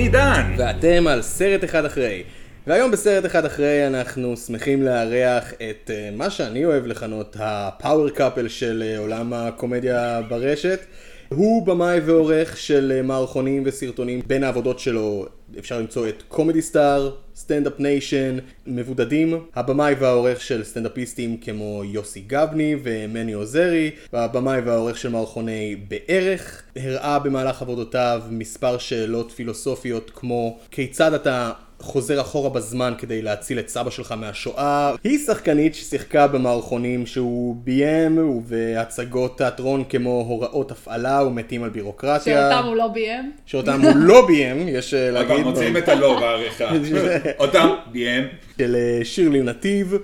[0.00, 0.54] אני עידן.
[0.58, 2.22] ואתם על סרט אחד אחרי.
[2.66, 8.10] והיום בסרט אחד אחרי אנחנו שמחים לארח את אה, מה שאני אוהב לכנות ה power
[8.10, 10.80] couple של אה, עולם הקומדיה ברשת.
[11.28, 14.20] הוא במאי ועורך של אה, מערכונים וסרטונים.
[14.26, 15.26] בין העבודות שלו
[15.58, 17.10] אפשר למצוא את קומדי סטאר,
[17.40, 18.36] סטנדאפ ניישן,
[18.66, 26.62] מבודדים, הבמאי והעורך של סטנדאפיסטים כמו יוסי גבני ומני עוזרי, והבמאי והעורך של מערכוני בערך,
[26.76, 33.68] הראה במהלך עבודותיו מספר שאלות פילוסופיות כמו כיצד אתה חוזר אחורה בזמן כדי להציל את
[33.68, 34.94] סבא שלך מהשואה.
[35.04, 42.50] היא שחקנית ששיחקה במערכונים שהוא ביים ובהצגות תיאטרון כמו הוראות הפעלה ומתים על בירוקרטיה.
[42.50, 43.32] שאותם הוא לא ביים.
[43.46, 45.36] שאותם הוא לא ביים, יש אה, להגיד.
[45.36, 46.70] פעם מוצאים את הלא בעריכה.
[47.38, 48.24] אותם, ביים.
[48.58, 49.94] של אה, שירלי נתיב.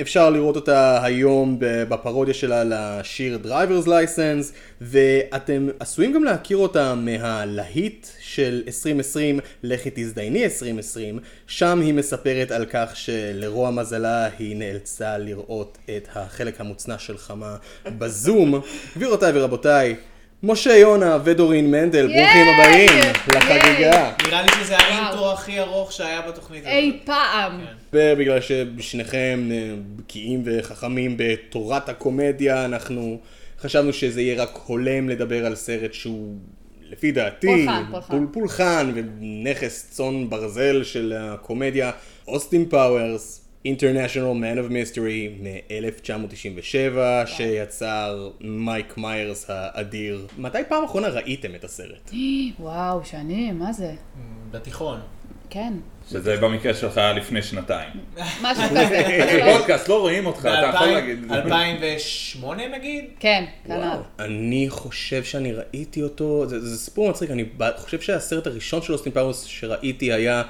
[0.00, 8.06] אפשר לראות אותה היום בפרודיה שלה לשיר Driver's License, ואתם עשויים גם להכיר אותה מהלהיט
[8.36, 15.78] של 2020, לכי תזדייני 2020, שם היא מספרת על כך שלרוע מזלה היא נאלצה לראות
[15.96, 17.56] את החלק המוצנע של חמה
[17.98, 18.60] בזום.
[18.96, 19.96] גבירותיי ורבותיי,
[20.42, 22.46] משה יונה ודורין מנדל, ברוכים!
[22.48, 23.12] הבאים!
[23.34, 24.12] לחגיגה.
[24.26, 26.72] נראה לי שזה האינטרו הכי ארוך שהיה בתוכנית הזאת.
[26.72, 27.60] אי פעם.
[27.92, 33.18] ובגלל ששניכם אה, בקיאים וחכמים בתורת הקומדיה, אנחנו
[33.60, 36.36] חשבנו שזה יהיה רק הולם לדבר על סרט שהוא,
[36.96, 38.10] לפי דעתי, פולחן, פולחן.
[38.16, 41.90] פול- פולחן ונכס צאן ברזל של הקומדיה,
[42.28, 43.42] אוסטין פאוורס.
[43.66, 50.26] International Man of Mystery מ-1997 שיצר מייק מיירס האדיר.
[50.38, 52.10] מתי פעם אחרונה ראיתם את הסרט?
[52.60, 53.92] וואו, שנים, מה זה?
[54.50, 55.00] בתיכון.
[55.50, 55.72] כן.
[56.10, 57.90] שזה במקרה שלך היה לפני שנתיים.
[58.42, 59.02] משהו כזה.
[59.32, 61.28] זה פודקאסט, לא רואים אותך, אתה יכול להגיד.
[61.28, 63.04] ב-2008 נגיד?
[63.20, 64.24] כן, כנ"ל.
[64.24, 67.44] אני חושב שאני ראיתי אותו, זה, סיפור מצחיק, אני
[67.76, 70.42] חושב שהסרט הראשון של אוסטין פאוורס שראיתי היה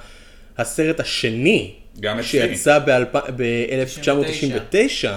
[0.59, 1.75] הסרט השני.
[2.23, 5.09] שיצא ב-1999,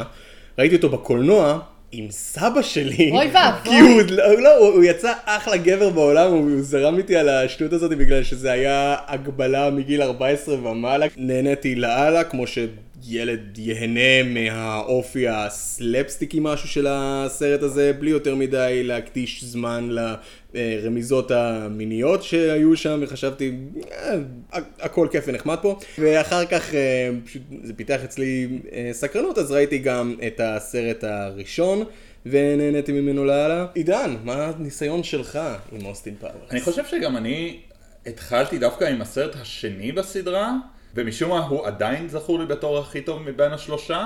[0.60, 1.60] ראיתי אותו בקולנוע.
[1.92, 3.72] עם סבא שלי, אוי ואבוי.
[3.72, 7.74] כי הוא, לא, לא, הוא, הוא יצא אחלה גבר בעולם, הוא זרם איתי על השטות
[7.74, 12.48] הזאת בגלל שזה היה הגבלה מגיל 14 ומעלה, נהניתי לאללה, כמו
[13.09, 19.90] שילד ייהנה מהאופי הסלפסטיקי משהו של הסרט הזה, בלי יותר מדי להקדיש זמן
[20.53, 23.56] לרמיזות המיניות שהיו שם, וחשבתי,
[23.92, 24.16] "אה,
[24.80, 29.78] הכל כיף ונחמד פה, ואחר כך אה, פשוט זה פיתח אצלי אה, סקרנות, אז ראיתי
[29.78, 31.84] גם את הסרט הראשון.
[32.26, 33.66] ונהניתי ממנו לאללה.
[33.74, 35.40] עידן, מה הניסיון שלך
[35.72, 36.52] עם אוסטין פאוורס?
[36.52, 37.59] אני חושב שגם אני
[38.06, 40.53] התחלתי דווקא עם הסרט השני בסדרה,
[40.96, 44.06] ומשום מה הוא עדיין זכור לי בתור הכי טוב מבין השלושה.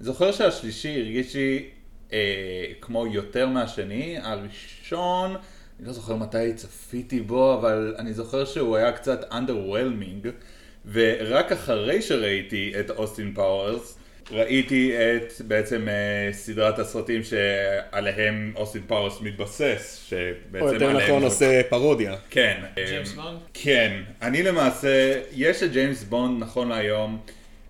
[0.00, 1.70] זוכר שהשלישי הרגיש לי
[2.12, 5.36] אה, כמו יותר מהשני, הראשון,
[5.78, 10.28] אני לא זוכר מתי צפיתי בו, אבל אני זוכר שהוא היה קצת underwhelming,
[10.92, 13.97] ורק אחרי שראיתי את אוסטין פאוורס,
[14.30, 21.22] ראיתי את בעצם אה, סדרת הסרטים שעליהם אוסטין פאוורס מתבסס, שבעצם או יותר עליהם נכון
[21.22, 22.16] עושה פרודיה.
[22.30, 22.60] כן.
[22.74, 23.38] ג'יימס אמ, בונד?
[23.54, 24.02] כן.
[24.22, 27.18] אני למעשה, יש את ג'יימס בונד נכון להיום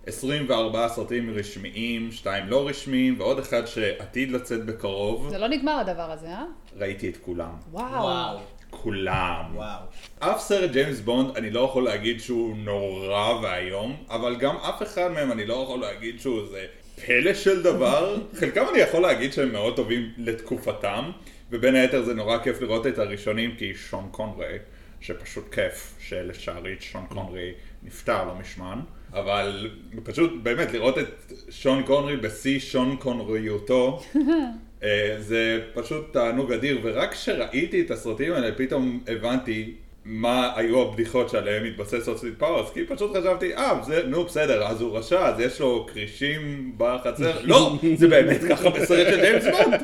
[0.05, 5.29] 24 סרטים רשמיים, שתיים לא רשמיים, ועוד אחד שעתיד לצאת בקרוב.
[5.29, 6.43] זה לא נגמר הדבר הזה, אה?
[6.77, 7.51] ראיתי את כולם.
[7.71, 8.03] וואו.
[8.03, 8.39] וואו.
[8.69, 9.43] כולם.
[9.55, 9.79] וואו.
[10.19, 15.11] אף סרט ג'יימס בונד אני לא יכול להגיד שהוא נורא ואיום, אבל גם אף אחד
[15.11, 16.65] מהם אני לא יכול להגיד שהוא איזה
[17.05, 18.17] פלא של דבר.
[18.39, 21.11] חלקם אני יכול להגיד שהם מאוד טובים לתקופתם,
[21.51, 24.57] ובין היתר זה נורא כיף לראות את הראשונים כי שון קונרי,
[25.01, 27.51] שפשוט כיף שלצערי שון קונרי
[27.83, 28.79] נפטר לא מזמן,
[29.13, 29.71] אבל
[30.03, 34.01] פשוט באמת לראות את שון קונרי בשיא שון קונריותו.
[34.83, 39.73] אה, זה פשוט תענוג אדיר, ורק כשראיתי את הסרטים האלה פתאום הבנתי
[40.05, 44.81] מה היו הבדיחות שעליהן התבסס אוסטין פאוורס, כי פשוט חשבתי, אה, זה, נו בסדר, אז
[44.81, 49.81] הוא רשע, אז יש לו כרישים בחצר, לא, זה באמת ככה בסרט של ג'יימס בונד.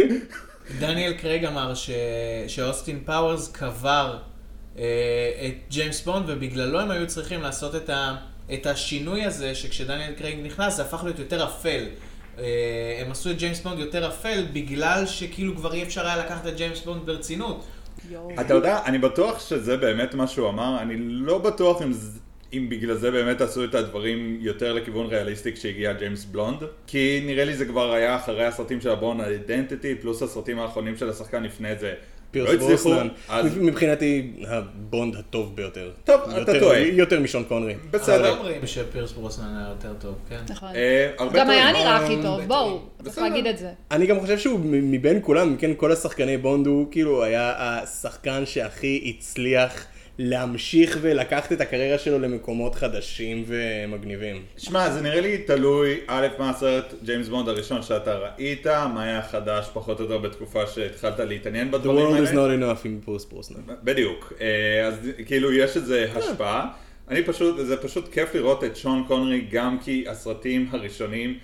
[0.80, 1.90] דניאל קרייג אמר ש...
[2.48, 4.18] שאוסטין פאוורס קבר
[4.78, 4.84] אה,
[5.46, 8.16] את ג'יימס בונד, ובגללו הם היו צריכים לעשות את, ה...
[8.52, 11.84] את השינוי הזה, שכשדניאל קרייג נכנס זה הפך להיות יותר אפל.
[12.38, 16.46] אה, הם עשו את ג'יימס בונד יותר אפל, בגלל שכאילו כבר אי אפשר היה לקחת
[16.46, 17.64] את ג'יימס בונד ברצינות.
[18.40, 21.92] אתה יודע, אני בטוח שזה באמת מה שהוא אמר, אני לא בטוח אם,
[22.52, 27.44] אם בגלל זה באמת עשו את הדברים יותר לכיוון ריאליסטי כשהגיע ג'יימס בונד, כי נראה
[27.44, 31.42] לי זה כבר היה אחרי הסרטים של ה Bourne Identity, פלוס הסרטים האחרונים של השחקן
[31.42, 31.94] לפני זה,
[32.30, 33.08] פירס לא ברוסנן.
[33.28, 35.90] אז- מבחינתי הבונד הטוב ביותר.
[36.04, 36.78] טוב, אתה יותר- טועה.
[36.78, 37.74] יותר משון קונרי.
[37.90, 38.36] בסדר.
[38.38, 40.36] אומרים שפירס ברוסנן היה יותר טוב, כן.
[40.50, 40.68] נכון.
[40.74, 41.72] אה, גם היה.
[41.72, 42.80] נראה הכי אה, טוב, בואו.
[43.04, 43.18] צריך.
[43.18, 43.70] להגיד את זה.
[43.90, 49.14] אני גם חושב שהוא מבין כולם, כן, כל השחקני בונד הוא כאילו היה השחקן שהכי
[49.18, 49.86] הצליח
[50.18, 54.42] להמשיך ולקחת את הקריירה שלו למקומות חדשים ומגניבים.
[54.56, 59.22] שמע, זה נראה לי תלוי, א', מה הסרט ג'יימס בונד הראשון שאתה ראית, מה היה
[59.22, 62.54] חדש פחות או יותר בתקופה שהתחלת להתעניין The בדברים world is האלה.
[62.54, 63.60] not enough עם פרוס ברוסנן.
[63.84, 64.94] בדיוק, אה, אז
[65.26, 66.68] כאילו יש איזה השפעה.
[67.08, 71.38] אני פשוט, זה פשוט כיף לראות את שון קונרי גם כי הסרטים הראשונים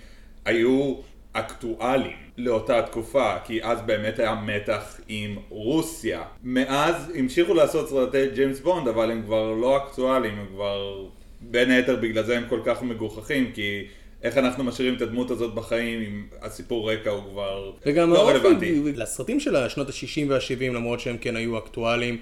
[0.44, 0.94] היו
[1.34, 6.22] אקטואליים לאותה תקופה, כי אז באמת היה מתח עם רוסיה.
[6.44, 11.06] מאז המשיכו לעשות סרטי ג'יימס בונד, אבל הם כבר לא אקטואליים, הם כבר...
[11.40, 13.84] בין היתר בגלל זה הם כל כך מגוחכים, כי
[14.22, 18.82] איך אנחנו משאירים את הדמות הזאת בחיים אם הסיפור רקע הוא כבר וגם לא רלוונטי.
[18.96, 22.18] לסרטים של השנות ה-60 וה-70, למרות שהם כן היו אקטואליים,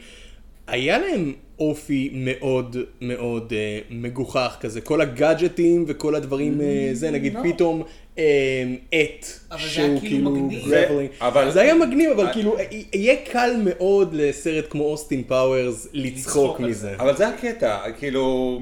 [0.66, 7.34] היה להם אופי מאוד מאוד אה, מגוחך כזה, כל הגאדג'טים וכל הדברים, אה, זה נגיד
[7.34, 7.40] לא.
[7.42, 7.82] פתאום
[8.16, 11.24] עט, אבל זה שהוא כאילו כאילו grappling.
[11.24, 12.32] אבל- זה היה מגניב, אבל אה.
[12.32, 16.94] כאילו, י- יהיה קל מאוד לסרט כמו אוסטין פאוורס לצחוק מזה.
[16.98, 18.58] אבל זה הקטע, כאילו,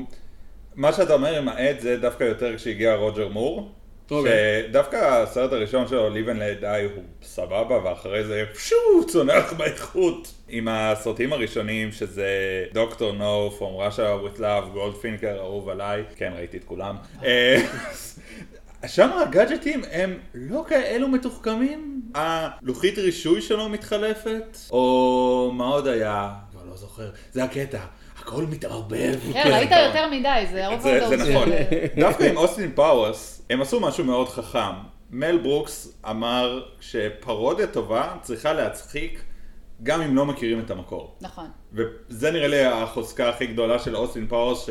[0.76, 3.69] מה שאתה אומר עם העד זה דווקא יותר כשהגיע רוג'ר מור.
[4.11, 4.62] אוקיי.
[4.69, 8.76] שדווקא הסרט הראשון שלו, Live and Let Die, הוא סבבה, ואחרי זה פשו,
[9.08, 10.32] צונח באיכות.
[10.49, 12.26] עם הסרטים הראשונים, שזה
[12.73, 13.99] דוקטור נו, From Russia
[14.37, 16.97] with Love, גולדפינקר, אהוב עליי, כן, ראיתי את כולם.
[18.87, 22.03] שם הגאדג'טים הם לא כאלו מתוחכמים.
[22.15, 26.32] הלוחית רישוי שלו מתחלפת, או מה עוד היה?
[26.50, 27.11] כבר לא זוכר.
[27.32, 27.81] זה הקטע.
[28.19, 29.19] הכל מתערבב.
[29.32, 31.49] כן, ראית יותר מדי, זה הרוב זה, זה נכון.
[31.97, 34.75] דווקא עם אוסטין פאוורס, הם עשו משהו מאוד חכם.
[35.11, 39.23] מל ברוקס אמר שפרודיה טובה צריכה להצחיק
[39.83, 41.17] גם אם לא מכירים את המקור.
[41.21, 41.47] נכון.
[41.73, 44.69] וזה נראה לי החוזקה הכי גדולה של אוסטין פאוורס,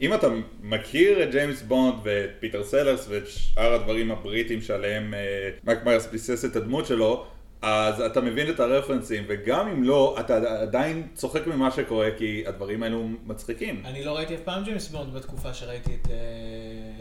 [0.00, 0.28] שאם אתה
[0.62, 6.06] מכיר את ג'יימס בונד ואת פיטר סלרס ואת שאר הדברים הבריטים שעליהם אה, מייק מיירס
[6.06, 7.26] ביסס את הדמות שלו,
[7.62, 12.82] אז אתה מבין את הרפרנסים, וגם אם לא, אתה עדיין צוחק ממה שקורה, כי הדברים
[12.82, 13.82] האלו מצחיקים.
[13.84, 16.08] אני לא ראיתי אף פעם ג'יימס בונד בתקופה שראיתי את...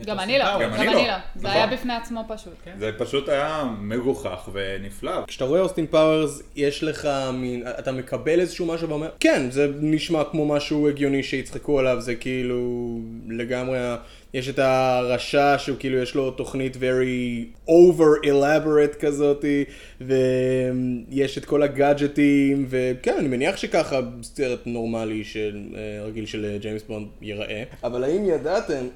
[0.06, 0.46] גם אני לא.
[0.62, 0.94] גם אני לא.
[0.94, 1.14] לא.
[1.36, 1.52] זה נכון.
[1.52, 2.54] היה בפני עצמו פשוט.
[2.78, 5.26] זה פשוט היה מגוחך ונפלא.
[5.28, 10.24] כשאתה רואה אוסטין פאוורס, יש לך מין, אתה מקבל איזשהו משהו ואומר, כן, זה נשמע
[10.24, 13.00] כמו משהו הגיוני שיצחקו עליו, זה כאילו
[13.30, 13.80] לגמרי,
[14.34, 19.64] יש את הרשע שהוא כאילו יש לו תוכנית very over elaborate כזאתי,
[20.02, 26.58] ויש את כל הגאדג'טים, וכן, אני מניח שככה סרט נורמלי של, אה, רגיל של אה,
[26.58, 27.64] ג'יימס בונד ייראה.
[27.84, 28.88] אבל האם ידעתם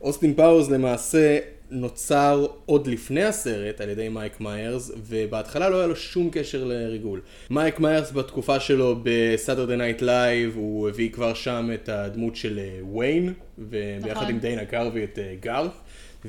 [0.00, 1.38] שאוסטין פאוורס למעשה
[1.70, 7.20] נוצר עוד לפני הסרט על ידי מייק מיירס, ובהתחלה לא היה לו שום קשר לריגול.
[7.50, 12.58] מייק מיירס בתקופה שלו ב Saturday Night Live, הוא הביא כבר שם את הדמות של
[12.58, 14.28] אה, ויין, וביחד נכון.
[14.28, 15.70] עם דיינה קרווי את אה, גארת,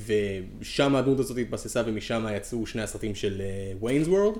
[0.05, 3.41] ושם הדמות הזאת התבססה ומשם יצאו שני הסרטים של
[3.81, 4.37] Wayne's World.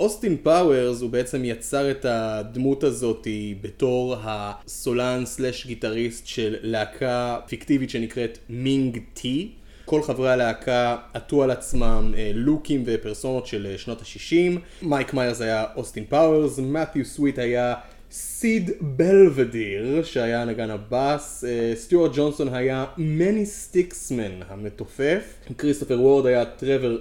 [0.00, 3.26] אוסטין פאוורס הוא בעצם יצר את הדמות הזאת
[3.60, 9.50] בתור הסולן slash גיטריסט של להקה פיקטיבית שנקראת Ming Tea.
[9.84, 14.58] כל חברי הלהקה עטו על עצמם אה, לוקים ופרסונות של אה, שנות ה-60.
[14.82, 17.74] מייק מיירס היה אוסטין פאוורס, מת'יו סוויט היה
[18.10, 26.44] סיד בלוודיר, שהיה נגן הבאס, אה, סטיוארט ג'ונסון היה מני סטיקסמן המתופף, כריסטופר וורד היה
[26.44, 26.98] טרוור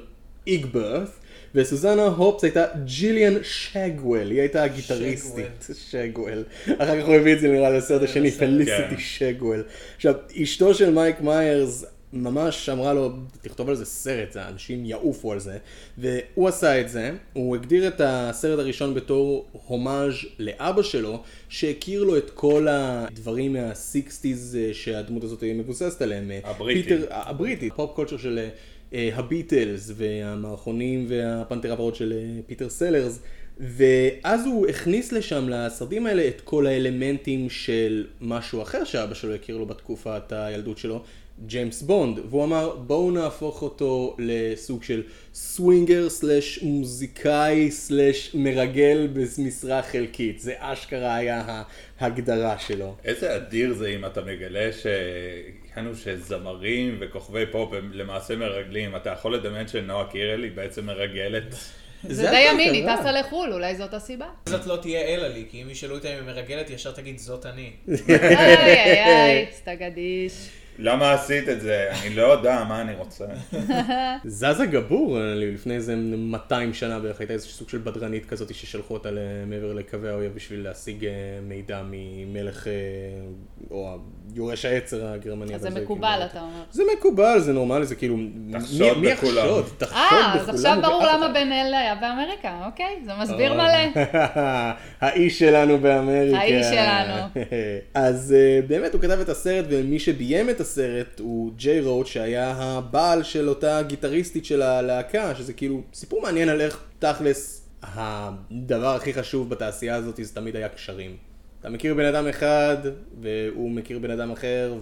[0.47, 1.09] איגברט,
[1.55, 6.43] וסוזנה הופס הייתה ג'יליאן שגוול, היא הייתה הגיטריסטית, שגוול.
[6.65, 8.97] אחר כך הוא הביא את זה נראה לי לסרט השני, פליסיטי כן.
[8.97, 9.63] שגוול.
[9.95, 15.39] עכשיו, אשתו של מייק מיירס ממש אמרה לו, תכתוב על זה סרט, אנשים יעופו על
[15.39, 15.57] זה,
[15.97, 22.17] והוא עשה את זה, הוא הגדיר את הסרט הראשון בתור הומאז' לאבא שלו, שהכיר לו
[22.17, 26.31] את כל הדברים מה-60's אה, שהדמות הזאת מבוססת עליהם.
[26.43, 26.83] הבריטים.
[26.83, 28.49] פיטר, הבריטית, pop culture של אה,
[29.13, 33.19] הביטלס והמערכונים והפנתר הוורוד של אה, פיטר סלרס.
[33.59, 39.57] ואז הוא הכניס לשם לסרטים האלה את כל האלמנטים של משהו אחר שאבא שלו הכיר
[39.57, 41.03] לו בתקופת הילדות שלו,
[41.45, 49.81] ג'יימס בונד, והוא אמר בואו נהפוך אותו לסוג של swinger slash מוזיקאי slash מרגל במשרה
[49.81, 51.63] חלקית, זה אשכרה היה
[51.99, 52.95] ההגדרה שלו.
[53.05, 58.95] איזה אדיר זה אם אתה מגלה שהגענו שזמרים וכוכבי פופ הם למעשה מרגלים.
[58.95, 61.55] אתה יכול לדמיין שנועה קירל היא בעצם מרגלת.
[62.03, 62.85] זה די ימין, היא.
[62.95, 64.27] טסה לחו"ל, אולי זאת הסיבה.
[64.49, 67.45] זאת לא תהיה אלא לי, כי אם ישאלו אותה אם היא מרגלת, ישר תגיד זאת
[67.45, 67.71] אני.
[68.09, 70.49] איי איי איי, סטגדיש.
[70.79, 71.89] למה עשית את זה?
[72.01, 73.25] אני לא יודע מה אני רוצה.
[74.25, 79.09] זזה גבור, לפני איזה 200 שנה בערך, הייתה איזה סוג של בדרנית כזאת ששלחו אותה
[79.47, 81.11] מעבר לקווי האויב בשביל להשיג אה,
[81.47, 82.73] מידע ממלך, אה,
[83.71, 83.97] או
[84.35, 85.55] יורש העצר הגרמני.
[85.55, 86.63] אז זה מקובל, כאילו- אתה אומר.
[86.71, 88.17] זה מקובל, זה נורמלי, זה כאילו...
[88.51, 89.47] תחשוד בכולם.
[89.77, 91.27] תחשוד אה, אז בכולם עכשיו ברור למה.
[91.27, 93.01] בן אל היה באמריקה, אוקיי?
[93.05, 93.57] זה מסביר אה.
[93.57, 94.03] מלא.
[95.01, 96.37] האיש שלנו באמריקה.
[96.37, 97.21] האיש שלנו.
[97.93, 98.35] אז
[98.67, 103.49] באמת הוא כתב את הסרט ומי שביים את הסרט הוא ג'יי רוט שהיה הבעל של
[103.49, 109.95] אותה גיטריסטית של הלהקה שזה כאילו סיפור מעניין על איך תכלס הדבר הכי חשוב בתעשייה
[109.95, 111.17] הזאת זה תמיד היה קשרים.
[111.59, 112.77] אתה מכיר בן אדם אחד
[113.21, 114.73] והוא מכיר בן אדם אחר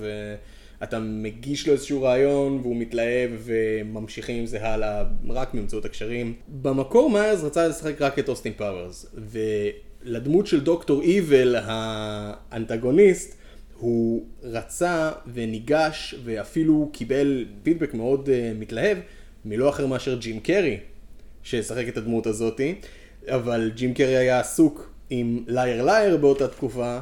[0.80, 6.34] ואתה מגיש לו איזשהו רעיון והוא מתלהב וממשיכים עם זה הלאה רק באמצעות הקשרים.
[6.62, 13.43] במקור מאיירס רצה לשחק רק את אוסטין פאוורס ולדמות של דוקטור איבל האנטגוניסט
[13.84, 18.98] הוא רצה וניגש ואפילו קיבל פידבק מאוד אה, מתלהב
[19.46, 20.80] מלא אחר מאשר ג'ים קרי
[21.44, 22.76] שישחק את הדמות הזאתי
[23.28, 27.00] אבל ג'ים קרי היה עסוק עם Liar Liar באותה תקופה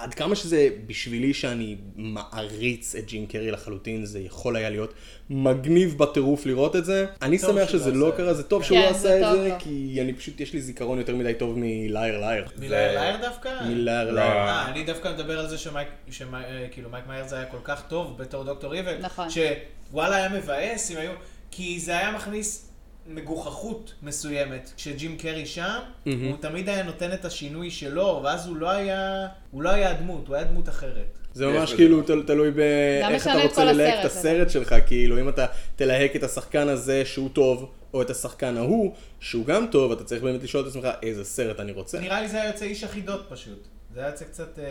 [0.00, 4.94] ועד כמה שזה בשבילי שאני מעריץ את ג'ים קרי לחלוטין זה יכול היה להיות
[5.30, 8.88] מגניב בטירוף לראות את זה אני שמח שזה לא את קרה זה טוב שהוא כן,
[8.90, 9.54] עשה זה את זה לו.
[9.58, 13.48] כי אני פשוט יש לי זיכרון יותר מדי טוב מ Liar Liar מילא Liar דווקא?
[13.64, 14.12] מ Liar לא.
[14.14, 17.46] Liar אה, אני דווקא מדבר על זה שמייק, שמי- אה, כאילו מייק מיירס זה היה
[17.46, 19.26] כל כך טוב בתור דוקטור איבל, נכון.
[19.30, 21.12] שוואלה היה מבאס אם היו,
[21.50, 22.67] כי זה היה מכניס
[23.08, 24.72] מגוחכות מסוימת.
[24.76, 29.62] כשג'ים קרי שם, הוא תמיד היה נותן את השינוי שלו, ואז הוא לא היה, הוא
[29.62, 31.18] לא היה הדמות, הוא היה דמות אחרת.
[31.34, 31.74] זה ממש.
[31.74, 35.46] כאילו תל- תלוי באיך אתה את רוצה ללהק את הסרט, הסרט שלך, כאילו אם אתה
[35.76, 40.22] תלהק את השחקן הזה שהוא טוב, או את השחקן ההוא שהוא גם טוב, אתה צריך
[40.22, 42.00] באמת לשאול את עצמך איזה סרט אני רוצה.
[42.00, 43.68] נראה לי זה היה יוצא איש החידות פשוט.
[43.98, 44.64] זה היה יוצא קצת, אה,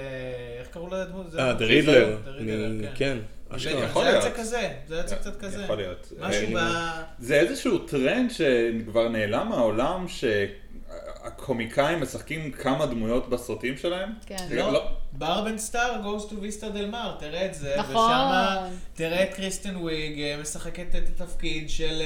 [0.60, 1.25] איך קראו לדמות?
[1.39, 3.17] אה, Riddler, מ- כן.
[3.50, 4.24] כן, זה היה להיות.
[4.36, 5.63] כזה, זה היה יוצא קצת כזה.
[5.63, 6.13] יכול להיות.
[6.19, 7.24] משהו אה, ב...
[7.24, 14.10] זה איזשהו טרנד שכבר נעלם מהעולם, שהקומיקאים משחקים כמה דמויות בסרטים שלהם.
[14.25, 14.48] כן.
[14.51, 17.96] לא, ברבן סטאר goes to ויסטה דל מר, תראה את זה, נכון.
[17.96, 22.01] ושמה תראה את קריסטן וויג אה, משחקת את התפקיד של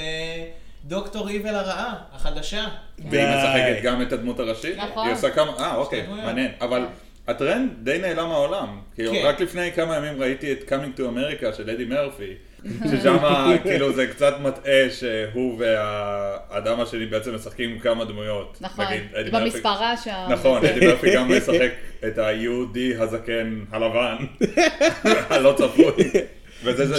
[0.85, 2.67] דוקטור איבל הרעה, החדשה.
[3.09, 4.77] והיא משחקת גם את הדמות הראשית.
[4.77, 5.07] נכון.
[5.07, 6.07] היא עושה כמה, אה אוקיי.
[6.07, 6.51] מעניין.
[6.61, 6.85] אבל
[7.27, 8.67] הטרנד די נעלם מהעולם.
[8.95, 9.21] כאילו, כן.
[9.25, 12.33] רק לפני כמה ימים ראיתי את Coming to America של אדי מרפי.
[12.91, 13.17] ששם
[13.63, 18.57] כאילו זה קצת מטעה שהוא והאדם השני בעצם משחקים כמה דמויות.
[18.61, 20.25] נכון, נגיד, אדי מרפי- במספרה שם.
[20.29, 21.71] נכון, אדי מרפי גם משחק
[22.07, 24.15] את היהודי הזקן הלבן,
[25.29, 25.93] הלא צפוי.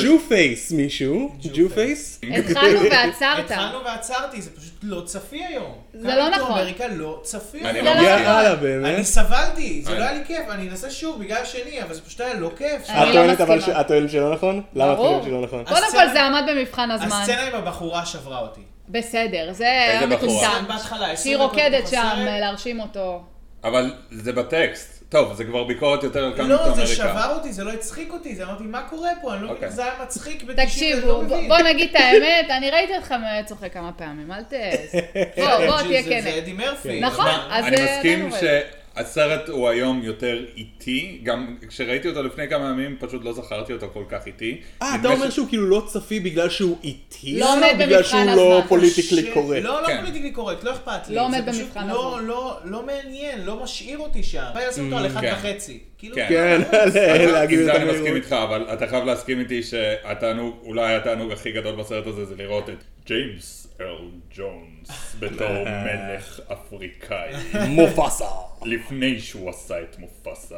[0.02, 1.33] ג'ו פייס מישהו?
[1.54, 2.21] ג'ו פייס.
[2.23, 3.50] התחלנו ועצרת.
[3.50, 5.75] התחלנו ועצרתי, זה פשוט לא צפי היום.
[5.95, 6.50] זה לא נכון.
[6.52, 7.83] אמריקה לא צפי אני.
[7.83, 8.09] לא לא מסכים.
[8.09, 9.02] יאללה אני באמת?
[9.02, 12.35] סבלתי, זה לא היה לי כיף, אני אנסה שוב בגלל שני, אבל זה פשוט היה
[12.35, 12.90] לא כיף.
[12.90, 13.81] אני את לא טוענת מסכימה.
[13.81, 14.62] את טוענת שלא נכון?
[14.75, 14.99] למה את.
[14.99, 15.64] חושבת שלא נכון?
[15.64, 17.07] קודם כל זה עמד במבחן הזמן.
[17.12, 18.61] הסצנה עם הבחורה שברה אותי.
[18.88, 20.61] בסדר, זה היה איזה בחורה?
[20.62, 20.75] מטומטם.
[20.87, 23.23] שהיא 20 דקות רוקדת שם להרשים אותו.
[23.64, 24.91] אבל זה בטקסט.
[25.12, 26.87] טוב, זה כבר ביקורת יותר על Coming to לא, זה.
[26.87, 29.35] שבר אותי, זה לא הצחיק אותי, זה אמרתי, מה קורה פה?
[29.35, 29.69] אני לא מבין אוקיי.
[29.69, 31.49] איך זה היה מצחיק ב-90, אני תקשיבו, לא מבין.
[31.49, 33.14] בוא נגיד את האמת, אני ראיתי אותך
[33.47, 34.52] צוחק כמה פעמים, אל ת...
[35.37, 36.21] בוא, בוא, תהיה כן.
[36.23, 37.00] זה אדי מרפי.
[37.00, 38.62] נכון, אז אני מסכים עדיין
[38.96, 43.87] שהסרט הוא היום יותר איטי, גם כשראיתי אותו לפני כמה ימים פשוט לא זכרתי אותו
[43.92, 44.61] כל כך איטי.
[44.82, 47.38] אה, אתה אומר ש- שהוא כאילו לא צפי בגלל שהוא איטי?
[47.40, 48.68] לא עומד בגלל במבחן שהוא לא הזמן.
[48.68, 49.62] פוליטיקלי ש- קורקט.
[49.64, 50.00] לא, לא כן.
[50.00, 51.14] politically correct, לא אכפת לי.
[51.16, 52.26] לא עומד במבחן לא- הזה.
[52.26, 54.44] לא- לא מעניין, לא משאיר אותי שם.
[54.54, 55.34] מה יעשו אותו על אחד כן.
[55.38, 55.78] וחצי?
[55.99, 56.26] כאילו, כן.
[56.28, 56.96] כן, אז
[57.32, 58.16] להגיד את זה אני מסכים.
[58.16, 62.68] איתך, אבל אתה חייב להסכים איתי שהתענוג, אולי התענוג הכי גדול בסרט הזה זה לראות
[62.68, 62.75] את
[63.06, 67.33] ג'יימס ארל ג'ונס בתור מלך אפריקאי,
[67.69, 68.25] מופסה.
[68.65, 70.57] לפני שהוא עשה את מופסה.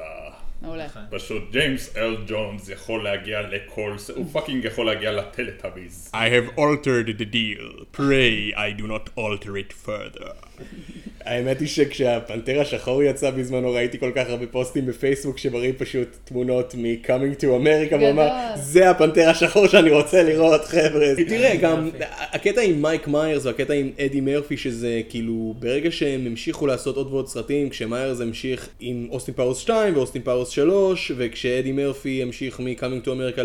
[0.62, 0.86] מעולה.
[1.10, 6.10] פשוט ג'יימס ארל ג'ונס יכול להגיע לכל, ס- הוא fucking יכול להגיע לטלטאביז.
[6.14, 7.84] I have altered the deal.
[7.96, 10.30] Pray I do not alter it further.
[11.24, 16.74] האמת היא שכשהפנתר השחור יצא בזמנו ראיתי כל כך הרבה פוסטים בפייסבוק שמראים פשוט תמונות
[16.78, 18.28] מ-coming to America והוא אמר.
[18.56, 21.06] זה הפנתר השחור שאני רוצה לראות חבר'ה.
[21.28, 21.98] תראה גם יופי.
[22.32, 27.06] הקטע עם מייק מיירס והקטע עם אדי מרפי שזה כאילו ברגע שהם המשיכו לעשות עוד
[27.12, 33.06] ועוד סרטים כשמיירס המשיך עם אוסטין פאוורס 2 ואוסטין פאוורס 3 וכשאדי מרפי המשיך מ-coming
[33.06, 33.40] to America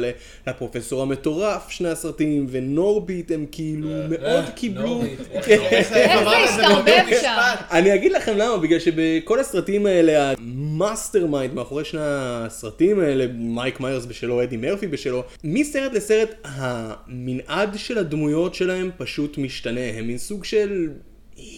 [0.47, 4.81] לפרופסור המטורף שני הסרטים ונורביט הם כאילו מאוד קיבלו.
[4.87, 5.59] נורביט, איך- כן.
[5.71, 6.05] איך זה
[6.37, 7.03] השתרבב?
[7.21, 7.37] שם?
[7.71, 13.79] אני אגיד לכם למה, בגלל שבכל הסרטים האלה, ה mastermind מאחורי שני הסרטים האלה, מייק
[13.79, 20.17] מיירס בשלו, אדי מרפי בשלו, מסרט לסרט המנעד של הדמויות שלהם פשוט משתנה, הם מין
[20.17, 20.89] סוג של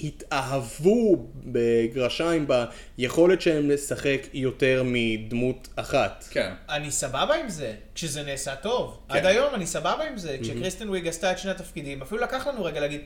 [0.03, 2.47] התאהבו בגרשיים
[2.97, 6.25] ביכולת שלהם לשחק יותר מדמות אחת.
[6.31, 6.51] כן.
[6.69, 8.97] אני סבבה עם זה, כשזה נעשה טוב.
[9.09, 9.15] כן.
[9.15, 10.37] עד היום אני סבבה עם זה.
[10.41, 13.01] כשקריסטן וויג עשתה את שני התפקידים, אפילו לקח לנו רגע להגיד,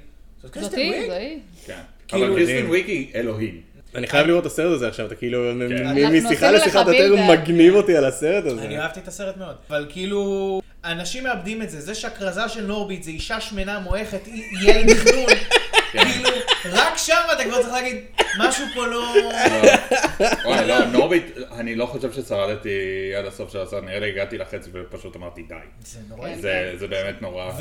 [0.54, 0.62] זאתי?
[1.08, 1.40] זאתי.
[1.66, 1.74] כן.
[2.08, 3.62] כאילו- אבל קריסטין וויק היא אלוהים.
[3.96, 6.12] אני חייב לראות את הסרט הזה עכשיו, אתה כאילו, כן.
[6.28, 7.24] משיחה לשיחה אתה יותר.
[7.32, 8.62] מגניב אותי על הסרט הזה.
[8.62, 9.56] אני אהבתי את הסרט מאוד.
[9.70, 11.82] אבל כאילו, אנשים מאבדים את זה.
[11.82, 15.26] זה שהכרזה של נורביט זה אישה שמנה מועכת, היא- ילד חנון.
[15.92, 16.30] כאילו,
[16.72, 17.98] רק שם אתה כבר צריך להגיד,
[18.40, 19.16] משהו פה לא...
[20.46, 22.70] וואי, לא, נורביט, אני לא חושב ששרדתי
[23.18, 25.56] עד הסוף של הסרט, נראה לי הגעתי לחצי ופשוט אמרתי די.
[25.80, 26.36] זה נוראי.
[26.36, 27.52] זה זה באמת נורא.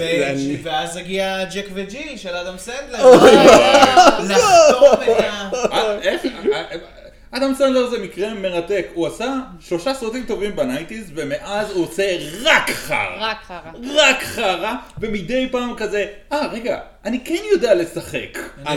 [0.63, 3.05] ואז הגיע ג'ק וג'יל של אדם סנדלר.
[3.05, 3.31] אוי.
[4.29, 5.51] לחתום את ה...
[5.73, 6.77] אה, איך, אה, אה,
[7.31, 12.17] אדם סנדלר זה מקרה מרתק, הוא עשה שלושה סרטים טובים ב nineties, ומאז הוא עושה
[12.45, 13.17] רק חרא.
[13.21, 13.71] רק חרא.
[13.95, 18.39] רק חרא, ומדי פעם כזה, אה רגע, אני כן יודע לשחק.
[18.67, 18.73] אני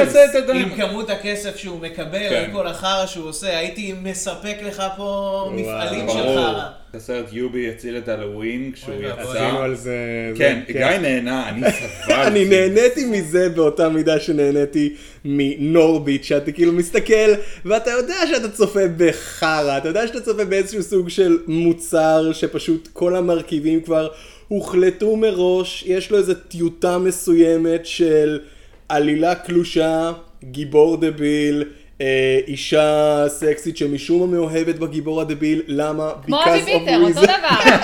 [0.00, 0.52] אעשה את זה.
[0.52, 2.34] עם כמות הכסף שהוא מקבל כן.
[2.34, 6.14] על כל החרא שהוא עושה, הייתי מספק לך פה מפעלים של.
[6.14, 6.62] חרא.
[6.94, 8.94] הסרט יובי יציל את הלווין כשהוא.
[9.02, 9.20] יצא.
[9.20, 9.96] עשינו על זה...
[10.36, 12.22] כן, זה- גיא נהנה, אני סבלתי.
[12.26, 17.32] אני נהניתי מזה באותה מידה שנהניתי מנורביט, שאתה כאילו מסתכל
[17.64, 23.16] ואתה יודע שאתה צופה בחרא, אתה יודע שאתה צופה באיזשהו סוג של מוצר שפשוט כל
[23.16, 24.08] המרכיבים כבר
[24.52, 28.40] הוחלטו מראש, יש לו איזו טיוטה מסוימת של
[28.88, 30.12] עלילה קלושה,
[30.44, 31.64] גיבור דביל.
[32.00, 36.10] אה, אישה סקסית שמשום מה מאוהבת בגיבור הדביל, למה?
[36.26, 37.24] כמו Because אבי of ביטר, אותו reason.
[37.26, 37.76] דבר.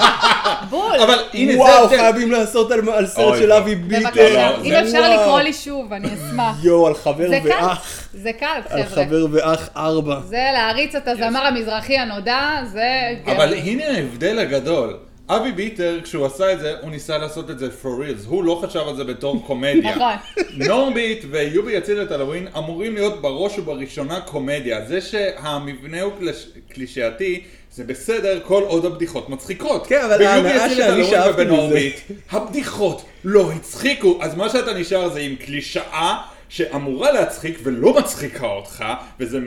[0.70, 1.00] בול.
[1.04, 1.96] אבל הנה וואו, זה ההבדל.
[1.98, 3.58] חייבים לעשות על, על סרט אוי, של לא.
[3.58, 4.00] אבי ביטר.
[4.08, 5.12] בבקשה, לא, אם זה- אפשר וואו.
[5.22, 6.56] לקרוא לי שוב, אני אשמח.
[6.64, 8.08] יואו, על חבר זה קל, ואח.
[8.14, 9.04] זה קל, על חבר'ה.
[9.06, 10.20] חבר ואח ארבע.
[10.28, 12.40] זה להריץ את הזמר המזרחי הנודע,
[12.72, 12.88] זה...
[13.26, 14.96] אבל הנה ההבדל הגדול.
[15.36, 18.26] אבי ביטר, כשהוא עשה את זה, הוא ניסה לעשות את זה for reals.
[18.26, 19.90] הוא לא חשב על זה בתור קומדיה.
[19.96, 20.12] נכון.
[20.56, 24.84] נורביט ויובי יציל את הלווין אמורים להיות בראש ובראשונה קומדיה.
[24.86, 27.40] זה שהמבנה הוא קלש- קלישאתי,
[27.72, 29.86] זה בסדר כל עוד הבדיחות מצחיקות.
[29.86, 31.42] כן, אבל ביובי ההנאה יציל את שאני הלווין שאבתי מזה.
[31.52, 31.94] ובנורביט,
[32.30, 34.18] הבדיחות לא הצחיקו.
[34.20, 36.16] אז מה שאתה נשאר זה עם קלישאה
[36.48, 38.84] שאמורה להצחיק ולא מצחיקה אותך,
[39.20, 39.40] וזה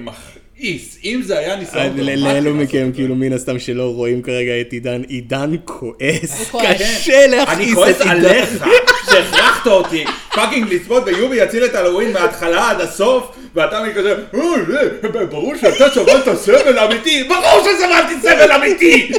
[0.65, 0.97] מכעיס.
[1.04, 2.91] אם זה היה ניסיון ל- דרמטי לאלו מכם.
[2.93, 6.49] כאילו מן הסתם שלא רואים כרגע את עידן, עידן כועס.
[6.51, 6.65] כועס.
[6.82, 8.12] קשה אני להכעיס כועס את עידן.
[8.25, 8.65] עליך,
[9.12, 13.23] שהכרחת אותי fucking לצפות ביובי יציל את הלואוין מההתחלה עד הסוף,
[13.56, 19.12] ואתה מכזה, "אה, זה, ברור שאתה סבלת סבל אמיתי, ברור שסבלתי סבל אמיתי!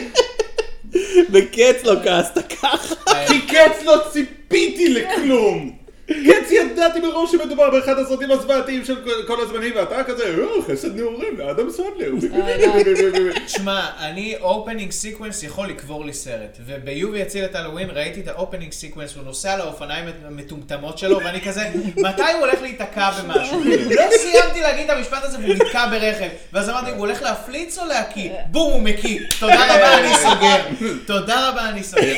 [1.33, 2.94] ו Cats לא כעסת ככה.
[3.28, 5.86] כי Cats לא ציפיתי לכלום!
[6.07, 8.95] Cats ידעתי מראש שמדובר באחד הסרטים הזוועתיים של
[9.27, 12.12] כל- הזמנים, ואתה כזה, "אה, חסד נעורים לאדם סנדלר.
[13.47, 16.57] שמע, אני opening sequence יכול לקבור לי סרט.
[16.66, 21.19] וביובי יציל את הלואוין ראיתי את ה opening sequence, הוא נוסע על האופניים המטומטמות שלו,
[21.25, 21.62] ואני כזה,
[21.97, 23.61] מתי הוא הולך להיתקע במשהו?
[23.90, 26.29] לא סיימתי להגיד את המשפט הזה והוא נתקע ברכב.
[26.53, 28.31] ואז אמרתי, הוא הולך להפליץ או להקיא?
[28.51, 29.21] בום, הוא מקיא.
[29.40, 30.87] תודה רבה, אני סוגר.
[31.07, 32.14] תודה רבה, אני סוגר.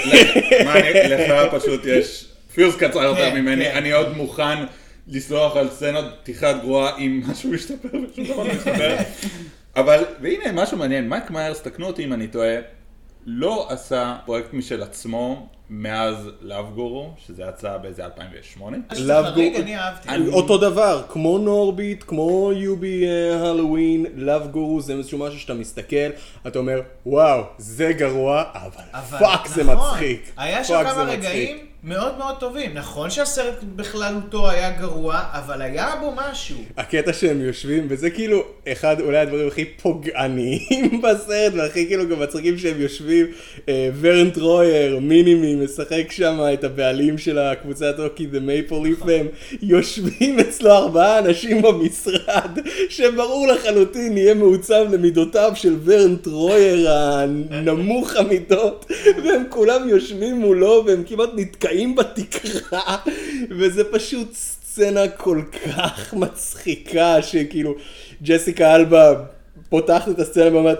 [1.08, 2.27] לך פשוט יש
[2.58, 3.76] פיוז קצר יותר כן, ממני, כן.
[3.76, 4.64] אני עוד מוכן
[5.08, 8.96] לסלוח על סצנות פתיחת גרועה אם משהו משתפר ושום דבר לא משתפר.
[9.76, 12.54] אבל, והנה משהו מעניין, מייק מיירס, תקנו אותי אם אני טועה,
[13.26, 18.76] לא עשה פרויקט משל עצמו מאז Love Guru, שזה יצא באיזה 2008.
[18.94, 20.08] שזה לאו חריג, גור- אני אהבתי.
[20.32, 23.04] אותו דבר, כמו נורביט, כמו יובי
[23.44, 25.96] הלואוין, Love Guru, זה איזשהו משהו שאתה מסתכל,
[26.46, 30.30] אתה אומר, וואו, זה גרוע, אבל אבל- fuck זה נכון, מצחיק.
[30.36, 31.67] היה שם כמה רגעים.
[31.84, 32.74] מאוד מאוד טובים.
[32.74, 36.56] נכון שהסרט בכללותו היה גרוע, אבל היה בו משהו.
[36.76, 42.58] הקטע שהם יושבים, וזה כאילו אחד אולי הדברים הכי פוגעניים בסרט, והכי כאילו גם מצחיקים
[42.58, 43.26] שהם יושבים,
[43.68, 49.26] אה, ורן טרויר, מיני-מי, משחק שם את הבעלים של הקבוצת הוקי, The Maple Leaf, והם
[49.62, 58.86] יושבים אצלו ארבעה אנשים במשרד, שברור לחלוטין יהיה מעוצב למידותיו של ורן טרויר הנמוך המידות,
[59.24, 62.96] והם כולם יושבים מולו, והם כמעט נתקעים בתקרה,
[63.50, 67.74] וזה פשוט סצנה כל כך מצחיקה, שכאילו
[68.22, 69.14] ג'סיקה אלבה
[69.68, 70.78] פותחת את הסצנה ואומרת,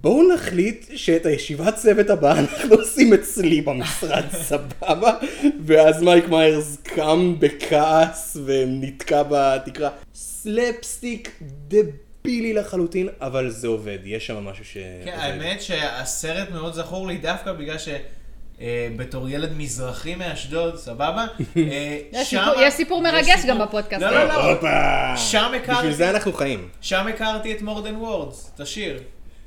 [0.00, 5.18] בואו נחליט שאת הישיבת צוות הבאה אנחנו עושים אצלי במשרד, סבבה?
[5.64, 9.90] ואז מייק מיירס קם בכעס ונתקע בתקרה.
[10.14, 14.76] סלפסטיק דבילי לחלוטין, אבל זה עובד, יש שם משהו ש...
[15.04, 15.16] כן.
[15.18, 17.88] האמת שהסרט מאוד זכור לי דווקא בגלל ש...
[18.60, 21.26] אה, בתור ילד מזרחי מאשדוד, סבבה?
[21.56, 22.28] אה, יש
[22.74, 25.16] סיפור- מרגש גם בפודקאסט לא, לא, לא.
[25.16, 26.68] שם הכרתי, בשביל זה אנחנו חיים.
[26.80, 29.00] שם הכרתי את More Than Words, את השיר.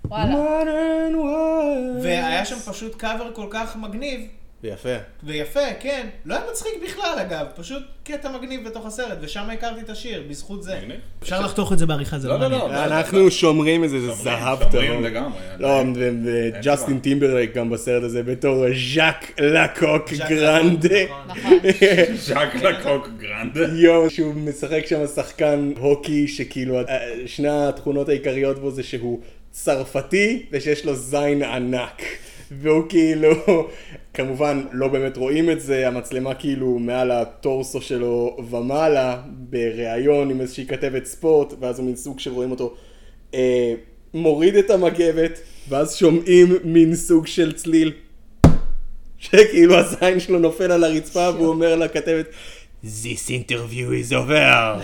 [0.05, 0.31] וואלה.
[0.33, 2.03] More Than Words.
[2.03, 4.21] והיה שם פשוט קאבר כל כך מגניב,
[4.63, 4.95] ויפה.
[5.23, 6.07] ויפה, כן.
[6.25, 7.45] לא היה מצחיק בכלל, אגב.
[7.55, 10.79] פשוט קטע מגניב בתוך הסרט, ושם הכרתי את השיר, בזכות זה.
[11.23, 12.89] אפשר לחתוך את זה בעריכה, זה לא, לא לא, מעניין.
[12.89, 12.95] לא.
[12.95, 15.01] אנחנו שומרים את זה, זה שומרים, זהב שומרים טהור.
[15.01, 15.39] לגמרי.
[15.59, 15.83] לא,
[16.25, 16.99] וג'סטין.
[16.99, 21.03] טימברלייק גם בסרט הזה בתור ז'אק לקוק גרנדה.
[21.27, 21.53] נכון.
[22.27, 23.67] ז'אק לקוק גרנדה.
[23.73, 26.83] יואו, שהוא משחק שם שחקן הוקי, שכאילו, אה,
[27.25, 29.19] שני התכונות העיקריות בו זה שהוא
[29.51, 32.01] צרפתי ושיש לו זין ענק.
[32.59, 33.31] והוא כאילו,
[34.13, 40.65] כמובן לא באמת רואים את זה, המצלמה כאילו מעל הטורסו שלו ומעלה, בריאיון עם איזושהי
[40.65, 42.73] כתבת ספורט, ואז הוא מין סוג שרואים אותו
[43.33, 43.73] אה,
[44.13, 47.91] מוריד את המגבת, ואז שומעים מין סוג של צליל.
[49.17, 52.25] שכאילו הזין שלו נופל על הרצפה והוא אומר לכתבת
[52.83, 54.81] This interview is over.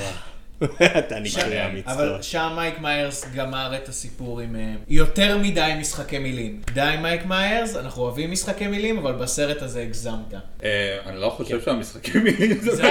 [0.97, 1.93] אתה נקרא מצחוק.
[1.93, 6.61] אבל שם מייק מיירס גמר את הסיפור עם אה, יותר מדי משחקי מילים.
[6.73, 10.33] די מייק מיירס, אנחנו אוהבים משחקי מילים, אבל בסרט הזה הגזמת.
[10.63, 12.83] אה, אני לא חושב שהמשחקים מילים זה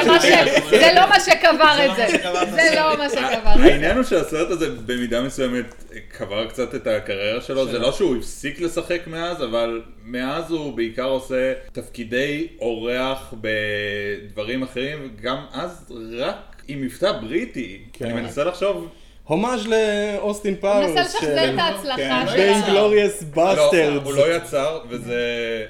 [0.95, 2.07] לא מה שקבר את זה.
[2.51, 2.91] זה לא.
[2.91, 3.65] לא מה שקבר את זה.
[3.65, 5.75] העניין הוא שהסרט הזה במידה מסוימת
[6.09, 11.05] קבר קצת את הקריירה שלו, זה לא שהוא הפסיק לשחק מאז, אבל מאז הוא בעיקר
[11.05, 17.79] עושה תפקידי אורח בדברים אחרים, גם אז רק עם מבטא בריטי.
[17.93, 18.05] כן.
[18.05, 18.89] אני מנסה לחשוב,
[19.25, 20.91] הומאז' לאוסטין פאוורס.
[20.91, 22.67] מנסה לשחזר את ההצלחה כן, של בין ה...
[22.71, 24.05] Glourious לא, Basterds.
[24.07, 25.21] הוא לא יצר, וזה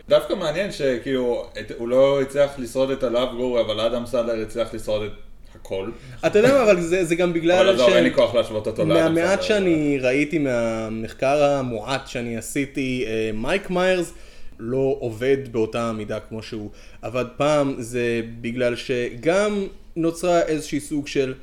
[0.09, 4.43] דווקא מעניין שכאילו, את- הוא לא הצליח לשרוד את ה Love Guru, אבל אדם סנדלר
[4.43, 5.11] הצליח לשרוד את
[5.55, 5.91] הכל.
[6.27, 8.15] אתה יודע מה, אבל זה זה גם אבל בגלל עזוב, אין לי ש...
[8.15, 9.15] כוח להשוות אותו לאדם.
[9.15, 14.13] מהמעט שאני ראיתי מהמחקר המועט שאני עשיתי, אה, מייק מיירס
[14.59, 16.71] לא עובד באותה מידה כמו שהוא
[17.03, 21.35] עבד פעם, זה בגלל שגם נוצרה איזושהי סוג של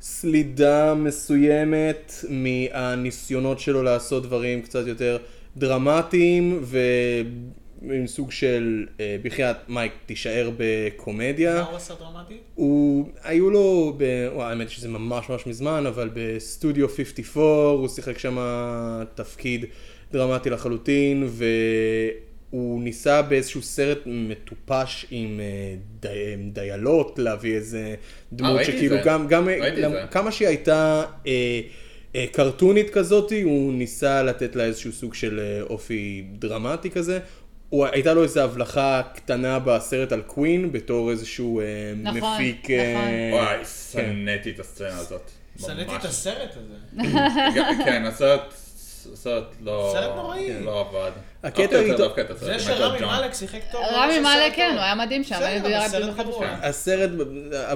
[0.00, 5.18] סלידה מסוימת מהניסיונות שלו לעשות דברים קצת יותר
[5.56, 6.60] דרמטיים
[7.82, 11.54] ועם סוג של אה, בחייאת מייק תישאר בקומדיה.
[11.54, 12.36] מה הוא עשה דרמטי?
[12.54, 14.28] הוא, היו לו, ב...
[14.34, 17.44] וואי, האמת שזה ממש ממש מזמן, אבל בסטודיו 54
[17.80, 18.38] הוא שיחק שם
[19.14, 19.64] תפקיד
[20.12, 21.28] דרמטי לחלוטין,
[22.52, 27.94] והוא ניסה באיזשהו סרט מטופש עם אה, די, דיילות להביא איזה
[28.32, 29.02] דמות שכאילו זה.
[29.04, 30.04] גם, גם זה.
[30.10, 31.60] כמה שהיא הייתה אה,
[32.16, 37.18] אה, קרטונית כזאתי, הוא ניסה לתת לה איזשהו סוג של אה, אופי דרמטי כזה.
[37.68, 41.64] הוא, הייתה לו איזו הבלחה קטנה בסרט על קווין בתור איזשהו אה,
[42.02, 42.70] נכון, מפיק.
[42.70, 43.40] אה, נכון.
[43.40, 43.58] וואי,
[43.92, 45.30] שנאתי את הסצנה הזאת.
[45.60, 45.96] שנאתי.
[45.96, 47.02] את הסרט הזה.
[47.84, 48.54] כן, הסרט,
[49.12, 49.90] הסרט לא...
[49.92, 50.64] סרט נוראי.
[50.64, 51.10] לא עבד.
[51.42, 52.08] הקטע איתו-.
[52.40, 53.00] זה שרמי.
[53.00, 53.80] מאלק שיחק טוב.
[53.92, 54.70] רמי מאלק, סרט כן.
[54.74, 55.34] הוא היה מדהים שם.
[55.38, 55.62] סרט.
[55.62, 56.10] בשביל-
[56.62, 57.10] הסרט,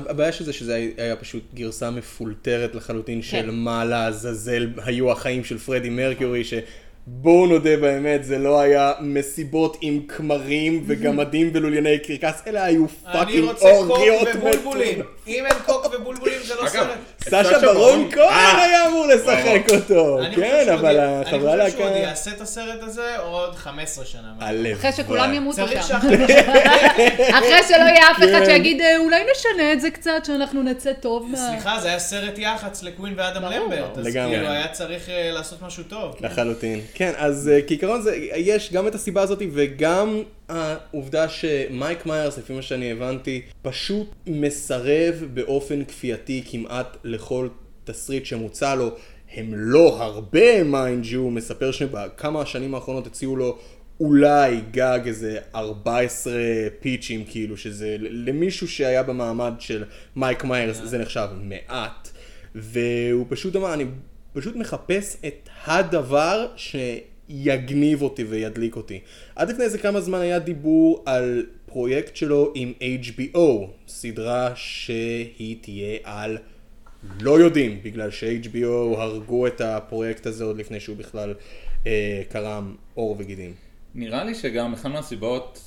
[0.08, 5.58] הבעיה של זה שזה היה פשוט גרסה מפולטרת לחלוטין של מה לעזאזל היו החיים של
[5.58, 12.58] פרדי מרקיורי, שבואו נודה באמת, זה לא היה מסיבות עם כמרים וגמדים ולולייני קרקס, אלא
[12.58, 14.98] היו אני fucking רוצה קוק אורגיות ובולבולים.
[15.26, 16.98] אם אין קוק ובולבולים זה לא סרט.
[17.24, 18.62] סשה ברון כהן אה.
[18.64, 22.08] היה אמור לשחק אותו, כן, אבל החברה אני חושב שהוא עוד להקה...
[22.08, 24.20] יעשה את הסרט הזה עוד 15 שנה.
[24.40, 24.72] הלוואי.
[24.72, 25.98] אחרי שכולם ימותו שם.
[27.38, 28.44] אחרי שלא יהיה אף אחד כן.
[28.44, 31.36] שיגיד, "אה, אולי נשנה את זה קצת, שאנחנו נצא טוב מה...
[31.38, 33.42] סליחה, זה היה סרט יח"צ לקווין ואדם.
[33.44, 33.98] למברט.
[33.98, 34.34] אז לגמרי.
[34.36, 36.16] כאילו היה צריך אה, לעשות משהו טוב.
[36.20, 36.80] לחלוטין.
[36.94, 42.62] כן, אז כעיקרון זה, יש גם את הסיבה הזאת וגם העובדה שמייק מיירס, לפי מה
[42.62, 47.48] שאני הבנתי, פשוט מסרב באופן כפייתי כמעט לכל
[47.84, 48.90] תסריט שמוצע לו.
[49.34, 53.58] הם לא הרבה, mind you, מספר שבכמה השנים האחרונות הציעו לו
[54.00, 56.32] אולי גג איזה 14
[56.80, 59.84] פיצ'ים, כאילו, שזה למישהו שהיה במעמד של
[60.16, 62.08] מייק מיירס, זה נחשב מעט.
[62.54, 63.84] והוא פשוט אמר, אני
[64.32, 66.46] פשוט מחפש את הדבר
[67.28, 69.00] שיגניב אותי וידליק אותי.
[69.36, 75.98] עד לפני איזה כמה זמן היה דיבור על פרויקט שלו עם HBO, סדרה שהיא תהיה
[76.02, 76.38] על
[77.20, 81.34] לא יודעים, בגלל ש-HBO הרגו את הפרויקט הזה עוד לפני שהוא בכלל
[81.86, 83.54] אה, קרם עור וגידים.
[83.94, 85.60] נראה לי שגם אחת מהסיבות,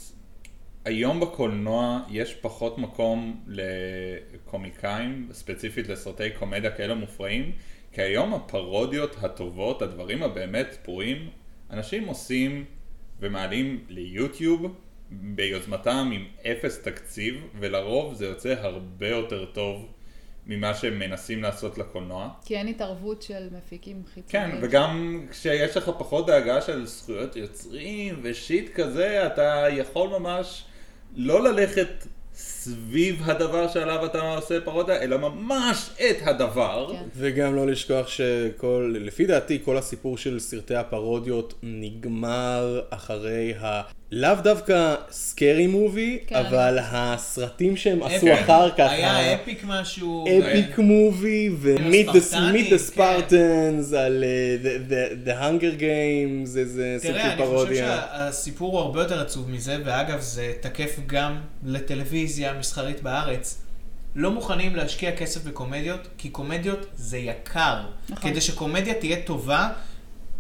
[0.86, 7.52] היום בקולנוע יש פחות מקום לקומיקאים, ספציפית לסרטי קומדיה כאלה מופרעים,
[7.92, 11.30] כי היום הפרודיות הטובות, הדברים הבאמת פרועים,
[11.72, 12.66] אנשים עושים
[13.20, 14.76] ומעלים ליוטיוב
[15.12, 19.88] ביוזמתם עם אפס תקציב, ולרוב זה יוצא הרבה יותר טוב
[20.46, 22.30] ממה שהם מנסים לעשות לקולנוע.
[22.46, 24.58] כי אין התערבות של מפיקים כן, חיצוניים.
[24.62, 30.66] וגם כשיש לך פחות דאגה של זכויות יוצרים ושיט כזה, אתה יכול ממש
[31.16, 32.08] לא ללכת
[32.68, 36.88] סביב הדבר שעליו אתה עושה פרודיה, אלא ממש את הדבר.
[36.92, 37.04] כן.
[37.16, 43.82] וגם לא לשכוח שכל, לפי דעתי, כל הסיפור של סרטי הפרודיות נגמר אחרי ה...
[44.12, 46.36] לאו דווקא סקרי מובי, כן.
[46.36, 48.34] אבל הסרטים שהם עשו.
[48.34, 48.90] אחר כך.
[48.90, 50.26] היה ה- אפיק משהו.
[50.28, 53.02] אפיק מובי ו-meet the הספרטנים, meet the כן.
[53.02, 58.02] Spartans על uh, the- the- the Hunger Games, זה- זה סוג תראה, אני חושב פרודיה.
[58.18, 63.58] שהסיפור הוא הרבה יותר עצוב מזה, ואגב, זה תקף גם לטלוויזיה מסחרית בארץ.
[64.16, 67.76] לא מוכנים להשקיע כסף בקומדיות, כי קומדיות זה יקר.
[68.10, 68.32] נכון.
[68.32, 69.70] כדי שקומדיה תהיה טובה,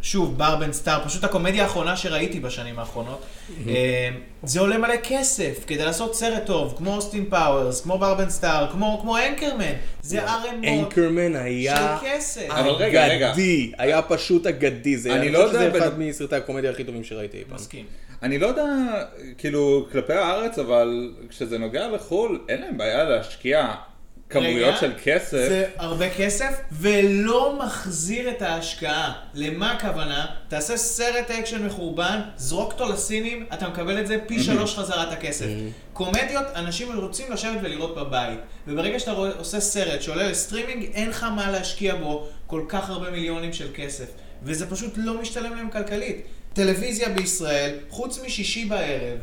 [0.07, 3.21] שוב, Barb and Star, פשוט הקומדיה האחרונה שראיתי בשנים האחרונות,
[3.67, 4.09] אה,
[4.43, 8.67] זה עולה מלא כסף כדי לעשות סרט טוב, כמו אוסטין פאוורס, כמו Barb and Star,
[8.71, 9.73] כמו כמו Anchorman.
[10.01, 12.49] זה ערימות Anchorman היה של כסף.
[12.49, 13.31] אבל רגע, רגע.
[13.31, 17.03] אגדי, היה פשוט אגדי, זה- אני לא חושב שזה יודע אחד מסרטי הקומדיה הכי טובים
[17.03, 17.55] שראיתי אי פעם.
[17.55, 17.85] מסכים.
[18.23, 18.65] אני לא יודע,
[19.37, 23.67] כאילו, כלפי הארץ, אבל כשזה נוגע לחו"ל, אין להם בעיה להשקיע
[24.29, 25.31] כמויות רגע, של כסף.
[25.31, 29.13] זה הרבה כסף, ולא מחזיר את ההשקעה.
[29.33, 30.25] למה הכוונה?
[30.47, 35.45] תעשה סרט אקשן מחורבן, זרוק אותו לסינים, אתה מקבל את זה פי שלוש חזרת הכסף.
[35.93, 38.39] קומדיות, אנשים רוצים לשבת ולראות בבית.
[38.67, 43.09] וברגע שאתה רואה- עושה סרט שעולה לסטרימינג, אין לך מה להשקיע בו כל כך הרבה
[43.11, 44.05] מיליונים של כסף.
[44.43, 46.21] וזה פשוט לא משתלם להם כלכלית.
[46.53, 49.17] טלוויזיה בישראל, חוץ משישי בערב,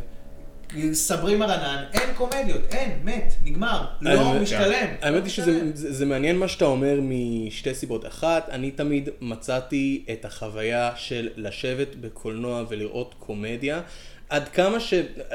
[0.92, 4.86] סברי מרנן, אין קומדיות, אין, מת, נגמר, לא האמת- משתלם.
[5.02, 5.70] האמת לא היא שזה משתלם.
[5.74, 8.06] זה, זה מעניין מה שאתה אומר משתי סיבות.
[8.06, 13.80] אחת, אני תמיד מצאתי את החוויה של לשבת בקולנוע ולראות קומדיה.
[14.28, 14.94] עד כמה ש...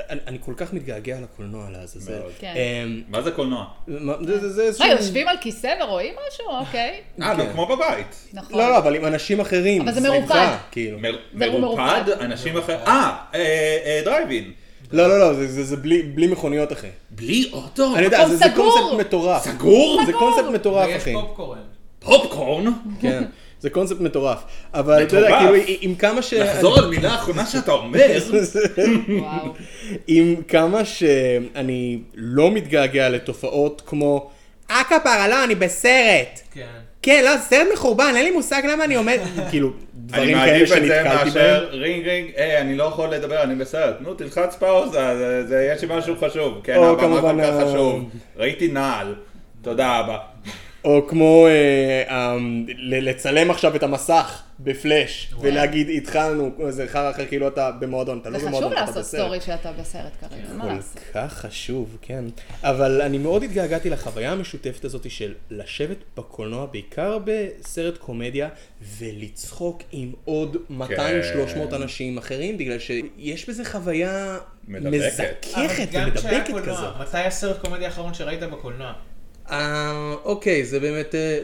[0.10, 2.12] אני, אני כל כך מתגעגע לקולנוע לעזאזל.
[2.20, 2.32] מאוד.
[2.40, 2.54] כן.
[2.56, 3.66] אמ, מה זה קולנוע?
[3.88, 4.88] מה- זה- זה- זה איזשהו...
[4.88, 6.46] מה, יושבים על כיסא ורואים משהו?
[6.50, 7.00] אוקיי.
[7.22, 7.42] אה, כן.
[7.44, 8.16] נו, כמו בבית.
[8.34, 8.58] נכון.
[8.60, 9.82] לא, לא, אבל עם אנשים אחרים.
[9.82, 10.48] אבל זה מרופד.
[10.72, 10.98] כאילו.
[11.34, 12.04] מרופד, מרופד.
[12.22, 12.80] אנשים אחרים.
[12.88, 13.40] אה, אה,
[13.86, 14.52] אה, דרייבין.
[14.92, 16.88] לא, לא, לא, זה- זה זה בלי בלי מכוניות, אחי.
[17.10, 17.96] בלי אוטו?
[17.96, 18.72] אני יודע, זה זה סגור.
[18.74, 19.44] קונספט מטורף.
[19.44, 20.02] סגור?
[20.06, 21.14] זה קונספט מטורף, ויש אחי.
[21.14, 21.60] פופקורן.
[22.00, 22.66] פופקורן?
[23.02, 23.24] כן,
[23.60, 24.40] זה קונספט מטורף.
[24.74, 25.40] אבל אתה יודע.
[25.40, 26.34] כאילו, עם כמה ש...
[26.34, 28.00] לחזור על מילה האחרונה שאתה אומר.
[30.08, 34.30] עם כמה שאני לא מתגעגע לתופעות כמו
[34.72, 36.40] אה כפרה, לא, אני בסרט.
[36.54, 36.68] כן.
[37.02, 39.18] כן, לא, סרט מחורבן, אין לי מושג למה אני עומד...
[39.50, 41.24] כאילו, אני דברים כאלה מעדיף את זה שנתקלתי בהם.
[41.26, 43.96] מאשר רינג רינג, היי, אני לא יכול לדבר, אני בסרט.
[44.00, 46.54] נו, תלחץ פאוזה, זה- זה- יש לי משהו חשוב.
[46.64, 48.10] כן, הבמה כל כך ה- חשוב.
[48.38, 49.16] ראיתי נעל.
[49.62, 50.18] תודה רבה.
[50.86, 51.52] או כמו אה,
[52.10, 52.36] אה,
[52.78, 58.30] ל- לצלם עכשיו את המסך בפלאש, ולהגיד התחלנו, זה חרא אחר כאילו אתה במועדון, אתה
[58.30, 59.22] לא זה במועדון, חשוב אתה לעשות בסרט.
[59.22, 61.00] סטורי שאתה בסרט כרגע, מה כל לעשות?
[61.14, 62.26] כך חשוב, כן.
[62.64, 68.50] אבל אני מאוד התגעגעתי לחוויה המשותפת הזאת של לשבת בקולנוע, בעיקר בסרט קומדיה,
[68.98, 76.96] ולצחוק עם עוד 200-300 אנשים אחרים, בגלל שיש בזה חוויה מזככת ומדבקת כזאת.
[77.02, 78.94] מתי הסרט קומדיה האחרון שראית בקולנוע?
[79.52, 81.40] אה, אוקיי, זה באמת אה,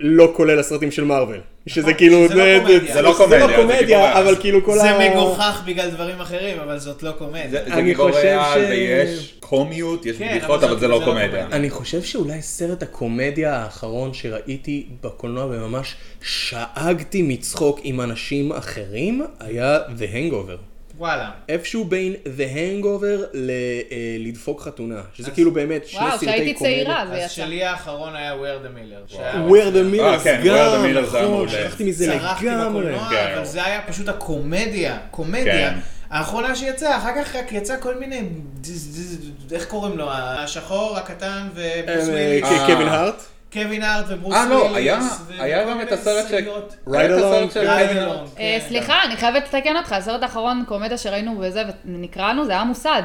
[0.00, 1.40] לא כולל הסרטים של מארוול.
[1.66, 2.94] שזה כאילו, שזה לא קומדיה.
[2.94, 4.36] זה לא זה קומדיה, לא זה קומדיה, גיבורי אבל.
[4.40, 4.82] כאילו כל ה...
[4.82, 7.60] זה מגוחך בגלל דברים אחרים, אבל זאת לא קומדיה.
[7.74, 11.10] זה גיבורי על ש- ויש קומיות, יש כן, בדיחות, אבל אבל זה- לא זה לא
[11.10, 11.28] קומדיה.
[11.28, 11.56] קומדיה.
[11.56, 19.78] אני חושב שאולי סרט הקומדיה האחרון שראיתי בקולנוע וממש שאגתי מצחוק עם אנשים אחרים היה
[19.98, 20.73] The Hangover.
[20.98, 21.30] וואלה.
[21.48, 23.50] איפשהו בין The Hangover ל-
[23.90, 26.74] אה, לדפוק חתונה, שזה כאילו באמת שני וואו, סרטי כשהייתי קומדיה.
[26.84, 27.28] צעירה זה אז יצא.
[27.28, 29.12] שלי האחרון היה Where the Miller.
[29.14, 31.48] שהיה Where the אה, Millers כן, Where גם, Millers נכון.
[31.48, 32.82] שכחתי מזה צרחתי לגמרי.
[32.82, 33.32] בקולנוע, כן.
[33.36, 35.70] אבל זה היה פשוט הקומדיה, קומדיה.
[35.70, 35.78] כן.
[36.10, 38.20] האחרונה שיצאה, אחר כך רק יצא כל מיני,
[39.52, 42.44] איך קוראים לו, השחור, הקטן וברוס אה, וויליס.
[42.44, 43.22] אה, קווין הארט?
[43.54, 44.90] קווין הארט וברוס אה, וויליס.
[45.38, 48.28] לא, היה- גם את הסרט ש- של קווין Along, הארט.
[48.38, 48.66] אה, כן.
[48.68, 53.02] סליחה, אני חייבת לתקן אותך, הסרט האחרון קומדיה שראינו וזה, ונקראנו, זה היה מוסד.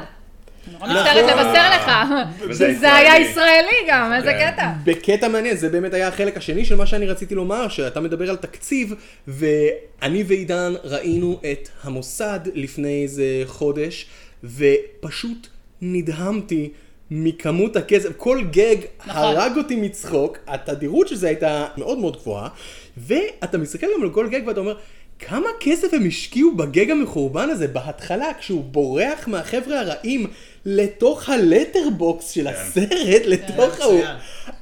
[0.67, 1.39] אני נורא מצטערת נכון.
[1.47, 1.91] לבשר לך.
[2.39, 3.29] וזה זה היה ישראלי.
[3.31, 4.51] ישראלי גם, איזה כן.
[4.51, 4.69] קטע.
[4.83, 8.35] בקטע מעניין, זה באמת היה החלק השני של מה שאני רציתי לומר, שאתה מדבר על
[8.35, 8.93] תקציב,
[9.27, 14.05] ואני ועידן ראינו את המוסד לפני איזה חודש,
[14.43, 15.47] ופשוט
[15.81, 16.69] נדהמתי
[17.11, 19.21] מכמות הכסף, כל גג נכון.
[19.21, 22.49] הרג אותי מצחוק, התדירות של זה הייתה מאוד מאוד גבוהה,
[22.97, 24.75] ואתה מסתכל גם על כל גג ואתה אומר,
[25.19, 30.27] כמה כסף הם השקיעו בגג המחורבן הזה בהתחלה, כשהוא בורח מהחבר'ה הרעים
[30.65, 33.99] לתוך הלטרבוקס של הסרט, לתוך ההוא.
[33.99, 34.15] מצוין.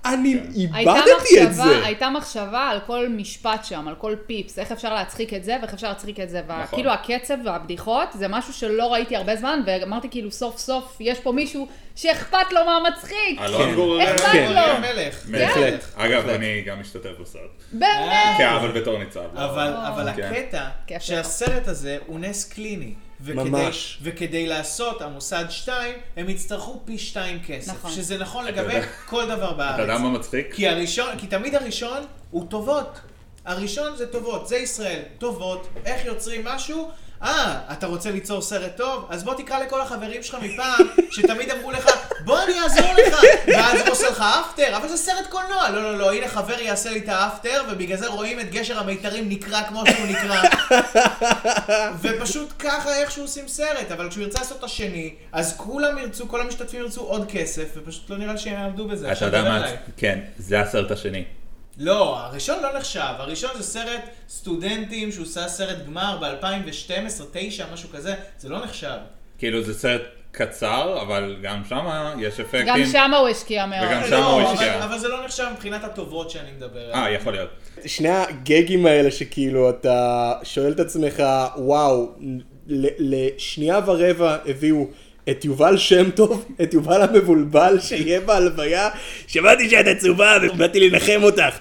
[0.05, 1.85] אני איבדתי את זה.
[1.85, 5.73] הייתה מחשבה על כל משפט שם, על כל פיפס, איך אפשר להצחיק את זה ואיך
[5.73, 6.41] אפשר להצחיק את זה.
[6.47, 6.61] נכון.
[6.63, 11.31] וכאילו הקצב והבדיחות זה משהו שלא ראיתי הרבה זמן, ואמרתי כאילו סוף סוף יש פה
[11.31, 13.41] מישהו שאכפת לו מה מצחיק.
[13.41, 14.11] אלון גורלי.
[14.11, 14.51] אכפת כן.
[14.53, 14.81] לו.
[14.81, 15.25] מלך.
[15.25, 15.83] בהחלט.
[15.95, 17.41] אגב, אני גם משתתף בסרט.
[17.71, 18.37] באמת.
[18.37, 19.19] כן, אבל בתור ניצב.
[19.35, 20.31] אבל, אבל כן.
[20.31, 20.67] הקטע
[20.99, 22.93] שהסרט הזה הוא נס קליני.
[23.21, 23.97] וכדי, ממש.
[24.01, 27.71] וכדי לעשות המוסד 2, הם יצטרכו פי 2 כסף.
[27.73, 27.91] נכון.
[27.91, 29.73] שזה נכון לגבי יודע- כל דבר בארץ.
[29.73, 30.53] אתה יודע מה מצחיק?
[30.53, 31.97] כי הראשון, כי תמיד הראשון
[32.31, 32.99] הוא טובות.
[33.45, 35.67] הראשון זה טובות, זה ישראל, טובות.
[35.85, 36.91] איך יוצרים משהו?
[37.23, 39.07] אה, אתה רוצה ליצור סרט טוב?
[39.09, 41.89] אז בוא תקרא לכל החברים שלך מפעם, שתמיד אמרו לך,
[42.25, 45.69] בוא אני אעזור לך, ואז הוא עושה לך אפטר, אבל זה סרט קולנוע.
[45.69, 49.29] לא, לא, לא, הנה חבר יעשה לי את האפטר, ובגלל זה רואים את גשר המיתרים
[49.29, 50.41] נקרא כמו שהוא נקרא.
[52.01, 56.41] ופשוט ככה איכשהו עושים סרט, אבל כשהוא ירצה לעשות את השני, אז כולם ירצו, כל
[56.41, 59.11] המשתתפים ירצו עוד כסף, ופשוט לא נראה שהם יעמדו בזה.
[59.11, 59.65] אתה יודע מה?
[59.97, 61.23] כן, זה הסרט השני.
[61.79, 62.99] לא, הראשון לא נחשב.
[63.17, 68.13] הראשון זה סרט סטודנטים שהוא עשה סרט גמר ב-2012-2009, משהו כזה.
[68.39, 68.97] זה לא נחשב.
[69.37, 71.85] כאילו זה סרט קצר, אבל גם שם
[72.19, 72.67] יש אפקטים.
[72.67, 73.87] גם שם הוא השקיע מאוד.
[73.89, 74.85] וגם שם לא, הוא אבל- השקיע.
[74.85, 77.21] אבל זה לא נחשב מבחינת הטובות שאני מדבר אה, עליהן.
[77.21, 77.49] יכול להיות.
[77.85, 81.23] שני הגגים האלה שכאילו אתה שואל את עצמך,
[81.57, 82.11] וואו,
[82.67, 84.85] ל- לשנייה ורבע הביאו
[85.29, 88.89] את יובל שם טוב, את יובל המבולבל שיהיה בהלוויה,
[89.27, 91.57] שמעתי שאת עצובה ובאתי לנחם אותך.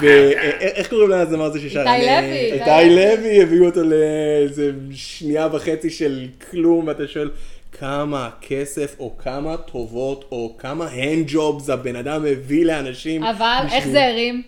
[0.00, 1.80] ואיך קוראים לזמר הזה ששר?
[1.80, 3.42] איתי לוי, איתי לוי.
[3.42, 7.30] הביאו אותו לאיזה שנייה וחצי של כלום, ואתה שואל
[7.78, 13.22] כמה כסף או כמה טובות או כמה הנד ג'ובס הבן אדם הביא לאנשים.
[13.24, 14.42] אבל איך זה הרים?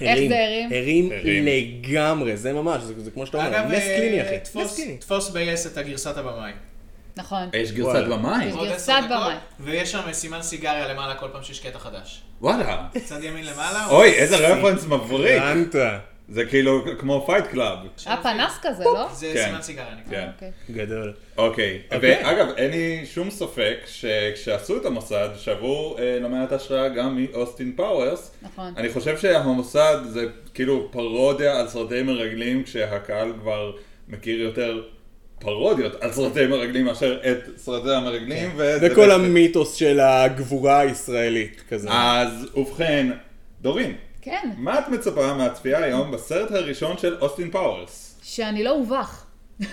[0.00, 0.68] איך זה הרים?
[0.72, 1.46] הרים הרים.
[1.46, 4.96] לגמרי, זה ממש, זה, זה כמו שאתה אומר, נס אה, קליני אחי, נס תפוס- קליני.
[4.96, 6.52] תפוס ביס את הגרסת הבמאי.
[7.16, 7.48] נכון.
[7.52, 8.04] יש גרסת.
[8.08, 8.44] במאי.
[8.44, 9.34] יש גרסת במאי.
[9.60, 12.22] ויש שם סימן סיגריה למעלה כל פעם שיש קטע חדש.
[12.40, 12.86] וואלה.
[13.04, 13.86] צד ימין למעלה.
[13.90, 15.42] אוי, איזה רפרנס מבריק.
[16.28, 17.78] זה כאילו כמו Fight Club.
[18.06, 19.08] היה פנס כזה, לא?
[19.12, 19.44] זה כן.
[19.44, 20.20] סימן סיגריה נקרא.
[20.20, 20.28] כן.
[20.34, 20.50] אוקיי.
[20.70, 21.12] גדול.
[21.38, 22.24] אוקיי, אוקיי.
[22.24, 27.72] ואגב, אין לי שום ספק שכשעשו את המוסד, שאבו אה, לא מעט השראה גם מאוסטין
[27.76, 28.34] פאוורס.
[28.42, 28.74] נכון.
[28.76, 33.72] אני חושב שהמוסד זה כאילו פרודיה על סרטי מרגלים, כשהקהל כבר
[34.08, 34.82] מכיר יותר
[35.38, 38.50] פרודיות על סרטי מרגלים מאשר את סרטי המרגלים.
[38.56, 41.88] וזה וכל בעצם- המיתוס של הגבורה הישראלית כזה.
[41.92, 43.06] אז ובכן,
[43.60, 44.50] דורין, כן.
[44.56, 48.20] מה את מצפה מהצפייה היום בסרט הראשון של אוסטין פאוורס?
[48.22, 49.22] שאני לא אובך.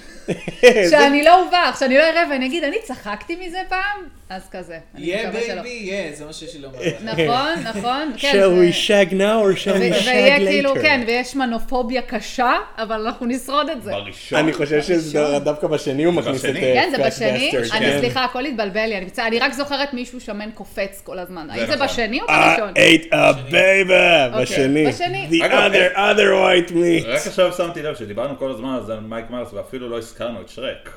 [0.92, 4.00] שאני לא אובך, שאני לא אראה ואני אגיד, אני צחקתי מזה פעם?
[4.30, 4.80] אז כזה.
[4.98, 5.32] שלא.
[5.32, 6.78] baby, yeah, זה מה שיש לי לומר.
[7.04, 8.14] נכון, נכון.
[8.18, 10.82] כן, shall we shag now or shall we ויהיה shag כאילו, later?
[10.82, 13.92] כן, ויש מנופוביה קשה, אבל אנחנו נשרוד את זה.
[13.92, 14.40] בראשון?
[14.40, 16.56] אני חושב שזה דווקא בשני הוא מכניס את.
[16.56, 17.52] אה, כן, זה בשני.
[17.74, 17.98] אני כן.
[18.00, 19.08] סליחה, הכל התבלבל לי.
[19.20, 21.48] אני רק זוכרת מישהו שמן קופץ כל הזמן.
[21.50, 21.88] האם זה נכון.
[21.88, 22.74] בשני או I בראשון?
[22.74, 24.42] ate a baby!
[24.42, 24.88] בשני.
[24.88, 25.42] בשני.
[25.42, 27.08] The other, other white meat.
[27.08, 30.90] רק עכשיו שמתי לב שדיברנו כל הזמן על מייק מרס ואפילו לא הזכרנו את שרק.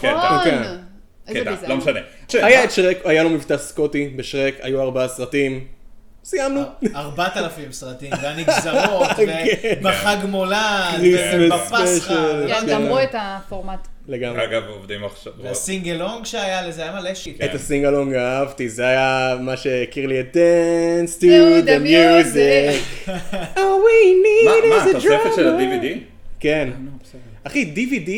[0.00, 0.89] כן, נכון.
[1.32, 1.36] כן.
[1.38, 1.70] איזה כן, ביזיון.
[1.70, 2.00] לא משנה.
[2.46, 5.64] היה את שרק, היה לו מבטא סקוטי בשרק, היו ארבעה סרטים.
[6.24, 6.62] סיימנו.
[6.94, 9.46] ארבעת אלפים סרטים, והנגזרות, כן.
[9.80, 11.00] ובחג מולד,
[11.40, 12.14] ובפסחא.
[12.48, 12.66] כן, כן.
[12.66, 13.88] גמרו את הפורמט.
[14.08, 14.44] לגמרי.
[14.44, 15.32] אגב, עובדים עכשיו.
[15.42, 17.40] וה sing-along שהיה לזה היה מלא שיט.
[17.44, 21.24] את ה sing-along אהבתי, זה היה מה שהכיר לי את Dance to
[21.66, 23.00] the music.
[23.56, 23.96] All we
[24.44, 25.62] מה, need מה, is a התוספת של drummer.
[25.62, 25.86] ה-DVD?
[26.40, 26.68] כן.
[27.44, 28.10] אחי, DVD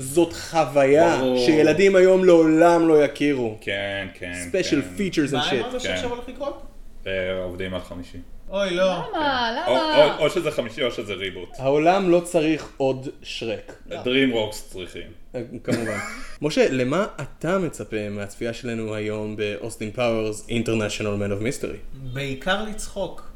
[0.00, 1.46] זאת חוויה ברור.
[1.46, 3.56] שילדים היום לעולם לא יכירו.
[3.60, 4.32] כן, כן.
[4.48, 4.88] special כן.
[4.96, 5.80] features מה and אמרת shit.
[5.80, 6.62] שעכשיו הולך לקרות?
[7.06, 8.18] אה, עובדים על חמישי.
[8.50, 8.84] אוי, לא.
[8.84, 9.64] למה?
[9.66, 10.14] או- למה?
[10.18, 11.48] או- או שזה חמישי או שזה reboot.
[11.58, 13.72] העולם לא צריך עוד שרק.
[13.90, 15.02] DreamWorks צריכים.
[15.34, 15.98] אה, כמובן.
[16.42, 21.76] משה, למה אתה מצפה מהצפייה שלנו היום באוסטין פאוורס International Man of Mystery?
[22.12, 23.29] בעיקר לצחוק.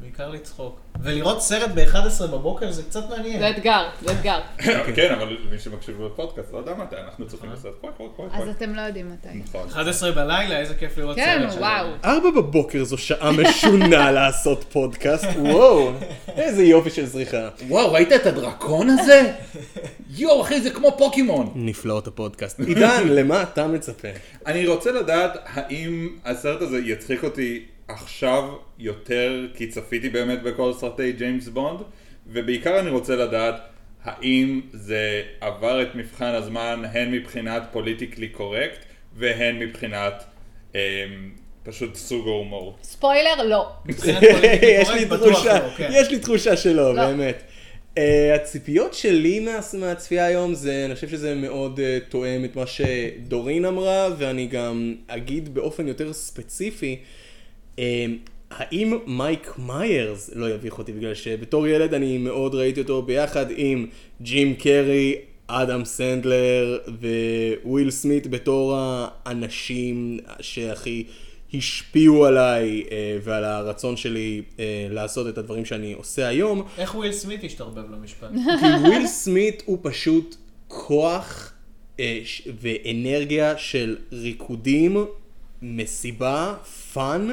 [0.00, 0.80] בעיקר לצחוק.
[1.02, 3.38] ולראות סרט ב-11 בבוקר זה קצת מעניין.
[3.38, 4.40] זה אתגר, זה אתגר.
[4.96, 8.30] כן, אבל מי שמקשיב בפודקאסט לא יודע מתי, אנחנו צריכים לעשות קוואק קוואק קוואק.
[8.34, 9.28] אז אתם לא יודעים מתי.
[9.48, 9.68] נכון.
[9.68, 11.52] 11 בלילה, איזה כיף לראות כן, סרט.
[11.52, 11.86] של- וואו.
[12.04, 15.90] ארבע בבוקר זו שעה משונה לעשות פודקאסט, וואו,
[16.36, 17.48] איזה יופי של זריחה.
[17.68, 19.32] וואו, ראית את הדרקון הזה?
[20.10, 21.52] יואו, אחי, זה כמו פוקימון.
[21.54, 22.60] נפלאות הפודקאסט.
[22.60, 24.08] עידן, למה אתה מצפה?
[24.46, 28.44] אני רוצה לדעת האם הסרט הזה יצחיק אותי עכשיו
[28.78, 31.80] יותר, כי צפיתי באמת בכל סרטי ג'יימס בונד,
[32.26, 33.54] ובעיקר אני רוצה לדעת
[34.04, 38.84] האם זה עבר את מבחן הזמן הן מבחינת politically correct
[39.16, 40.24] והן מבחינת
[40.74, 40.78] אמ,
[41.62, 42.76] פשוט סוג ההומור.
[42.82, 43.68] ספוילר, לא.
[43.86, 45.88] מבחינת politically יש לי correct, בטוח תחושה, לא, כן.
[45.92, 47.06] יש לי תחושה שלא, לא.
[47.06, 47.42] באמת.
[47.98, 52.64] אה, הציפיות שלי מה- מהצפייה היום זה, אני חושב שזה מאוד אה, תואם את מה
[52.66, 57.27] שדורין אמרה, ואני גם אגיד באופן יותר ספציפי, אה,
[58.50, 60.92] האם מייק מיירס לא יביך אותי?
[60.92, 63.86] בגלל שבתור ילד אני מאוד ראיתי אותו ביחד עם
[64.22, 65.14] ג'ים קרי,
[65.46, 66.78] אדם סנדלר
[67.64, 71.04] וויל סמית בתור האנשים שהכי
[71.54, 76.62] השפיעו עליי אה, ועל הרצון שלי אה, לעשות את הדברים שאני עושה היום.
[76.78, 78.28] איך וויל סמית השתרבב למשפט?
[78.60, 80.36] כי וויל סמית הוא פשוט
[80.68, 81.52] כוח
[82.00, 82.20] אה,
[82.60, 85.04] ואנרגיה של ריקודים,
[85.62, 86.54] מסיבה,
[86.92, 87.28] fun,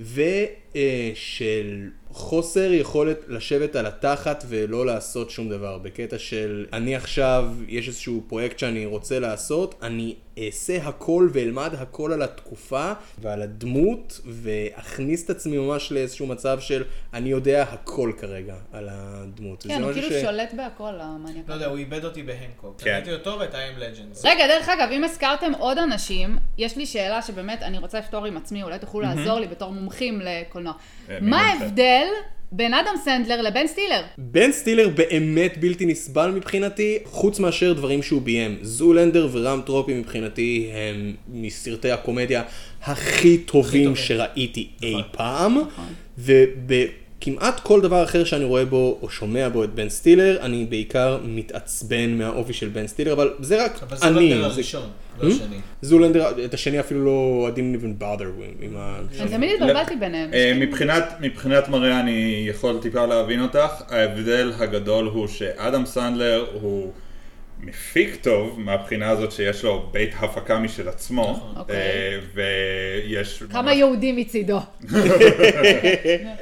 [0.00, 5.78] ושל חוסר יכולת לשבת על התחת ולא לעשות שום דבר.
[5.78, 10.14] בקטע של אני עכשיו, יש איזשהו פרויקט שאני רוצה לעשות, אני
[10.46, 16.84] אעשה הכל ואלמד הכל על התקופה ועל הדמות, ואכניס את עצמי ממש לאיזשהו מצב של
[17.14, 19.62] אני יודע הכל כרגע על הדמות.
[19.68, 21.44] כן, הוא כאילו ש- שולט בהכל, המניאק.
[21.48, 22.80] לא יודע, הוא איבד אותי בהנקוק.
[22.80, 22.90] כן.
[22.94, 24.20] קניתי אותו ואת ה- I Am Legend.
[24.28, 28.36] רגע, דרך אגב, אם הזכרתם עוד אנשים, יש לי שאלה שבאמת אני רוצה לפתור עם
[28.36, 30.72] עצמי, אולי תוכלו לעזור לי בתור מומחים לקולנוע.
[31.10, 31.40] אה, מה?
[31.42, 32.06] ההבדל
[32.52, 34.02] בין אדם סנדלר לבן סטילר?
[34.18, 38.58] בן סטילר באמת בלתי נסבל מבחינתי, חוץ מאשר דברים שהוא ביים.
[38.62, 42.42] זולנדר ורעם טרופי מבחינתי הם מסרטי הקומדיה
[42.82, 43.96] הכי טובים טובים.
[43.96, 45.58] שראיתי אי פעם,
[47.26, 51.18] ובכמעט כל דבר אחר שאני רואה בו או שומע בו את בן סטילר, אני בעיקר
[51.24, 54.34] מתעצבן מהאופי של בן סטילר, אבל זה רק אבל זה אני.
[54.34, 54.88] לא זה- הראשון,
[55.22, 55.56] לא השני.
[55.82, 58.24] זולנדר, את השני אפילו לא, I didn't even bother
[58.62, 58.98] עם ה...
[59.20, 60.30] אני תמיד התבלבלתי ביניהם.
[60.34, 63.58] אה, מבחינת, מבחינת מראה אני יכול טיפה להבין אותך,
[63.88, 66.92] ההבדל הגדול הוא שאדם סנדלר הוא
[67.60, 71.76] מפיק טוב מהבחינה הזאת שיש לו בית הפקה משל עצמו, אוקיי.
[71.76, 73.42] אה, ויש...
[73.50, 74.58] כמה ממש- יהודים מצידו.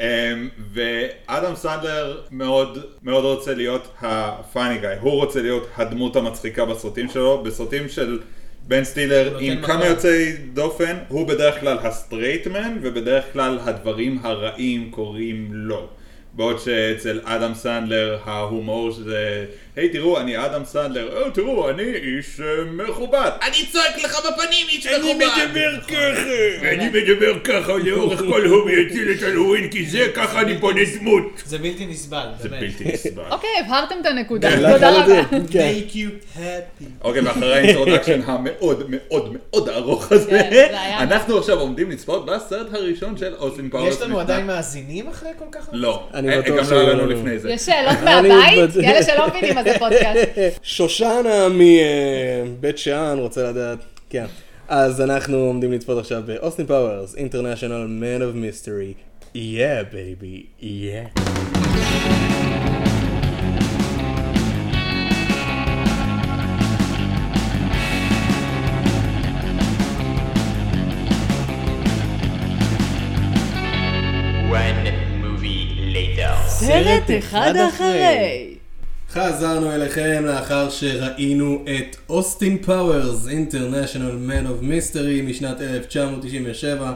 [0.00, 7.08] אמ, ואדם סנדלר מאוד מאוד רוצה להיות הפאני גאי, הוא רוצה להיות הדמות המצחיקה בסרטים
[7.08, 8.20] שלו, בסרטים של
[8.68, 9.62] בן סטילר עם.
[9.62, 15.88] כמה יוצאי דופן, הוא בדרך כלל ה straight man ובדרך כלל הדברים הרעים קורים לו.
[16.32, 19.44] בעוד שאצל אדם סנדלר ההומור שזה,
[19.76, 24.66] היי תראו אני אדם סנדלר, או תראו אני איש אה, מכובד, אני צועק לך בפנים
[24.68, 29.86] איש מכובד, אני מדבר ככה, אני מדבר ככה לאורך כל הומי אציל את הלווין כי
[29.86, 31.42] זה ככה אני בונה דמות.
[31.46, 32.62] זה בלתי נסבל, זה באמת.
[32.62, 33.22] בלתי נסבל.
[33.30, 35.22] אוקיי, הבהרתם את הנקודה, כן, תודה רבה.
[35.50, 35.72] כן.
[35.88, 36.84] Make you happy.
[37.04, 41.90] אוקיי, ואחרי ה introduction המאוד מאוד מאוד ארוך הזה, כן, זה היה- אנחנו עכשיו עומדים
[41.90, 43.94] לצפות בסרט הראשון של אוסטין פאוורס.
[43.94, 45.78] יש לנו עדיין מאזינים אחרי כל כך הרבה?
[45.78, 47.06] לא, אני אה, גם לא היה לנו.
[47.06, 47.50] לפני זה.
[47.50, 48.70] יש שאלות מהבית?
[48.82, 50.60] כאלה שלא מבינים מה זה פודקאסט.
[50.62, 53.78] שושנה מבית שאן רוצה לדעת,
[54.10, 54.26] כן.
[54.68, 58.94] אז אנחנו עומדים לצפות עכשיו באוסטין פאוורס, International Man of Mystery.
[59.34, 61.20] Yeah, baby, yeah.
[74.50, 74.86] One
[75.22, 75.64] movie
[75.94, 76.48] later.
[76.48, 78.55] סרט אחד אחרי.
[79.16, 86.92] חזרנו אליכם לאחר שראינו את אוסטין פאוורס, International Man of Mystery משנת 1997.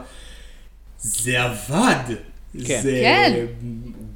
[0.99, 2.15] זה עבד!
[2.67, 2.81] כן.
[2.83, 3.01] זה...
[3.03, 3.47] כן.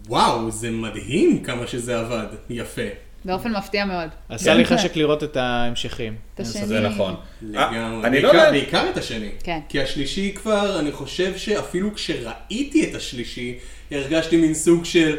[0.08, 2.26] וואו, זה מדהים כמה שזה עבד.
[2.50, 2.82] יפה.
[3.24, 4.08] באופן מפתיע מאוד.
[4.28, 6.14] עשה לי חשק לראות את ההמשכים.
[6.34, 6.66] את השני.
[6.66, 7.14] זה נכון.
[7.42, 7.78] לגמרי.
[7.78, 9.30] אה, אני לא יודע, בעיקר את השני.
[9.42, 9.58] כן.
[9.68, 13.58] כי השלישי כבר, אני חושב שאפילו כשראיתי את השלישי,
[13.90, 15.18] הרגשתי מין סוג של,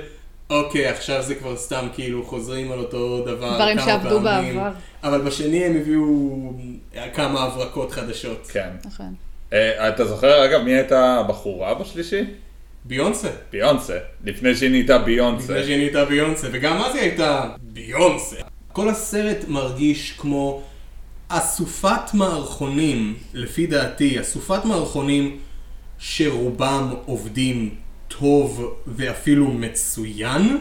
[0.50, 4.56] אוקיי, עכשיו זה כבר סתם כאילו חוזרים על אותו דבר דברים כמה שעבדו פעמים.
[4.56, 4.72] בעבר.
[5.04, 6.54] אבל בשני הם הביאו
[7.14, 8.48] כמה הברקות חדשות.
[8.52, 8.70] כן.
[8.86, 9.14] נכון.
[9.54, 12.22] אה, אתה זוכר אגב מי הייתה הבחורה בשלישי?
[12.86, 13.30] ביונסה.
[13.52, 13.98] ביונסה.
[14.24, 15.54] לפני שהיא נהייתה ביונסה.
[15.54, 18.36] לפני שהיא נהייתה ביונסה, וגם אז היא הייתה ביונסה.
[18.72, 20.62] כל הסרט מרגיש כמו
[21.28, 25.38] אסופת מערכונים, לפי דעתי, אסופת מערכונים
[25.98, 27.76] שרובם עובדים
[28.08, 30.58] טוב ואפילו מצוין,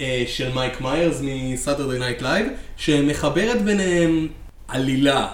[0.00, 4.28] אה, של מייק מיירס מ Saturday Night Live, שמחברת ביניהם
[4.68, 5.28] עלילה.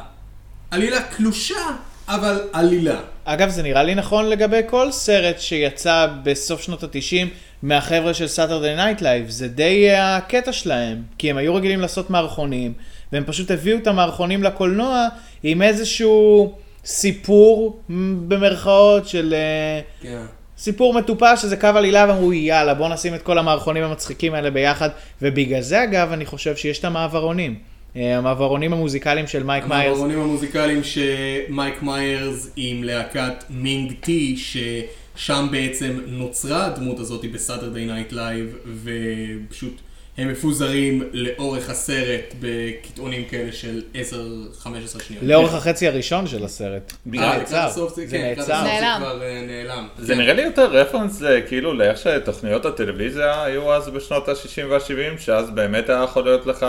[0.70, 1.76] עלילה קלושה,
[2.08, 3.00] אבל עלילה.
[3.24, 7.26] אגב, זה נראה לי נכון לגבי כל סרט שיצא בסוף שנות ה-90
[7.62, 9.30] מהחבר'ה של Saturday Night Live.
[9.30, 12.72] זה די אה, הקטע שלהם, כי הם היו רגילים לעשות מערכונים,
[13.12, 15.08] והם פשוט הביאו את המערכונים לקולנוע
[15.42, 17.80] עם איזשהו סיפור,
[18.28, 19.34] במרכאות, של...
[19.34, 20.24] אה, כן.
[20.64, 24.88] סיפור מטופש, שזה קו עלילה, ואמרו יאללה בוא נשים את כל המערכונים המצחיקים האלה ביחד,
[25.22, 27.58] ובגלל זה אגב אני חושב שיש את המעברונים.
[27.96, 29.86] אה, המעברונים המוזיקליים של מייק מיירס.
[29.86, 37.84] המעברונים המוזיקליים שמייק מיירס עם להקת Ming Tea, ששם בעצם נוצרה הדמות הזאת ב Saturday
[37.84, 39.80] Night Live, ופשוט
[40.18, 44.66] הם מפוזרים לאורך הסרט בקטעונים כאלה של 10-15
[45.02, 45.22] שניות.
[45.22, 46.92] לאורך החצי הראשון של הסרט.
[46.92, 47.88] אה, זה לקראת נעצר.
[47.88, 48.62] זה, כן, נעצר.
[48.62, 48.96] נעלם.
[49.00, 49.88] כבר אה, נעלם.
[49.98, 50.14] זה.
[50.14, 55.50] נראה לי יותר רפרנס אה, כאילו לאיך שתוכניות הטלוויזיה היו אז בשנות ה-60 וה-70, שאז
[55.50, 56.66] באמת היה יכול להיות לך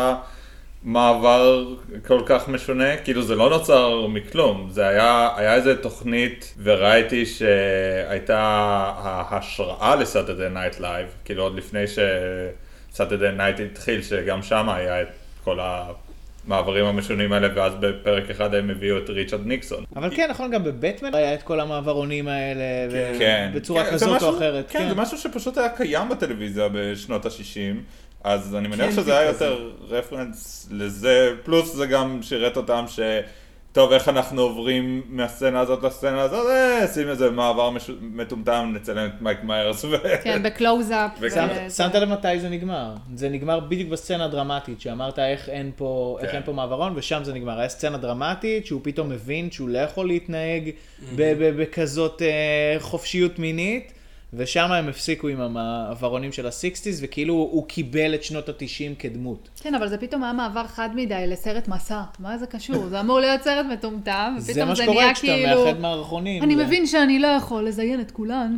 [0.84, 1.66] מעבר
[2.08, 8.40] כל כך משונה, כאילו זה לא נוצר מכלום, זה היה, היה איזה תוכנית וראיתי שהייתה
[8.98, 11.88] ההשראה ל Saturday Night Live, כאילו עוד לפני
[12.96, 15.08] ש Saturday Night התחיל, שגם שם היה את
[15.44, 15.60] כל
[16.48, 19.84] המעברים המשונים האלה, ואז בפרק אחד הם הביאו את ריצ'רד ניקסון.
[19.96, 23.52] אבל כן, נכון, גם בבטמן היה את כל המעברונים האלה, ו- כן.
[23.56, 24.66] בצורה כן, כזאת משהו- או אחרת.
[24.70, 27.78] כן, זה משהו שפשוט היה קיים בטלוויזיה בשנות ה-60,
[28.24, 29.46] אז אני מניח כן, שזה היה כזה.
[29.46, 33.00] יותר רפרנס לזה, פלוס זה גם שירת אותם ש...
[33.76, 37.92] טוב, איך אנחנו עוברים מהסצנה הזאת לסצנה הזאת, אה, שים איזה מעבר מש...
[38.02, 39.96] מטומטם, נצלם את מייק מיירס ו...
[40.24, 41.12] כן, בקלוז-אפ.
[41.70, 42.94] שמת לב מתי זה נגמר?
[43.16, 46.38] זה נגמר בדיוק בסצנה הדרמטית, שאמרת איך אין פה, איך כן.
[46.38, 47.60] אין פה מעברון, ושם זה נגמר.
[47.60, 50.70] היה סצנה דרמטית, שהוא פתאום מבין שהוא לא יכול להתנהג
[51.16, 53.92] ב- ב- בכזאת אה, חופשיות מינית,
[54.38, 59.50] ושם הם הפסיקו עם המעברונים של ה sixties, וכאילו הוא קיבל את שנות התשעים כדמות.
[59.62, 62.02] כן, אבל זה פתאום היה מעבר חד מדי לסרט מסע.
[62.20, 62.88] מה זה קשור?
[62.88, 65.66] זה אמור להיות סרט מטומטם, זה ופתאום מה זה שקורה נהיה כשאתה כאילו...
[65.66, 66.44] מאחד מערכונים.
[66.44, 68.58] אני זה- מבין שאני לא יכול לזיין את כולן.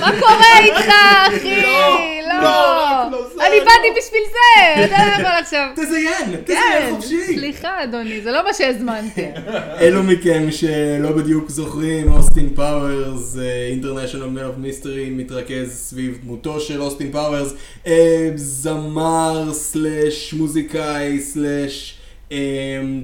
[0.00, 0.92] מה קורה איתך,
[1.28, 1.62] אחי?
[1.62, 2.80] לא, לא.
[2.82, 3.46] רק לא זה.
[3.46, 4.84] אני באתי בשביל זה.
[4.84, 5.68] אתה לא יכול עכשיו.
[5.76, 7.26] תזיין, תזיין כן, חופשי.
[7.26, 9.24] סליחה, אדוני, זה לא מה שהזמנתי.
[9.80, 13.36] אלו מכם שלא בדיוק זוכרים, אוסטין פאוורס,
[13.70, 17.54] International Man of Mystery, מתרכז סביב דמותו של אוסטין פאוורס,
[17.86, 21.96] אה, זמר slash מוזיקאי slash
[22.32, 22.36] אה,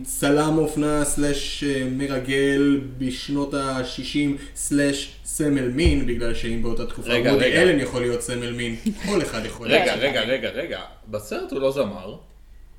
[0.05, 4.19] צלם אופנה slash אה, מרגל בשנות ה-60
[4.57, 7.63] סלאש סמל מין, בגלל שאם באותה תקופה רגע, וודי רגע.
[7.63, 8.77] אלן יכול להיות סמל מין,
[9.07, 9.83] כל אחד יכול להיות.
[9.83, 10.81] רגע, רגע, רגע, רגע,
[11.11, 12.17] בסרט הוא לא זמר.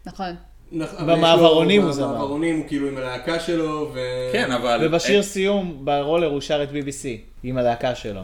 [0.06, 0.36] נכון.
[0.72, 2.08] נכ- אבל יש במעברונים הוא זמר.
[2.08, 4.00] במעברונים הוא כאילו עם הלהקה שלו, ו...
[4.34, 4.80] כן, אבל...
[4.84, 7.06] ובשיר סיום, ברולר הוא שר את BBC,
[7.44, 8.22] עם הלהקה שלו.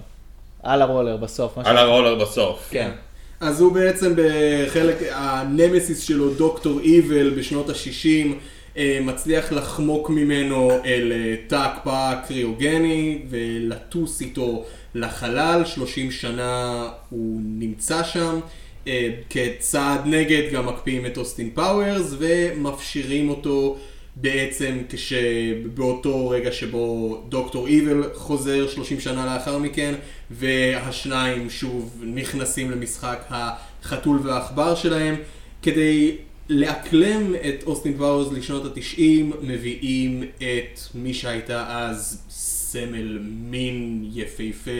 [0.63, 1.57] על הרולר בסוף.
[1.57, 2.67] על הרולר בסוף.
[2.71, 2.91] כן.
[3.39, 11.35] אז הוא בעצם בחלק, הנמסיס שלו, דוקטור איבל בשנות ה-60, מצליח לחמוק ממנו אל אה,
[11.47, 18.39] תא הקפאה קריוגני ולטוס איתו לחלל, 30 שנה הוא נמצא שם.
[18.87, 23.77] אה, כצעד נגד גם מקפיאים את אוסטין פאוורס ומפשירים אותו
[24.15, 29.93] בעצם כשבאותו רגע שבו דוקטור איבל חוזר 30 שנה לאחר מכן
[30.31, 35.15] והשניים שוב נכנסים למשחק החתול והעכבר שלהם
[35.61, 36.17] כדי
[36.49, 44.71] לאקלם את אוסטין פאוורס לשנות התשעים מביאים את מי שהייתה אז סמל מין יפהפה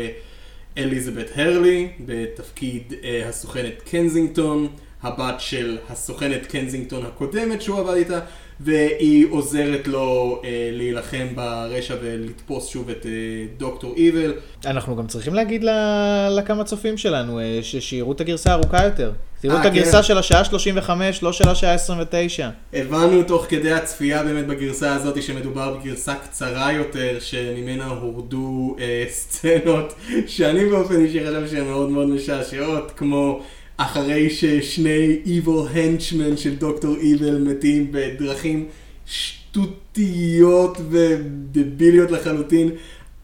[0.77, 4.67] אליזבת הרלי בתפקיד אה, הסוכנת קנזינגטון,
[5.03, 8.19] הבת של הסוכנת קנזינגטון הקודמת שהוא עבד איתה,
[8.59, 13.11] והיא עוזרת לו אה, להילחם ברשע ולתפוס שוב את אה,
[13.57, 14.33] דוקטור איבל.
[14.65, 19.11] אנחנו גם צריכים להגיד ל- לכמה צופים שלנו, אה, שיראו את הגרסה הארוכה יותר.
[19.41, 20.03] תראו אה, את הגרסה כן.
[20.03, 22.49] של השעה 35, לא של השעה 29.
[22.73, 29.93] הבנו תוך כדי הצפייה באמת בגרסה הזאת שמדובר בגרסה קצרה יותר, שממנה הורדו אה, סצנות
[30.27, 33.41] שאני באופן אישי חושב שהן מאוד מאוד משעשעות, כמו
[33.77, 38.65] אחרי ששני evil henchmen של דוקטור איבל מתים בדרכים
[39.05, 42.69] שטותיות ודביליות לחלוטין.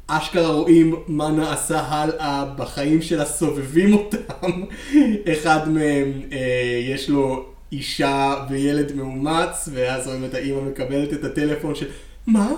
[0.07, 4.49] אשכרה רואים מה נעשה הלאה בחיים של הסובבים אותם.
[5.33, 11.75] אחד מהם אה, יש לו אישה וילד מאומץ, ואז רואים את האימא מקבלת את הטלפון
[11.75, 11.85] של
[12.27, 12.51] מה?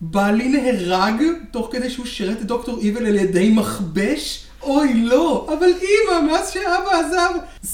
[0.00, 4.46] בעלי נהרג תוך כדי שהוא שירת את דוקטור איבל על ידי מכבש?
[4.62, 7.30] אוי לא, אבל אימא, מאז שאבא עזב,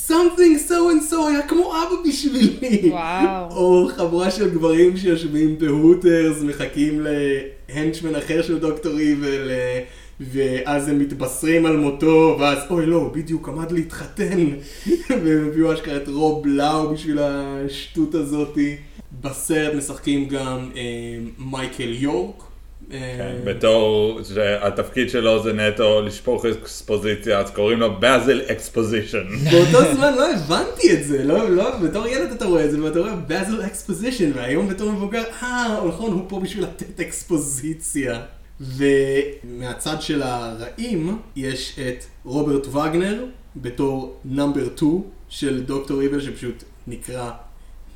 [0.09, 2.91] something so and so היה כמו אבא בשבילי.
[2.91, 3.51] וואו.
[3.57, 9.83] או חבורה של גברים שיושבים בהוטרס, מחכים להנצ'מן אחר של דוקטור איבל, אה,
[10.21, 14.47] ואז הם מתבשרים על מותו, ואז אוי לא, הוא בדיוק עמד להתחתן,
[15.25, 18.77] והם הביאו אשכרה את רוב לאו בשביל השטות הזאתי.
[19.21, 22.48] בסרט משחקים גם אה, מייקל יורק.
[22.93, 29.25] אה, כן, בתור שהתפקיד שלו זה נטו לשפוך אקספוזיציה, אז קוראים לו באזל אקספוזיישן.
[29.51, 32.99] באותו זמן לא הבנתי את זה, לא, לא, בתור ילד אתה רואה את זה, ואתה
[32.99, 38.21] רואה באזל אקספוזיישן, והיום בתור מבוגר, אה, נכון, הוא פה בשביל לתת אקספוזיציה.
[38.61, 43.25] ומהצד של הרעים, יש את רוברט וגנר,
[43.57, 47.31] בתור number 2 של דוקטור איבל, שפשוט נקרא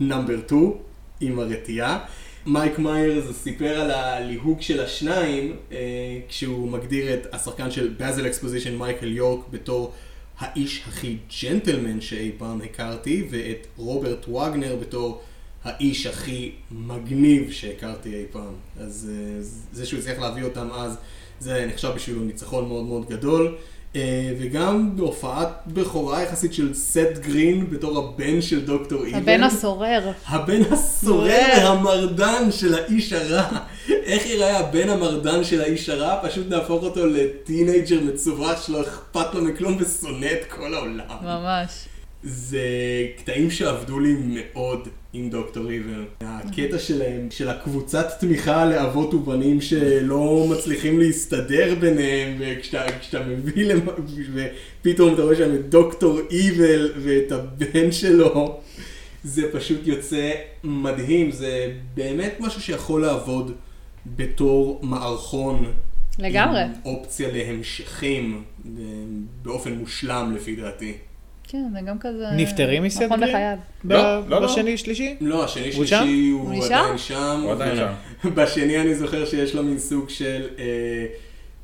[0.00, 0.72] number 2,
[1.20, 2.04] עם הרטייה.
[2.46, 5.76] מייק מיירס סיפר על הליהוק של השניים, אה,
[6.28, 9.92] כשהוא מגדיר את השחקן של באזל אקספוזיישן מייקל יורק בתור
[10.38, 15.22] האיש הכי ג'נטלמן שאי פעם הכרתי, ואת רוברט וגנר בתור
[15.64, 18.54] האיש הכי מגניב שהכרתי אי פעם.
[18.76, 20.96] אז אה, זה שהוא הצליח להביא אותם אז,
[21.40, 23.56] זה נחשב בשבילו ניצחון מאוד מאוד גדול.
[23.96, 29.18] אה, וגם בהופעת בכורה יחסית של סט גרין בתור הבן של דוקטור איבל.
[29.18, 30.12] הבן הסורר.
[30.26, 33.48] הבן הסורר והמרדן של האיש הרע.
[33.88, 36.28] איך ייראה הבן המרדן של האיש הרע?
[36.28, 41.06] פשוט נהפוך אותו לטינג'ר מצורש שלא אכפת לו מכלום ושונא את כל העולם.
[41.22, 41.88] ממש.
[42.22, 42.60] זה
[43.18, 46.04] קטעים שעבדו לי מאוד עם דוקטור איבר.
[46.20, 53.80] הקטע שלהם, של הקבוצת תמיכה לאבות ובנים שלא מצליחים להסתדר ביניהם, וכשאתה כשאתה מביא, למ...
[54.34, 58.60] ופתאום אתה רואה שם את דוקטור איבל ואת הבן שלו,
[59.24, 60.30] זה פשוט יוצא
[60.64, 63.52] מדהים, זה באמת משהו שיכול לעבוד
[64.06, 65.72] בתור מערכון.
[66.18, 66.62] לגמרי.
[66.62, 68.42] עם אופציה להמשכים
[69.42, 70.94] באופן מושלם לפי דעתי.
[71.52, 72.26] כן, זה גם כזה...
[72.36, 73.20] נפטרים מסט נכון?
[73.20, 73.56] בחייו.
[73.84, 74.46] לא, לא, לא.
[74.46, 75.16] בשני שלישי?
[75.20, 76.64] לא, השני שלישי הוא?
[76.64, 77.40] עדיין שם.
[77.42, 77.92] הוא עדיין שם.
[78.36, 80.64] בשני אני זוכר שיש לו מין סוג של אה,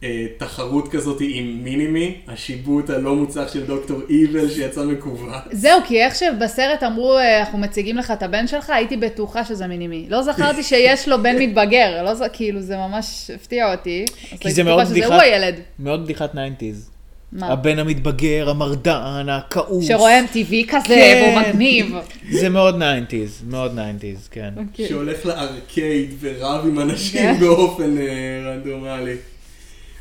[0.02, 5.30] אה, תחרות כזאת עם מינימי, השיבוט הלא מוצלח של דוקטור איבל שיצא מכוון.
[5.52, 9.66] זהו, כי איך שבסרט אמרו, אה, אנחנו מציגים לך את הבן שלך, הייתי בטוחה שזה
[9.66, 10.06] מינימי.
[10.08, 12.22] לא זכרתי שיש לו בן מתבגר, לא ז...
[12.32, 14.04] כאילו, זה ממש הפתיע אותי.
[14.06, 15.54] כי הייתי זה בטוחה מאוד שזה בדיחת- הוא הילד.
[15.78, 16.97] מאוד בדיחת 90's.
[17.32, 17.46] מה?
[17.46, 19.88] הבן המתבגר, המרדן, הכעוס.
[19.88, 21.22] שרואה MTV כזה, כן.
[21.22, 21.94] והוא מגניב.
[22.30, 24.54] זה מאוד 90's, מאוד 90's, כן.
[24.56, 24.88] אוקיי.
[24.88, 27.40] שהולך לארקייד ורב עם אנשים כן.
[27.40, 29.16] באופן אה, רנדומלי.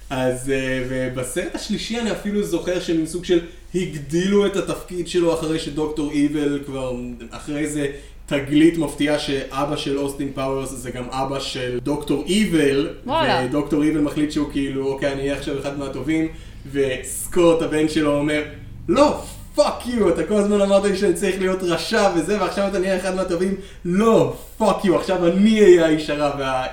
[0.10, 3.40] אז אה, ובסרט השלישי אני אפילו זוכר שמין סוג של
[3.76, 6.96] הגדילו את התפקיד שלו אחרי שדוקטור איבל כבר
[7.32, 7.88] אחרי איזה
[8.26, 13.46] תגלית מפתיעה שאבא של אוסטין פאוורס זה גם אבא של דוקטור איבל וואלה.
[13.46, 16.28] ודוקטור איבל מחליט שהוא כאילו אוקיי אני אהיה עכשיו אחד מהטובים
[16.72, 18.44] וסקוט הבן שלו אומר
[18.88, 19.22] לא
[19.56, 22.98] fuck you אתה כל הזמן אמרת לי שאני צריך להיות רשע וזה ועכשיו אתה נהיה
[22.98, 23.56] אחד מהטובים.
[23.86, 26.66] לא fuck you עכשיו אני אהיה האיש הרע וה...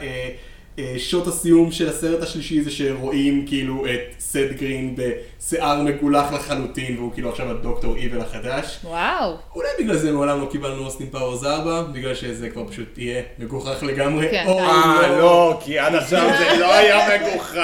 [0.79, 6.97] אה, שוט הסיום של הסרט השלישי זה שרואים כאילו את סת' גרין בשיער מגולח לחלוטין
[6.99, 8.79] והוא כאילו עכשיו הדוקטור איבל החדש.
[8.85, 9.37] וואו.
[9.55, 13.83] אולי בגלל זה מעולם לא קיבלנו אוסטין פאוורס 4, בגלל שזה כבר פשוט יהיה מגוחך
[13.83, 14.29] לגמרי.
[14.31, 14.45] כן.
[14.49, 17.59] אה, לא, כי עד עכשיו זה לא היה מגוחך.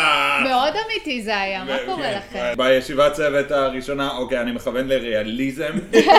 [0.48, 2.52] מאוד אמיתי זה היה, מה קורה כן, לכם?
[2.56, 5.72] בישיבת צוות הראשונה, אוקיי, אני מכוון לריאליזם.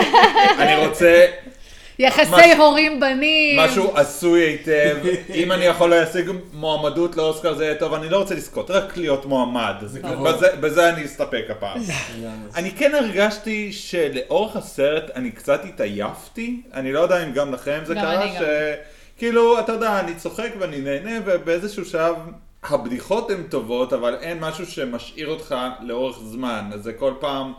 [0.60, 1.26] אני רוצה
[1.98, 3.58] יחסי מש- הורים בנים.
[3.60, 4.96] משהו עשוי היטב.
[5.34, 9.26] אם אני יכול להשיג מועמדות לאוסקר זה יהיה טוב, אני לא רוצה לזכות, רק להיות
[9.26, 9.74] מועמד.
[10.02, 10.28] כבוד.
[10.34, 11.80] בזה- בזה אני אסתפק הפעם.
[12.56, 17.94] אני כן הרגשתי שלאורך הסרט אני קצת התעייפתי, אני לא יודע אם גם לכם זה
[17.94, 18.26] קרה.
[19.16, 22.14] שכאילו, אתה יודע, אני צוחק ואני נהנה, ובאיזשהו שלב
[22.62, 27.52] הבדיחות הן טובות, אבל אין משהו שמשאיר אותך לאורך זמן, אז זה כל פעם,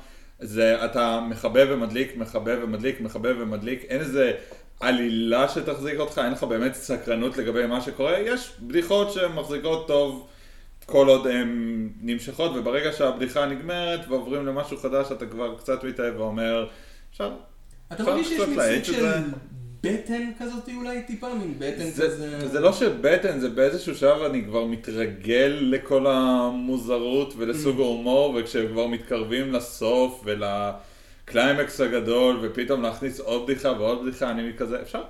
[0.43, 4.33] זה אתה מכבה ומדליק, מכבה ומדליק, מכבה ומדליק, אין איזה
[4.79, 10.27] עלילה שתחזיק אותך, אין לך באמת סקרנות לגבי מה שקורה, יש בדיחות שמחזיקות טוב.
[10.85, 16.67] כל עוד הן נמשכות, וברגע שהבדיחה נגמרת ועוברים למשהו חדש, אתה כבר קצת מתאהב ואומר,
[17.11, 17.31] עכשיו,
[17.91, 19.05] אתה מרגיש שיש את של.
[19.83, 22.17] בטן כזאת אולי טיפה, מין בטן כזה.
[22.17, 28.67] זה, זה לא שבטן, זה באיזשהו שלב אני כבר מתרגל לכל המוזרות ולסוג ההומור, וכשהם
[28.67, 35.03] כבר מתקרבים לסוף ולקליימקס הגדול, ופתאום להכניס עוד בדיחה ועוד בדיחה, אני כזה, אפשר?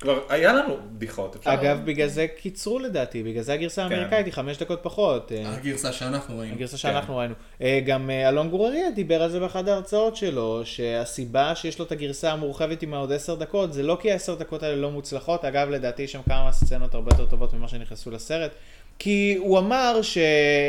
[0.00, 1.36] כבר היה לנו בדיחות?
[1.44, 3.94] אגב, בגלל זה קיצרו לדעתי, בגלל זה הגרסה כן.
[3.94, 5.32] האמריקאית היא חמש דקות פחות.
[5.32, 6.54] אה, הגרסה שאנחנו ראינו.
[6.54, 7.34] הגרסה שאנחנו ראינו.
[7.62, 11.92] אה, גם אה, אלון גורריה דיבר על זה באחת ההרצאות שלו, שהסיבה שיש לו את
[11.92, 15.70] הגרסה המורחבת עם העוד עשר דקות, זה לא כי העשר דקות האלה לא מוצלחות, אגב
[15.70, 18.50] לדעתי יש שם כמה סצנות הרבה יותר טובות ממה שנכנסו לסרט,
[18.98, 20.18] כי הוא אמר ש...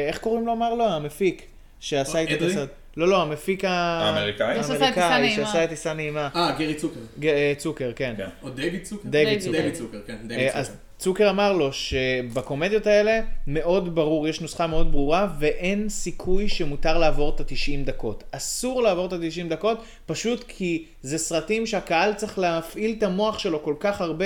[0.08, 0.86] איך קוראים לו אמר לו?
[0.86, 1.46] המפיק,
[1.80, 2.50] שעשה איתו את?
[2.50, 2.70] הסרט.
[2.98, 3.64] לא, לא, המפיק.
[3.66, 4.56] האמריקאי?
[4.56, 5.46] שעשה את טיסה האמריקאי, נעימה.
[5.46, 6.30] שעשה את טיסה נעימה.
[6.36, 7.00] אה, גרי צוקר.
[7.20, 8.14] ג- אה, צוקר, כן.
[8.18, 8.28] כן.
[8.44, 9.10] או דיוויד צוקר?
[9.10, 9.52] דיוויד צוקר.
[9.58, 10.16] דיוויד צוקר, כן.
[10.28, 10.60] דיוויד אה, צוקר.
[10.60, 16.98] אז צוקר אמר לו שבקומדיות האלה מאוד ברור, יש נוסחה מאוד ברורה ואין סיכוי שמותר
[16.98, 18.24] לעבור את ה-90 דקות.
[18.32, 23.64] אסור לעבור את ה-90 דקות פשוט כי זה סרטים שהקהל צריך להפעיל את המוח שלו
[23.64, 24.26] כל כך הרבה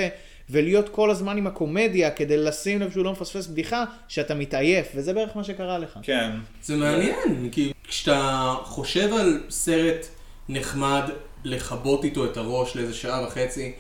[0.50, 5.14] ולהיות כל הזמן עם הקומדיה כדי לשים לב שהוא לא מפספס בדיחה שאתה מתעייף וזה
[5.14, 6.00] בערך מה שקרה לך.
[6.02, 6.32] כן.
[6.64, 10.06] זה מעניין, כי כשאתה חושב על סרט
[10.50, 11.04] נחמד
[11.44, 13.72] לכבות איתו את הראש לאיזה שעה וחצי,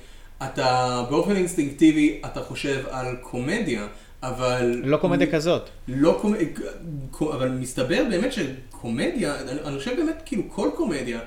[0.43, 3.88] אתה באופן אינסטינקטיבי, אתה חושב על קומדיה,
[4.24, 4.82] אבל...
[4.84, 5.70] לא קומדיה כזאת.
[5.88, 6.47] לא קומדיה,
[7.22, 11.20] אבל מסתבר באמת שקומדיה, אני, אני חושב באמת כאילו כל קומדיה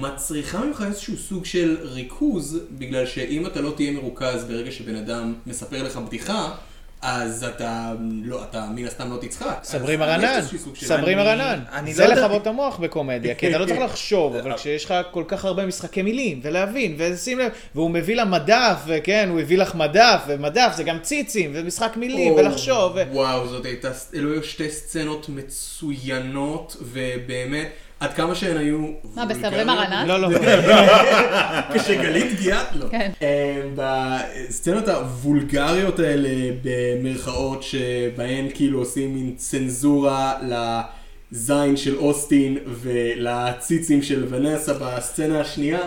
[0.00, 5.34] מצריכה ממך איזשהו סוג של ריכוז, בגלל שאם אתה לא תהיה מרוכז ברגע שבן אדם
[5.46, 6.54] מספר לך בדיחה,
[7.02, 7.92] אז אתה
[8.24, 9.58] לא, אתה מן הסתם לא תצחק.
[9.62, 10.40] סברי מרנן,
[10.76, 11.58] סברי מרנן.
[11.90, 15.24] זה לא לכבות את המוח בקומדיה, כי אתה לא צריך לחשוב, אבל כשיש לך כל
[15.28, 19.74] כך הרבה משחקי מילים, ולהבין, ושים לב, והוא מביא לה מדף, וכן, הוא הביא לך
[19.74, 22.96] מדף, ומדף זה גם ציצים, ומשחק מילים, ולחשוב.
[23.12, 27.68] וואו, זאת הייתה, אלו היו שתי סצנות מצוינות, ובאמת,
[28.02, 28.78] עד כמה שהן היו...
[29.14, 30.06] מה, בסברי מרנן?
[30.08, 30.38] לא, לא.
[31.74, 32.86] כשגלית גיאת לא.
[32.90, 33.10] כן.
[33.22, 36.28] אה, בסצנות הוולגריות האלה,
[36.62, 45.80] במרכאות, שבהן כאילו עושים מין צנזורה לזין של אוסטין ולציצים של ונסה בסצנה השנייה,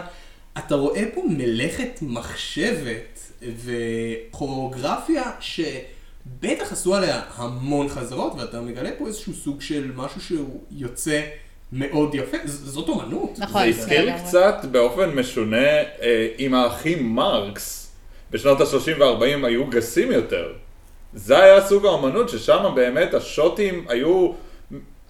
[0.57, 3.31] אתה רואה פה מלאכת מחשבת
[3.65, 11.21] וכוריאוגרפיה שבטח עשו עליה המון חזרות, ואתה מגלה פה איזשהו סוג של משהו שהוא יוצא
[11.75, 13.29] מאוד יפה, זאת אומנות.
[13.37, 13.61] נכון.
[13.61, 14.11] זה הזכיר לי.
[14.23, 15.67] קצת באופן משונה
[16.01, 17.91] אה, עם האחים מרקס,
[18.31, 20.53] בשנות ה-30 וה-40 היו גסים יותר.
[21.13, 24.31] זה היה סוג האמנות ששם באמת השוטים היו,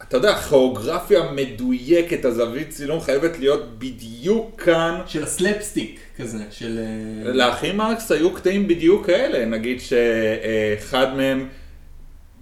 [0.01, 5.01] אתה יודע, כיאוגרפיה מדויקת, הזווית צילום חייבת להיות בדיוק כאן.
[5.07, 6.80] של הסלפסטיק כזה, של...
[7.26, 11.47] אה, לאחים מרקס היו קטעים בדיוק כאלה, נגיד שאחד מהם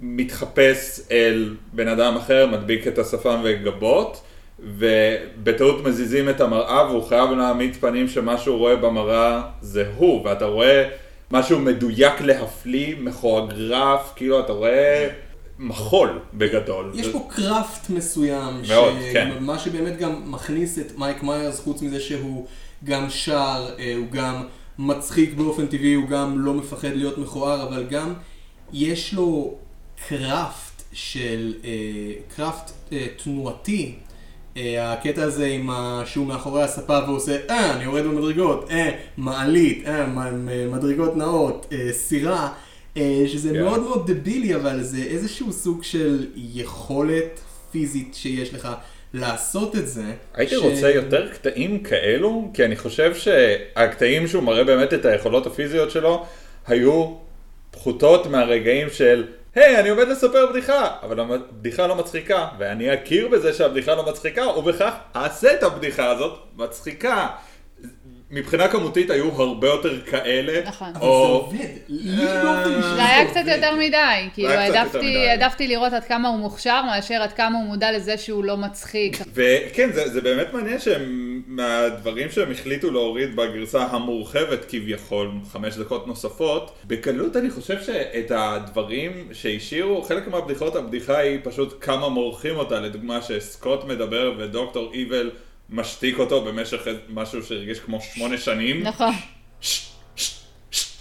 [0.05, 4.21] מתחפש אל בן אדם אחר, מדביק את השפם וגבות,
[4.59, 10.45] ובטעות מזיזים את המראה והוא חייב להעמיד פנים שמה שהוא רואה במראה זה הוא, ואתה
[10.45, 10.89] רואה
[11.31, 15.09] משהו מדויק להפליא, מכועגרף, כאילו אתה רואה
[15.59, 16.91] מחול בגדול.
[16.93, 19.31] יש פה קראפט מסוים, מאוד, כן.
[19.39, 22.47] מה שבאמת גם מכניס את מייק מיירס, חוץ מזה שהוא
[22.83, 24.43] גם שר, אה, הוא גם
[24.79, 28.13] מצחיק באופן טבעי, הוא גם לא מפחד להיות מכוער, אבל גם
[28.73, 29.57] יש לו
[30.09, 31.69] קראפט של, אה,
[32.35, 33.93] קראפט אה, תנועתי.
[34.57, 36.03] אה, הקטע הזה עם ה...
[36.05, 40.05] שהוא מאחורי הספה ועושה, אה, אני יורד במדרגות, אה, מעלית, אה,
[40.71, 42.49] מדרגות נאות, אה, סירה,
[42.97, 43.63] אה, שזה כן.
[43.63, 47.39] מאוד מאוד דבילי, אבל זה איזשהו סוג של יכולת
[47.71, 48.67] פיזית שיש לך
[49.13, 50.03] לעשות את זה.
[50.33, 55.47] הייתי ש- רוצה יותר קטעים כאלו, כי אני חושב שהקטעים שהוא מראה באמת את היכולות
[55.47, 56.25] הפיזיות שלו,
[56.67, 57.13] היו
[57.71, 59.23] פחותות מהרגעים של,
[59.55, 64.47] היי, אני עומד לספר בדיחה, אבל הבדיחה לא מצחיקה, ואני אכיר בזה שהבדיחה לא מצחיקה,
[64.47, 67.27] ובכך אעשה את הבדיחה הזאת מצחיקה.
[68.33, 70.87] מבחינה כמותית היו הרבה יותר כאלה, נכון.
[70.87, 71.05] אבל זה.
[71.07, 71.57] עובד.
[71.89, 73.29] לי באופן אישי זה היה.
[73.29, 77.91] קצת יותר מדי, כאילו העדפתי לראות עד כמה הוא מוכשר, מאשר עד כמה הוא מודע
[77.91, 79.17] לזה שהוא לא מצחיק.
[79.35, 86.71] וכן, זה, זה באמת מעניין שמהדברים שהם החליטו להוריד בגרסה המורחבת כביכול, חמש דקות נוספות,
[86.85, 93.21] בקלות אני חושב שאת הדברים שהשאירו, חלק מהבדיחות, הבדיחה היא פשוט כמה מורחים אותה, לדוגמה
[93.21, 95.31] שסקוט מדבר ודוקטור איבל
[95.73, 98.83] משתיק אותו במשך משהו שהרגיש כמו שמונה שנים.
[98.83, 99.13] נכון.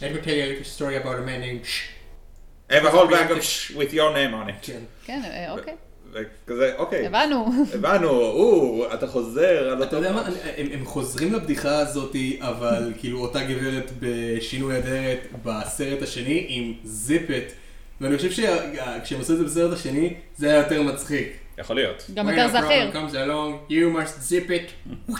[0.01, 1.81] Let me tell you a little story about a man named Shh.
[2.70, 4.66] Have a whole bag of sh- with your name on it.
[4.66, 4.81] כן.
[5.05, 5.75] כן, אה, אוקיי.
[6.12, 7.47] וכזה, אוקיי, הבנו.
[7.75, 9.97] הבנו, או, אתה חוזר על אתה אותו...
[9.97, 16.75] יודע מה, הם, חוזרים לבדיחה הזאת, אבל כאילו אותה גברת בשינוי אדרת בסרט השני עם
[16.85, 17.53] זיפט,
[18.01, 21.33] ואני חושב שכשהם עשו את זה בסרט השני, זה היה יותר מצחיק.
[21.59, 22.11] יכול להיות.
[22.14, 22.90] גם יותר זכיר.
[22.92, 24.92] comes along, you must zip it,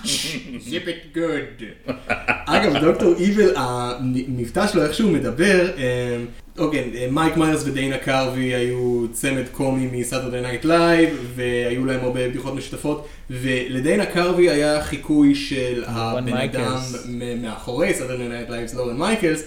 [0.70, 1.90] zip it good.
[2.46, 6.16] אגב, דוקטור איבל, המבטא שלו, איך שהוא מדבר, אה,
[6.58, 12.00] אוקיי, אה, מייק מיירס ודיינה קרווי היו צמד קומי מ Saturday Night Live, והיו להם
[12.00, 16.78] הרבה בדיחות משותפות, ולדיינה קרווי היה חיקוי של הבן אדם
[17.42, 19.42] מאחורי Saturday Night Live, לורן מייקלס,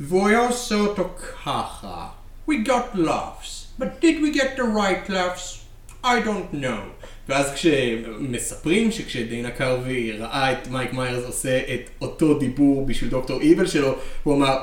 [0.00, 1.10] והוא היה עושה אותו
[1.44, 2.06] ככה.
[2.48, 5.61] We got laughs, but did we get the right laughs?
[6.04, 7.04] I don't know.
[7.28, 13.66] ואז כשמספרים שכשדיינה קרווי ראה את מייק מיירס עושה את אותו דיבור בשביל דוקטור איבל
[13.66, 14.58] שלו, הוא אמר,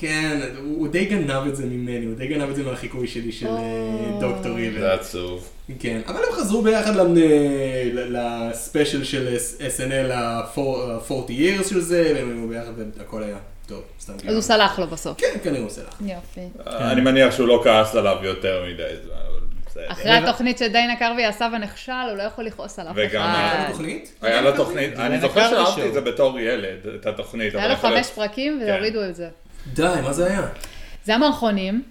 [0.00, 3.46] כן, הוא די גנב את זה ממני, הוא די גנב את זה מהחיקוי שלי של
[3.46, 4.80] אה, דוקטור איבל.
[4.80, 5.48] זה עצוב.
[5.78, 9.36] כן, אבל הם חזרו ביחד ל- לספיישל של
[9.76, 14.78] SNL ה-40 years של זה, והם היו ביחד והכל היה טוב, סתם אז הוא סלח
[14.78, 15.20] לו בסוף.
[15.20, 15.94] כן, כנראה הוא עושה לך.
[16.00, 16.40] יופי.
[16.66, 19.14] אני מניח שהוא לא כעס עליו יותר מדי זמן,
[19.72, 19.92] בסדר.
[19.92, 23.22] אחרי התוכנית שדיינה קרבי עשה ונכשל, הוא לא יכול לכעוס על אף וגם.
[23.22, 24.12] היה תוכנית?
[24.22, 25.88] היה לו תוכנית, אני זוכר שאהבתי.
[25.88, 27.54] את זה בתור ילד, את התוכנית.
[27.54, 28.70] היה לו חמש פרקים כן.
[28.70, 29.28] והורידו את זה.
[29.72, 30.42] די, מה זה היה?
[31.04, 31.82] זה המערכונים,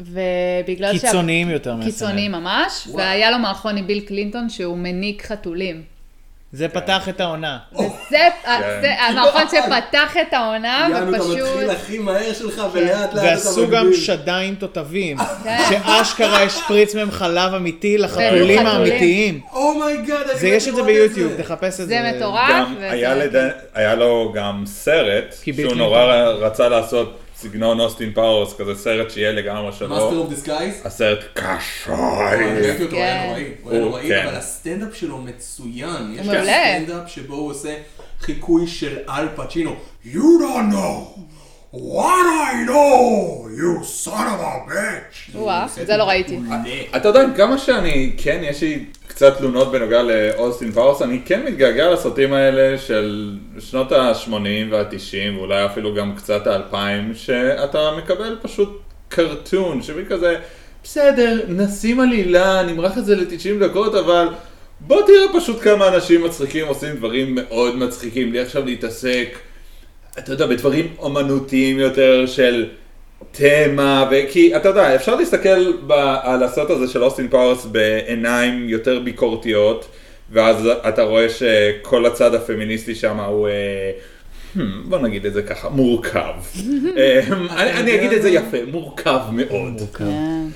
[0.00, 1.76] ובגלל שה- קיצוניים יותר.
[1.84, 5.82] קיצוניים ממש, והיה לו מערכון עם ביל קלינטון שהוא מניק חתולים.
[6.52, 7.58] זה פתח את העונה.
[8.10, 8.28] כן.
[8.82, 11.70] זה המערכון שפתח את העונה, יענו, אתה מתחיל ופשוט...
[11.70, 13.92] הכי מהר שלך ולאט לאט אתה ועשו גם.
[13.92, 15.58] שדיים תותבים, כן.
[15.68, 18.66] שאשכרה השפריץ מהם חלב אמיתי לחתולים חתולים.
[18.66, 19.40] האמיתיים.
[19.52, 21.84] oh my God, זה יש את זה ביוטיוב, תחפש את זה.
[21.86, 22.66] זה מטורף.
[23.74, 25.74] היה לו גם סרט, שהוא.
[25.74, 30.18] נורא רצה לעשות סגנון אוסטין פאורס, כזה סרט שיהיה לגמרי Master שלו.
[30.18, 30.74] of Disguise.
[30.84, 31.94] הסרט קשוי.
[32.62, 33.28] ראיתי אותו, היה כן.
[33.28, 34.26] נוראי, הוא היה הוא- נוראי, כן.
[34.26, 36.12] אבל הסטנדאפ שלו מצוין.
[36.14, 36.52] יש הוא מעולה.
[36.76, 37.74] סטנדאפ שבו הוא עושה
[38.20, 39.74] חיקוי של אל פצ'ינו.
[40.04, 41.18] You don't know
[41.74, 45.36] what I know, you son of a bitch.
[45.36, 46.38] וואה, את זה לא ראיתי.
[46.96, 48.84] אתה יודע, כמה שאני, כן, יש לי
[49.14, 54.32] קצת תלונות בנוגע לאוסטין פאורס, אני כן מתגעגע לסרטים האלה של שנות ה-80
[54.70, 60.36] וה-90, ואולי אפילו גם קצת ה-2000, שאתה מקבל פשוט קרטון, שמי כזה,
[60.84, 64.28] בסדר, נשים עלילה, נמרח את זה ל-90 דקות, אבל
[64.80, 69.38] בוא תראה פשוט כמה אנשים מצחיקים עושים דברים מאוד מצחיקים, בלי עכשיו להתעסק,
[70.18, 72.66] אתה יודע, בדברים אומנותיים יותר של...
[73.30, 75.92] תמה, וכי אתה יודע, אפשר להסתכל ב,
[76.22, 79.86] על הסרט הזה של אוסטין פאורס בעיניים יותר ביקורתיות,
[80.30, 83.92] ואז אתה רואה שכל הצד הפמיניסטי שם הוא, אה,
[84.56, 86.34] hmm, בוא נגיד את זה ככה, מורכב.
[86.98, 87.20] אה,
[87.50, 89.82] אני, אני אגיד את זה יפה, מורכב מאוד.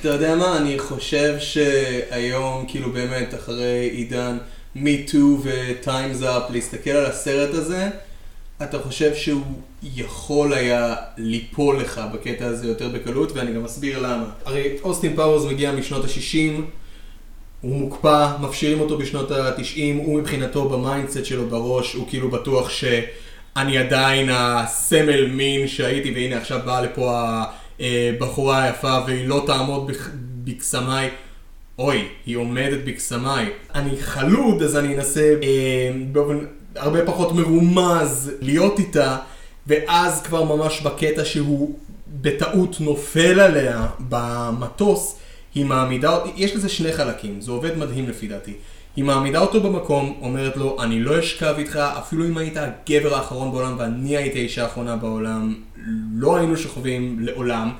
[0.00, 4.36] אתה יודע מה, אני חושב שהיום, כאילו באמת, אחרי עידן
[4.76, 7.88] Me Too ו-Time's Up, להסתכל על הסרט הזה,
[8.62, 9.42] אתה חושב שהוא
[9.96, 14.30] יכול היה ליפול לך בקטע הזה יותר בקלות, ואני גם אסביר למה.
[14.44, 16.61] הרי אוסטין פאוורס מגיע משנות ה-60,
[17.61, 22.70] הוא מוקפא, מפשירים אותו בשנות ה-90, הוא מבחינתו ב mindset שלו בראש, הוא כאילו בטוח
[22.70, 27.24] שאני עדיין הסמל מין שהייתי, והנה עכשיו באה לפה
[27.80, 30.11] הבחורה היפה והיא לא תעמוד בק-
[30.44, 31.11] בקסמיי.
[31.78, 33.46] אוי, היא עומדת בקסמיי.
[33.74, 36.38] אני חלוד, אז אני אנסה אה, באופן
[36.76, 39.16] הרבה פחות מרומז להיות איתה,
[39.66, 41.78] ואז כבר ממש בקטע שהוא
[42.20, 45.16] בטעות נופל עליה במטוס,
[45.54, 48.52] היא מעמידה, יש לזה שני חלקים, זה עובד מדהים לפי דעתי.
[48.96, 53.52] היא מעמידה אותו במקום, אומרת לו, אני לא אשכב איתך, אפילו אם היית הגבר האחרון
[53.52, 55.54] בעולם ואני הייתי האישה האחרונה בעולם,
[56.14, 57.72] לא היינו שוכבים לעולם.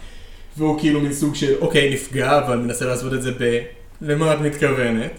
[0.57, 3.59] והוא כאילו מין סוג של, אוקיי, נפגע, אבל מנסה לעשות את זה ב...
[4.01, 5.11] למה את מתכוונת?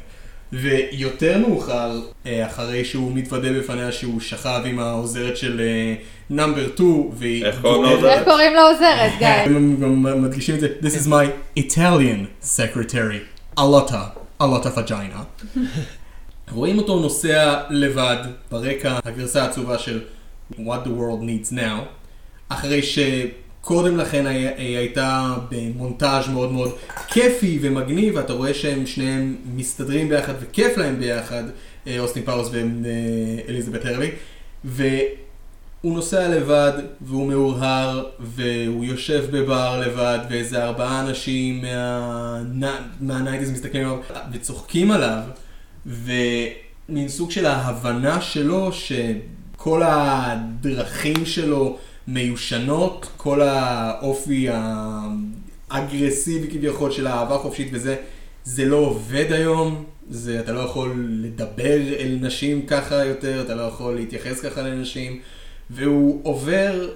[0.53, 5.61] ויותר מאוחר, אה, אחרי שהוא מתוודה בפניה שהוא שכב עם העוזרת של
[6.29, 7.45] נאמבר 2, והיא...
[7.45, 7.61] איך
[8.25, 9.11] קוראים לעוזרת?
[9.19, 9.27] גיא?
[9.27, 13.19] הם גם מדגישים את זה, This is my Italian secretary,
[13.59, 15.23] Alotta, Alotta vagina.
[16.51, 18.17] רואים אותו נוסע לבד,
[18.51, 20.01] ברקע הגרסה העצובה של
[20.51, 21.81] What the world needs now,
[22.49, 22.81] אחרי
[23.67, 24.25] שקודם לכן
[24.57, 26.71] הייתה במונטאז' מאוד מאוד
[27.07, 31.43] כיפי ומגניב, ואתה רואה שהם שניהם מסתדרים ביחד וכיף להם ביחד,
[31.87, 34.11] אה, אוסטין פאוורס ואליזבת הרלי,
[34.65, 34.93] והוא
[35.83, 43.83] נוסע לבד, והוא מהורהר, והוא יושב בבר לבד, ואיזה ארבעה אנשים מה- מה nineties מסתכלים
[43.87, 43.99] עליו
[44.33, 45.19] וצוחקים עליו,
[45.85, 51.77] ומין סוג של ההבנה שלו שכל הדרכים שלו
[52.07, 54.47] מיושנות, כל האופי
[55.69, 57.95] האגרסיבי כביכול של האהבה חופשית וזה,
[58.43, 63.61] זה לא עובד היום, זה, אתה לא יכול לדבר אל נשים ככה יותר, אתה לא
[63.61, 65.19] יכול להתייחס ככה לנשים,
[65.69, 66.89] והוא עובר,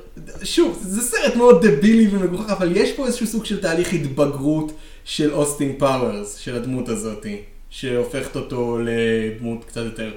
[0.43, 4.71] שוב, זה סרט מאוד דבילי ומגוחך, אבל יש פה איזשהו סוג של תהליך התבגרות
[5.05, 10.11] של אוסטין פאוורס, של הדמות הזאתי, שהופכת אותו לדמות קצת יותר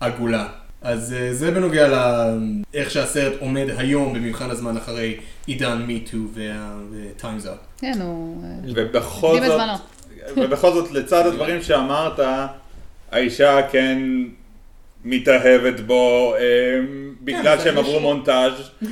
[0.00, 0.48] עגולה.
[0.84, 5.16] אז אה, זה בנוגע לאיך שהסרט עומד היום במבחן הזמן אחרי
[5.46, 7.52] עידן MeToo ו Time's Up.
[7.78, 8.44] כן, הוא...
[8.44, 9.60] אה, ובכל זאת.
[10.36, 12.20] ובכל זאת, לצד הדברים שאמרת,
[13.12, 13.98] האישה כן
[15.04, 16.40] מתאהבת בו, אה,
[17.22, 18.52] בגלל כן, שהם זה עברו מונטאז'.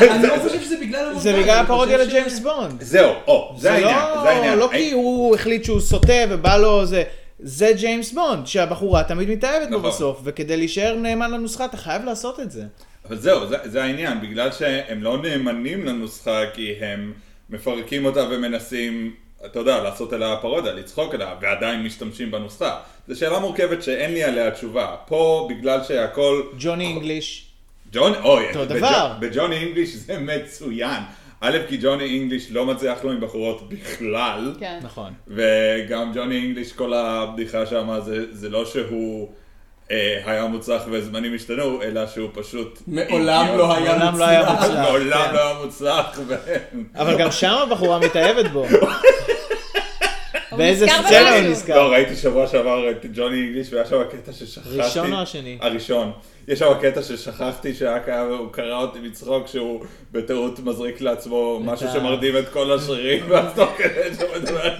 [0.00, 2.82] אני לא חושב שזה בגלל המונטאז', זה בגלל הפרודיה לג'יימס בונד.
[2.82, 4.58] זהו, או, זה העניין, לא- זה העניין.
[4.58, 7.02] לא כי הוא החליט שהוא סוטה ובא לו זה.
[7.44, 9.90] זה ג'יימס בונד, שהבחורה תמיד מתאהבת בו נכון.
[9.90, 12.64] בסוף, וכדי להישאר נאמן לנוסחה אתה חייב לעשות את זה.
[13.08, 17.12] אבל זהו, זה, זה העניין, בגלל שהם לא נאמנים לנוסחה כי הם
[17.50, 19.14] מפרקים אותה ומנסים,
[19.46, 22.78] אתה יודע, לעשות עליה פרודיה, לצחוק עליה, ועדיין משתמשים בנוסחה.
[23.08, 24.96] זו שאלה מורכבת שאין לי עליה תשובה.
[25.06, 26.42] פה, בגלל שהכל...
[26.58, 27.46] ג'וני אינגליש.
[27.92, 29.12] ג'ון, אוי, אותו בג'- דבר.
[29.20, 31.02] בג'וני אינגליש זה מצוין.
[31.44, 34.54] א', כי ג'וני אינגליש לא מצליח לו עם בחורות בכלל.
[34.60, 34.78] כן.
[34.82, 35.12] נכון.
[35.28, 39.28] וגם ג'וני אינגליש, כל הבדיחה שם, זה, זה לא שהוא
[39.90, 42.82] אה, היה מוצלח וזמנים השתנו, אלא שהוא פשוט...
[42.86, 43.58] מעולם אידיוט.
[43.58, 44.60] לא היה מעולם לא היה מוצלח.
[44.62, 44.88] מוצלח.
[44.88, 45.34] מעולם כן.
[45.34, 46.20] לא היה מוצלח.
[46.26, 46.34] ו...
[46.94, 48.66] אבל גם שם הבחורה מתאהבת בו.
[50.52, 51.48] הוא באיזה סצנה הוא.
[51.50, 51.76] נזכר?
[51.76, 54.76] לא, ראיתי שבוע שעבר את ג'וני אינגליש והיה שם קטע ששכחתי.
[54.76, 55.58] ראשון או השני?
[55.60, 56.12] הראשון.
[56.48, 61.88] יש שם קטע ששכחתי שהיה קיים והוא קרא אותי מצחוק שהוא בטעות מזריק לעצמו משהו
[61.92, 64.74] שמרדים את כל השרירים ואז תוך כדי שהוא מדבר.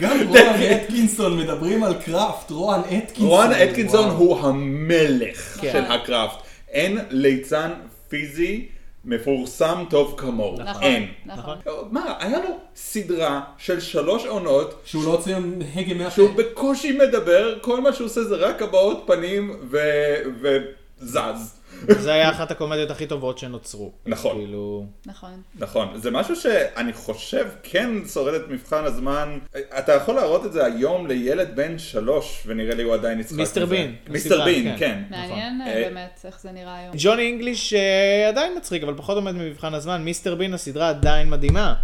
[0.00, 3.26] גם רואן אטקינסון מדברים על קראפט, רואן אטקינסון.
[3.26, 4.16] רואן אטקינסון וואו.
[4.16, 5.72] הוא המלך כן.
[5.72, 6.38] של הקראפט.
[6.68, 7.70] אין ליצן
[8.08, 8.66] פיזי
[9.04, 10.56] מפורסם טוב כמוהו.
[10.62, 11.08] נכון, אין.
[11.26, 11.58] נכון.
[11.90, 15.36] מה, היה לו סדרה של שלוש עונות שהוא לא הוציא
[15.74, 16.10] הגה מהפה.
[16.10, 21.54] שהוא בקושי מדבר, כל מה שהוא עושה זה רק הבעות פנים ו- וזז.
[21.88, 23.92] זה היה אחת הקומדיות הכי טובות שנוצרו.
[24.06, 24.36] נכון.
[24.36, 24.86] כאילו...
[25.06, 25.42] נכון.
[25.54, 29.38] נכון, זה משהו שאני חושב כן שורד את מבחן הזמן.
[29.78, 33.66] אתה יכול להראות את זה היום לילד בן שלוש, ונראה לי הוא עדיין יצחק מיסטר.
[33.66, 34.76] בין, מיסטר בין, כן.
[34.78, 35.02] כן.
[35.10, 35.66] מעניין נכון.
[35.66, 36.94] אה, אה, באמת איך זה נראה היום.
[36.98, 40.02] ג'וני אינגליש אה, עדיין מצחיק, אבל פחות עומד במבחן הזמן.
[40.02, 41.74] מיסטר בין, הסדרה עדיין מדהימה.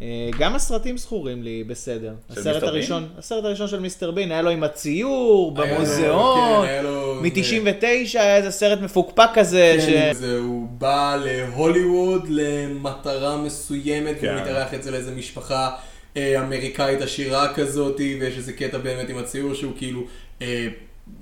[0.00, 0.06] אה,
[0.38, 2.12] גם הסרטים זכורים לי בסדר.
[2.30, 7.14] הסרט הראשון, הסרט הראשון של מיסטר בין, היה לו עם הציור, במוזיאון, כן, היה לו-
[7.22, 7.84] מ-99
[8.14, 9.76] היה איזה סרט מפוקפק כזה.
[9.86, 14.26] כן, הוא בא להוליווד למטרה מסוימת, כן.
[14.26, 15.70] והוא מתארח אצל איזה משפחה
[16.16, 20.00] אה, אמריקאית עשירה כזאת, ויש איזה קטע באמת עם הציור שהוא כאילו...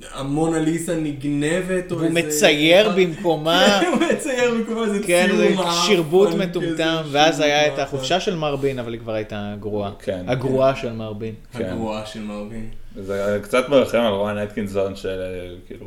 [0.02, 2.20] אה, המונליזה נגנבת, או איזה...
[2.20, 3.80] מצייר במקומה.
[3.80, 7.74] כן, הוא מצייר במקומה איזה כן, ציור זה מעפן שרבוט כזה, מטומטם, ואז שרבוט היה
[7.74, 7.78] את.
[7.78, 9.90] החופשה של מרבין, אבל היא כבר הייתה גרועה.
[9.98, 10.24] כן.
[10.28, 11.34] הגרועה של מרבין.
[11.54, 12.68] הגרועה של מרבין.
[12.96, 15.86] זה קצת מרחם על רואן אטקינסון של אה, כאילו,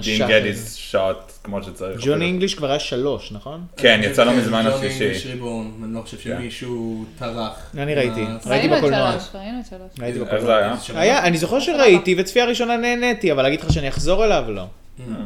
[0.00, 2.00] דין גדיס שוט כמו שצריך.
[2.04, 2.24] ג'וני.
[2.24, 3.64] אינגליש כבר היה שלוש, נכון?
[3.76, 5.32] כן, יצא לו מזמן ג'וני אינגליש השלישי.
[5.32, 7.72] ריבון, אני לא חושב שמישהו טרח.
[7.78, 8.20] אני ראיתי.
[8.20, 9.12] אה, ראיתי ראינו את בקולנוע.
[9.12, 9.90] שלוש, ראינו את שלוש.
[10.00, 10.76] ראיתי איך בקולנוע.
[10.76, 11.24] זה היה?
[11.24, 14.64] אני זוכר שראיתי, וצפייה ראשונה נהניתי, אבל להגיד לך שאני אחזור אליו, לא.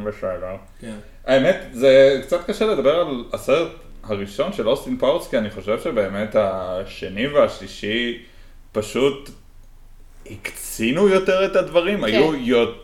[0.04, 0.56] בסדר.
[0.80, 0.94] כן.
[1.26, 3.68] האמת, זה קצת קשה לדבר על הסרט
[4.02, 8.18] הראשון של אוסטין פאורס, כי אני חושב שבאמת השני והשלישי
[8.72, 9.30] פשוט
[10.30, 12.04] הקצינו יותר את הדברים, כן.
[12.04, 12.83] היו יותר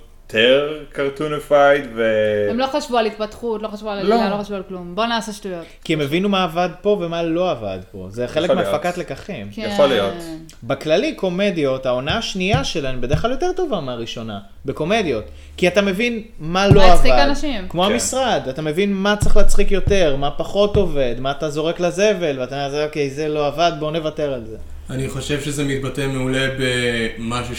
[0.92, 2.04] cartoonified ו...
[2.50, 4.14] הם לא חשבו על התפתחות, לא חשבו על לא.
[4.14, 4.94] עלילה, לא חשבו על כלום.
[4.94, 5.64] בוא נעשה שטויות.
[5.84, 8.06] כי הם הבינו מה עבד פה ומה לא עבד פה.
[8.10, 8.50] זה חלק.
[8.50, 9.48] מהפקת לקחים.
[9.56, 10.12] יכול להיות.
[10.12, 10.36] כן.
[10.62, 15.24] בכללי, קומדיות, העונה השנייה שלהן בדרך כלל יותר טובה מהראשונה, בקומדיות.
[15.56, 16.94] כי אתה מבין מה לא מה עבד.
[16.94, 17.68] הצחיק אנשים.
[17.68, 17.92] כמו כן.
[17.92, 22.66] המשרד, אתה מבין מה צריך להצחיק יותר, מה פחות עובד, מה אתה זורק לזבל, ואתה
[22.66, 24.56] אומר, אוקיי, זה לא עבד, בוא נוותר על זה.
[24.90, 27.56] אני חושב שזה מתבטא מעולה במשהו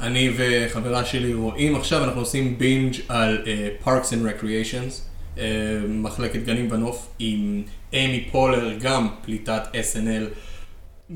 [0.00, 4.92] שאני וחברה שלי רואים עכשיו, אנחנו עושים בינג' על uh, Parks and Recreations,
[5.36, 5.40] uh,
[5.88, 10.24] מחלקת גנים בנוף, עם אימי פולר, גם פליטת SNL.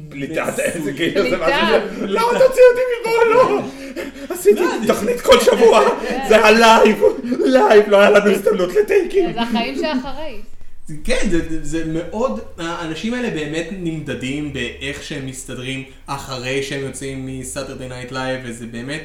[0.08, 1.36] פליטת איזה כאילו זה.
[1.36, 2.00] משהו ש...
[2.00, 3.62] לא, תוציא אותי מפה, לא!
[4.34, 5.80] עשיתי תוכנית כל שבוע,
[6.28, 7.02] זה ה live,
[7.44, 9.32] live, לא היה לנו הזדמנות לטייקים.
[9.32, 10.53] זה החיים שאחרי.
[11.04, 17.88] כן, זה, זה, מאוד, האנשים האלה באמת נמדדים באיך שהם מסתדרים אחרי שהם יוצאים מסאטרדי
[17.88, 19.02] נייט לייב, וזה באמת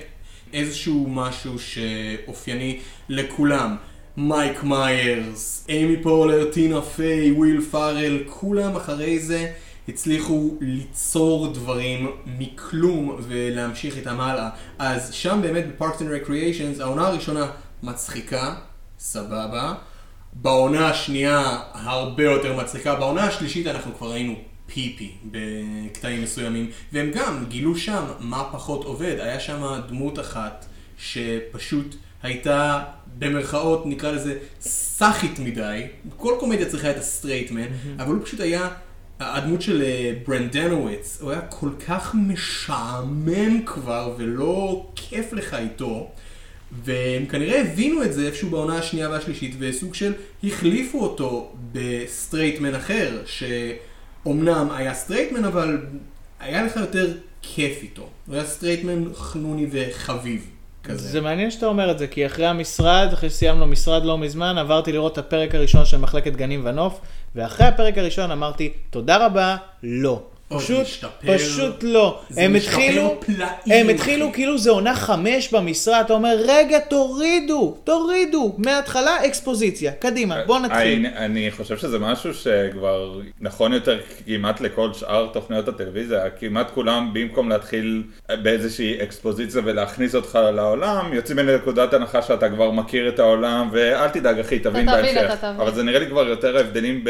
[0.53, 3.75] איזשהו משהו שאופייני לכולם.
[4.17, 9.51] מייק מיירס, אימי פולר, טינה פיי, וויל פארל, כולם אחרי זה
[9.87, 14.49] הצליחו ליצור דברים מכלום ולהמשיך איתם הלאה.
[14.79, 17.51] אז שם באמת בפארקס אנד רקריאיישנס, העונה הראשונה
[17.83, 18.55] מצחיקה,
[18.99, 19.73] סבבה.
[20.33, 27.45] בעונה השנייה הרבה יותר מצחיקה, בעונה השלישית אנחנו כבר ראינו פיפי בקטעים מסוימים, והם גם
[27.47, 29.15] גילו שם מה פחות עובד.
[29.19, 30.65] היה שם דמות אחת
[30.97, 32.83] שפשוט הייתה
[33.17, 35.87] במרכאות, נקרא לזה, סאחית מדי.
[36.17, 37.67] כל קומדיה צריכה את ה straight man,
[37.97, 38.69] אבל הוא פשוט היה...
[39.19, 46.11] הדמות של אה, ברנדנוויץ, הוא היה כל כך משעמם כבר ולא כיף לך איתו,
[46.71, 50.13] והם כנראה הבינו את זה איפשהו בעונה השנייה והשלישית, וסוג של
[50.43, 55.77] החליפו אותו ב straight man אחר, שאומנם היה straight man, אבל
[56.39, 58.09] היה לך יותר כיף איתו.
[58.27, 60.45] הוא היה straight man חנוני וחביב.
[60.83, 61.07] כזה.
[61.07, 64.91] זה מעניין שאתה אומר את זה, כי אחרי המשרד, אחרי שסיימנו משרד לא מזמן, עברתי
[64.91, 66.99] לראות את הפרק הראשון של מחלקת גנים ונוף,
[67.35, 70.23] ואחרי הפרק הראשון אמרתי, תודה רבה, לא.
[70.57, 71.37] פשוט, משתפר.
[71.37, 72.21] פשוט לא.
[72.29, 73.89] זה הם התחילו, פלאים, הם.
[73.89, 80.59] התחילו כאילו זה עונה חמש במשרד, אתה אומר, רגע, תורידו, תורידו, מההתחלה אקספוזיציה, קדימה, בוא
[80.59, 81.05] נתחיל.
[81.05, 87.09] אני, אני חושב שזה משהו שכבר נכון יותר כמעט לכל שאר תוכניות הטלוויזיה, כמעט כולם
[87.13, 93.69] במקום להתחיל באיזושהי אקספוזיציה ולהכניס אותך לעולם, יוצאים מנקודת הנחה שאתה כבר מכיר את העולם,
[93.71, 95.33] ואל תדאג אחי, תבין אתה תבין, בהמשך.
[95.33, 95.61] אתה תבין.
[95.61, 97.03] אבל זה נראה לי כבר יותר ההבדלים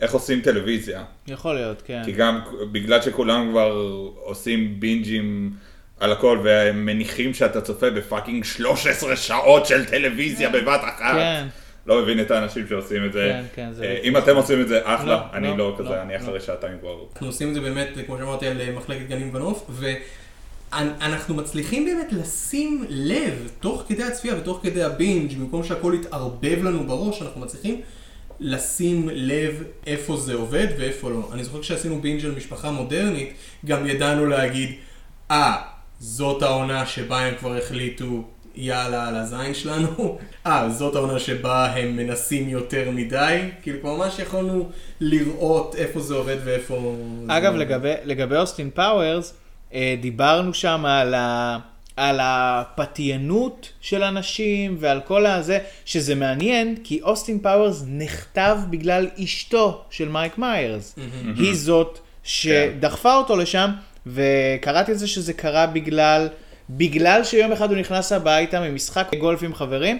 [0.00, 1.04] באיך עושים טלוויזיה.
[1.26, 2.02] יכול להיות, כן.
[2.04, 2.40] כי גם
[2.72, 3.70] בגלל שכולם כבר
[4.14, 5.52] עושים בינג'ים
[6.00, 11.14] על הכל והם מניחים שאתה צופה בפאקינג 13 שעות של טלוויזיה בבת אחת.
[11.14, 11.46] כן.
[11.86, 13.30] לא מבין את האנשים שעושים את זה.
[13.32, 15.74] כן, כן, זה אה, לא- אם אתם עושים את זה אחלה, לא, אני לא, לא
[15.78, 16.18] כזה, לא, אני לא.
[16.18, 16.96] אחרי שעתיים כבר.
[17.12, 19.70] אנחנו עושים את זה באמת, כמו שאמרתי, על אה, מחלקת גנים ונוף,
[20.72, 26.86] ואנחנו מצליחים באמת לשים לב, תוך כדי הצפייה ותוך כדי הבינג', במקום שהכל יתערבב לנו
[26.86, 27.80] בראש, אנחנו מצליחים
[28.40, 31.30] לשים לב איפה זה עובד ואיפה לא.
[31.32, 33.32] אני זוכר כשעשינו בינג' על משפחה מודרנית,
[33.66, 34.74] גם ידענו להגיד,
[35.30, 35.56] אה,
[36.00, 38.24] זאת העונה שבה הם כבר החליטו
[38.54, 40.18] יאללה על הזין שלנו.
[40.46, 43.48] אה, זאת העונה שבה הם מנסים יותר מדי.
[43.62, 44.70] כאילו, כבר ממש יכולנו
[45.00, 46.96] לראות איפה זה עובד ואיפה...
[47.28, 47.58] אגב, לא.
[47.58, 49.34] לגבי, לגבי אוסטין פאוורס,
[49.74, 51.58] אה, דיברנו שם על, ה,
[51.98, 59.84] על הפתיינות של אנשים ועל כל הזה, שזה מעניין, כי אוסטין פאוורס נכתב בגלל אשתו
[59.90, 60.98] של מייק מיירס.
[61.36, 63.70] היא זאת שדחפה אותו לשם,
[64.06, 66.28] וקראתי את זה שזה קרה בגלל,
[66.70, 69.98] בגלל שיום אחד הוא נכנס הביתה ממשחק גולף עם חברים.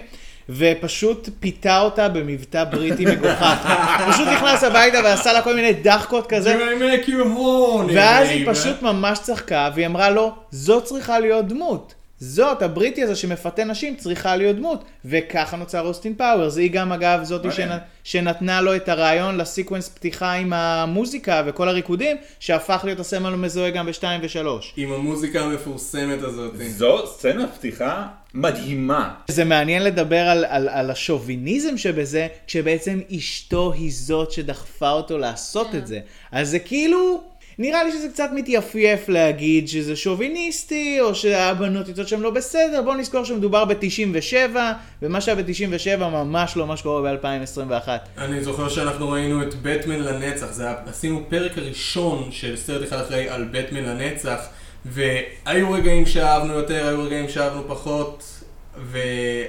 [0.49, 3.75] ופשוט פיתה אותה במבטא בריטי מגוחך.
[4.11, 6.57] פשוט נכנס הביתה ועשה לה כל מיני דחקות כזה.
[7.95, 8.47] ואז היא?
[8.51, 11.93] פשוט ממש צחקה, והיא אמרה לו, זאת צריכה להיות דמות.
[12.19, 14.83] זאת, הבריטי הזה שמפתה נשים, צריכה להיות דמות.
[15.05, 16.57] וככה נוצר אוסטין פאוורס.
[16.57, 17.69] היא גם, אגב, זאת מעניין.
[17.69, 17.77] שנ...
[18.03, 23.85] שנתנה לו את הרעיון לסיקוונס פתיחה עם המוזיקה וכל הריקודים, שהפך להיות הסמל המזוהה גם
[23.85, 24.47] ב-2 ו-3.
[24.75, 26.53] עם המוזיקה המפורסמת הזאת.
[26.57, 29.13] זו סצנת פתיחה מדהימה.
[29.27, 35.75] זה מעניין לדבר על, על, על השוביניזם שבזה, כשבעצם אשתו היא זאת שדחפה אותו לעשות
[35.75, 35.99] את זה.
[36.31, 37.21] אז זה כאילו,
[37.59, 42.81] נראה לי שזה קצת מתייפייף להגיד שזה שוביניסטי, או שהבנות יוצאות שם לא בסדר.
[42.81, 44.55] בואו נזכור שמדובר ב-97,
[45.01, 47.87] ומה שהיה ב-97 ממש לא מה שקורה ב-2021.
[48.17, 52.97] אני זוכר שאנחנו ראינו את בטמן לנצח, זה היה, עשינו פרק הראשון של סרט אחד
[52.97, 54.39] אחרי על בטמן לנצח,
[54.85, 58.23] והיו רגעים שאהבנו יותר, היו רגעים שאהבנו פחות,
[58.77, 58.99] ו...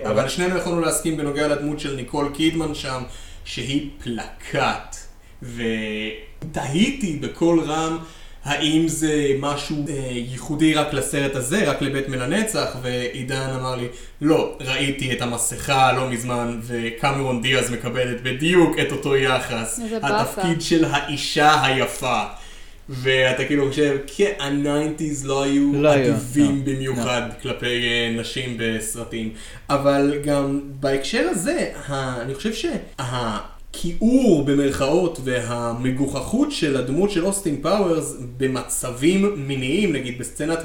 [0.05, 3.03] אבל שנינו יכולנו להסכים בנוגע לדמות של ניקול קידמן שם,
[3.45, 4.97] שהיא פלקט,
[5.43, 7.99] ותהיתי בקול רם.
[8.45, 12.77] האם זה משהו אה, ייחודי רק לסרט הזה, רק לבית מלנצח?
[12.83, 13.87] ועידן אמר לי,
[14.21, 19.81] לא, ראיתי את המסכה לא מזמן, וקמרון דיאז מקבלת בדיוק את אותו יחס.
[19.85, 20.21] איזה באסה.
[20.21, 22.23] התפקיד של האישה היפה.
[22.93, 29.31] ואתה כאילו חושב, כן, הניינטיז לא היו לא אדיבים לא, במיוחד כלפי אה, נשים בסרטים.
[29.71, 38.17] אבל גם בהקשר הזה, ה- אני חושב שהכיעור במרכאות והמגוחכות של הדמות של אוסטין פאוורס
[38.37, 40.59] במצבים מיניים, נגיד בסצנת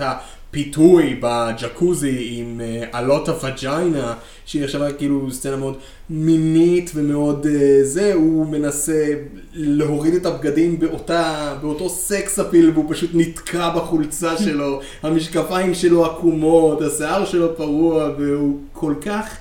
[0.55, 4.13] הפיתוי בג'קוזי עם אה, עלוט הווג'יינה,
[4.45, 5.77] שהיא נחשבה כאילו סצנה מאוד
[6.09, 9.13] מינית ומאוד אה, זה, הוא מנסה
[9.53, 16.81] להוריד את הבגדים באותה, באותו sex appeal והוא פשוט נתקע בחולצה שלו, המשקפיים שלו עקומות,
[16.81, 19.37] השיער שלו פרוע והוא כל כך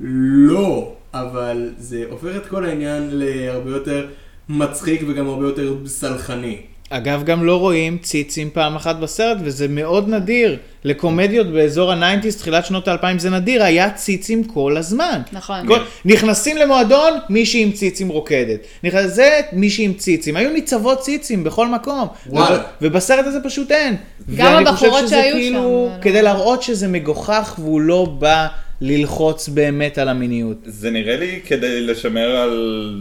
[0.00, 4.06] לא, אבל זה הופך את כל העניין להרבה יותר
[4.48, 6.73] מצחיק וגם הרבה יותר סלחני.
[6.96, 10.56] אגב, גם לא רואים ציצים פעם אחת בסרט, וזה מאוד נדיר.
[10.84, 15.20] לקומדיות באזור הניינטיז, תחילת שנות האלפיים זה נדיר, היה ציצים כל הזמן.
[15.32, 15.66] נכון.
[15.68, 18.60] כל, נכנסים למועדון, מישהי עם ציצים רוקדת.
[18.84, 20.36] נכנס זה, מישהי עם ציצים.
[20.36, 22.08] היו ניצבות ציצים בכל מקום.
[22.26, 22.56] וואלה.
[22.56, 23.96] וב- ובסרט הזה פשוט אין.
[24.36, 28.04] גם ואני חושב הבחורות שזה שהיו כאילו, שם, כדי לא- להראות שזה מגוחך והוא לא
[28.18, 28.46] בא
[28.84, 30.56] ללחוץ באמת על המיניות.
[30.64, 32.94] זה נראה לי כדי לשמר על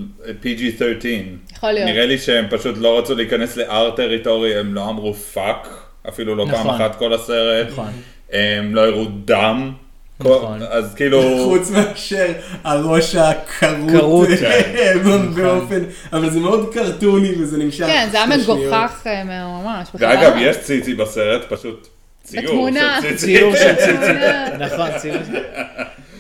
[0.44, 1.06] PG-13.
[1.56, 1.90] יכול להיות.
[1.90, 5.68] נראה לי שהם פשוט לא רצו להיכנס ל- R territory, הם לא אמרו fuck,
[6.10, 6.82] אפילו לא פעם נכון.
[6.82, 7.68] אחת כל הסרט.
[7.72, 7.92] נכון.
[8.32, 9.72] הם לא הראו דם.
[10.20, 10.60] נכון.
[10.70, 11.22] אז כאילו...
[11.50, 14.98] חוץ מאשר הראש הכרות, כרות, כן.
[15.36, 15.80] באופן,
[16.14, 18.38] אבל זה מאוד קרטוני וזה נמשך כן, זה היה.
[18.38, 19.88] מגוחך אה, ממש.
[19.96, 20.34] ואגב.
[20.40, 21.88] יש ציצי בסרט, פשוט
[22.32, 23.00] בתמונה.
[23.02, 23.18] של.
[23.18, 23.94] ציור של ציצי.
[23.94, 24.58] בתמונה.
[24.58, 25.18] נכון, ציור.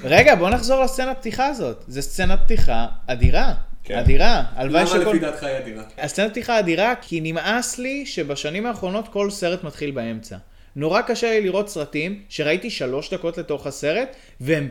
[0.03, 1.83] רגע, בוא נחזור לסצנת פתיחה הזאת.
[1.87, 3.53] זו סצנת פתיחה אדירה.
[3.83, 3.97] כן.
[3.97, 4.43] אדירה.
[4.55, 5.09] הלוואי למה שכל...
[5.09, 5.83] לפי דעתך היא אדירה?
[5.97, 10.37] הסצנת פתיחה אדירה, כי נמאס לי שבשנים האחרונות כל סרט מתחיל באמצע.
[10.75, 14.69] נורא קשה לי לראות סרטים שראיתי שלוש דקות לתוך הסרט, והם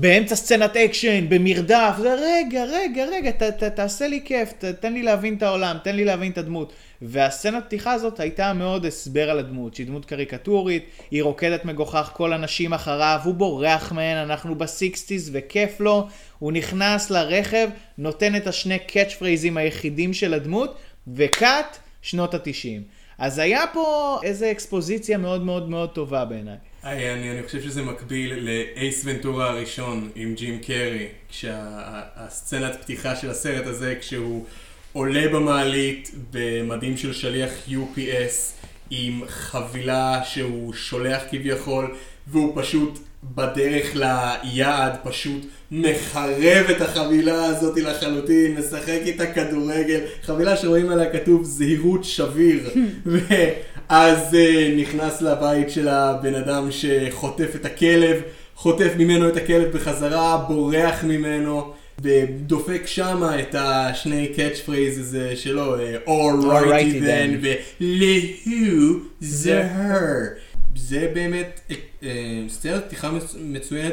[0.00, 4.92] באמצע סצנת אקשן, במרדף, זה רגע, רגע, רגע, ת, ת, תעשה לי כיף, ת, תן
[4.92, 6.72] לי להבין את העולם, תן לי להבין את הדמות.
[7.02, 12.32] והסצנת פתיחה הזאת הייתה מאוד הסבר על הדמות, שהיא דמות קריקטורית, היא רוקדת מגוחך, כל
[12.32, 17.68] הנשים אחריו, הוא בורח מהן, אנחנו ב sixties וכיף לו, הוא נכנס לרכב,
[17.98, 20.76] נותן את השני catch phrase ים היחידים של הדמות,
[21.14, 22.82] וקאט, שנות התשעים.
[23.18, 26.56] אז היה פה איזה אקספוזיציה מאוד מאוד מאוד טובה בעיניי.
[26.84, 33.66] אני, אני חושב שזה מקביל לאייס ונטורה הראשון עם ג'ים קרי, כשהסצנת פתיחה של הסרט
[33.66, 34.44] הזה, כשהוא
[34.92, 41.94] עולה במעלית במדים של שליח UPS עם חבילה שהוא שולח כביכול,
[42.26, 42.98] והוא פשוט
[43.34, 51.44] בדרך ליעד פשוט מחרב את החבילה הזאת לחלוטין, משחק איתה כדורגל, חבילה שרואים עליה כתוב
[51.44, 52.70] זהירות שביר,
[53.90, 54.36] ואז uh,
[54.80, 58.20] נכנס לבית של הבן אדם שחוטף את הכלב,
[58.54, 61.72] חוטף ממנו את הכלב בחזרה, בורח ממנו.
[62.02, 67.46] ודופק שמה את השני catch phrase שלו, אה, Alrighty Alrighty then, then.
[67.80, 70.38] ו-Lehu-zeher.
[70.76, 71.60] זה באמת
[72.02, 72.08] אה,
[72.48, 73.92] סצנת פתיחה מצ- מצוינת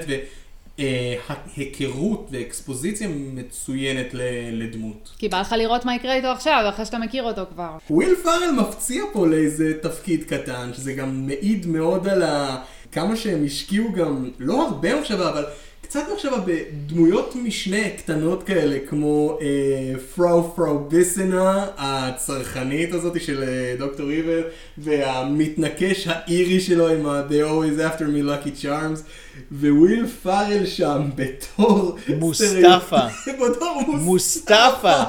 [0.80, 4.08] והיכרות ואקספוזיציה מצוינת
[4.52, 5.12] לדמות.
[5.18, 7.78] כי בא לך לראות מה יקרה איתו עכשיו, אחרי שאתה מכיר אותו כבר.
[7.90, 12.64] וויל פארל מפציע פה לאיזה תפקיד קטן, שזה גם מעיד מאוד על ה...
[12.92, 15.46] כמה שהם השקיעו גם, לא הרבה מחשבה, אבל
[15.88, 24.10] קצת מחשבה בדמויות משנה קטנות כאלה, כמו אה, פראו פרביסינה, הצרחנית הזאת של אה, דוקטור
[24.10, 24.42] איבל,
[24.78, 29.00] והמתנקש האירי שלו עם ה- They always after me lucky charms,
[29.52, 31.98] וויל פארל שם בתור...
[32.18, 33.08] מוסטפא.
[33.28, 35.04] בתור מוסטפא,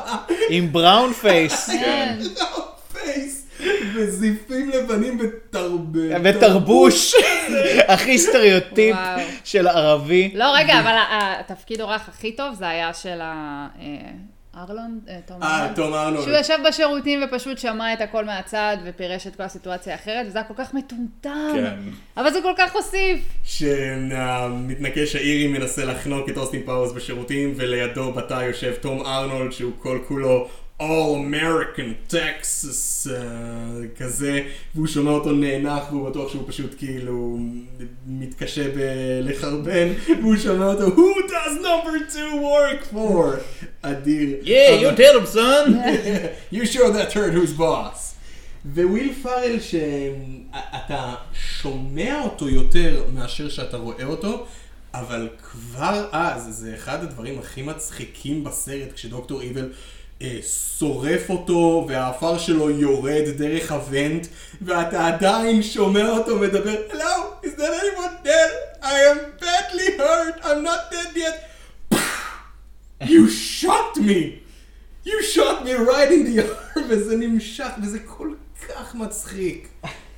[0.51, 1.67] עם brown face.
[1.71, 2.19] כן.
[2.93, 3.46] face
[3.95, 5.81] וזיפים לבנים בתרבות.
[6.25, 7.15] ותרבוש,
[7.89, 8.97] הכי סטריאוטיפ.
[9.45, 10.31] של ערבי.
[10.35, 13.67] לא, רגע, אבל התפקיד אורח הכי טוב זה היה של ה...
[13.81, 13.87] אה,
[14.57, 15.01] ארנולד?
[15.09, 16.15] אה, תום אה, ארנולד.
[16.15, 16.25] תום.
[16.25, 20.49] שהוא ישב בשירותים ופשוט שמע את הכל מהצד ופירש את כל הסיטואציה האחרת, וזה היה
[20.49, 21.53] כל כך מטומטם.
[21.55, 21.75] כן.
[22.17, 23.21] אבל זה כל כך הוסיף.
[23.45, 29.99] שהמתנקש האירי מנסה לחנוק את אוסטין פאוורס בשירותים, ולידו בתא יושב תום ארנולד שהוא כל
[30.09, 34.43] כולו All American Texas uh, כזה,
[34.75, 37.39] והוא שומע אותו נאנח והוא בטוח שהוא פשוט כאילו
[38.07, 39.93] מתקשה בלחרבן,
[40.23, 43.41] והוא שומע אותו Who does number two work for?
[43.83, 44.37] אדיר.
[44.43, 45.83] Yeah, you tell him, son!
[46.57, 48.15] you sure that heard who's boss.
[48.75, 54.47] וויל פארל שאתה שומע אותו יותר מאשר שאתה רואה אותו,
[54.95, 59.69] אבל כבר אז זה אחד הדברים הכי מצחיקים בסרט כשדוקטור איבל אה,
[60.79, 64.27] שורף אותו והעפר שלו יורד דרך הוונט
[64.63, 68.83] ואתה עדיין שומע אותו מדבר Hello, is there anyone there?
[68.83, 71.51] I am badly hurt, I'm not dead yet.
[73.01, 74.21] You shot me!
[75.05, 78.31] You shot me right in the arm, וזה נמשך, וזה כל
[78.69, 79.69] כך מצחיק.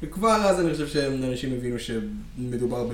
[0.03, 2.85] וכבר אז אני חושב שאנשים הבינו שמדובר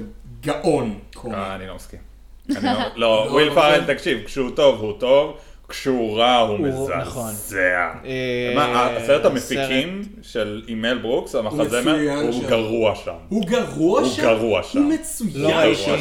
[0.40, 1.34] בגאון קומי.
[1.34, 1.98] אה, אני לא מסכים.
[2.48, 3.94] לא- לא, לא, וויל לא פארל.
[3.94, 5.36] תקשיב, כשהוא טוב הוא טוב,
[5.68, 7.30] כשהוא רע הוא הוא- נכון.
[7.30, 7.90] מזעזע.
[8.04, 12.44] אה, מה, הסרט המפיקים של אימל ברוקס, המחזמר, הוא.
[12.48, 13.12] גרוע שם.
[13.28, 14.22] הוא גרוע הוא שם?
[14.22, 14.78] גרוע שם.
[14.78, 15.80] הוא מצוין לא ראיתי.
[15.80, 15.94] שם,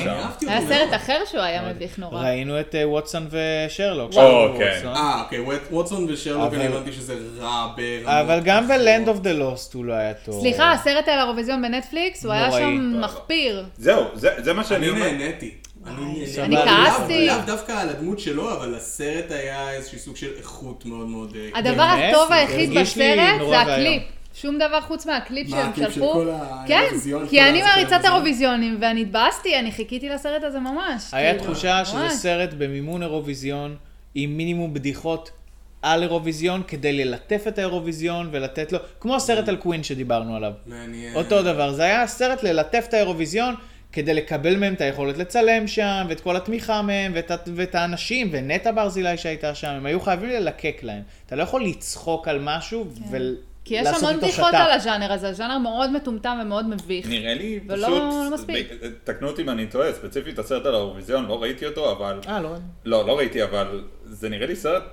[0.47, 0.93] היה סרט.
[0.95, 2.21] אחר שהוא היה מביך נורא.
[2.23, 3.27] ראינו את אה, ווטסון
[3.67, 4.11] ושרלוק.
[4.57, 4.81] כן.
[4.87, 8.07] אה, אוקיי, ווט- ווטסון ושרלוק, אני הבנתי שזה רע ברמות.
[8.07, 8.67] אבל גם.
[8.67, 10.41] ב-Land of the Lost הוא לא היה טוב.
[10.41, 12.61] סליחה, הסרט על האירוויזיון בנטפליקס, הוא היה נוראי.
[12.61, 13.65] שם מחפיר.
[13.77, 15.09] זהו, זה זה מה שאני אני אומר.
[15.09, 15.51] אני נהניתי.
[15.87, 17.27] אני כעסתי.
[17.27, 21.35] לאו דווקא על הדמות שלו, אבל הסרט היה איזשהו סוג של איכות מאוד מאוד...
[21.35, 21.83] אה, הדבר?
[21.83, 23.61] הטוב זה היחיד בסרט זה.
[23.61, 24.03] הקליפ.
[24.35, 26.13] שום דבר חוץ מהקליפ מה, שהם הקליפ של שלחו.
[26.13, 26.31] כל
[26.67, 26.85] כן,
[27.29, 27.99] כי אני מעריצת?
[28.03, 31.03] אירוויזיונים ואני התבאסתי, אני חיכיתי לסרט הזה ממש.
[31.11, 32.09] היה כאילו, תחושה שזה.
[32.09, 33.75] סרט במימון אירוויזיון,
[34.15, 35.31] עם מינימום בדיחות
[35.81, 40.51] על אירוויזיון, כדי ללטף את האירוויזיון ולתת לו, כמו הסרט על קווין שדיברנו עליו.
[40.65, 41.15] מעניין.
[41.15, 43.55] אותו דבר, זה היה סרט ללטף את האירוויזיון,
[43.93, 48.71] כדי לקבל מהם את היכולת לצלם שם, ואת כל התמיכה מהם, ואת, ואת האנשים, ונטע
[48.71, 51.01] ברזילי שהייתה שם, הם היו חייבים ללקק להם.
[51.25, 54.55] אתה לא יכול לצחוק על משהו ולעשות כי יש איתו המון בדיחות שת"פ.
[54.59, 57.07] על הז'אנר הזה, ז'אנר מאוד מטומטם ומאוד מביך.
[57.09, 58.67] נראה לי ולא- פשוט, לא מספיק.
[59.03, 62.55] תקנו אותי אם אני טועה, ספציפית הסרט על האירוויזיון, לא ראיתי אותו, אבל, אה, לא.
[62.85, 64.83] לא, לא ראיתי, אבל זה נראה לי סרט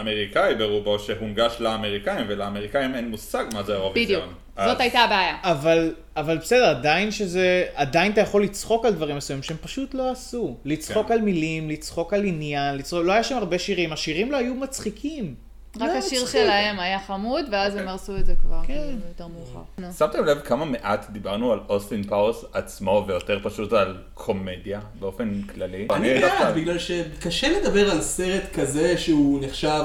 [0.00, 4.20] אמריקאי ברובו, שהונגש לאמריקאים, ולאמריקאים אין מושג מה זה אירוויזיון.
[4.22, 5.36] בדיוק, אז- זאת הייתה הבעיה.
[5.42, 10.10] אבל, אבל בסדר, עדיין שזה, עדיין אתה יכול לצחוק על דברים מסוימים שהם פשוט לא
[10.10, 10.56] עשו.
[10.64, 11.14] לצחוק כן.
[11.14, 15.34] על מילים, לצחוק על עניין, לצחוק, לא היה שם הרבה שירים, השירים לא היו מצחיקים.
[15.80, 16.26] רק לא, השיר.
[16.26, 19.92] שלהם היה חמוד, ואז הם הרסו את זה כבר, כאילו, יותר מאוחר.
[19.98, 25.86] שמתם לב כמה מעט דיברנו על אוסטין פאוורס עצמו, ויותר פשוט על קומדיה, באופן כללי?
[25.90, 29.82] אני בעד, בגלל שקשה לדבר על סרט כזה שהוא נחשב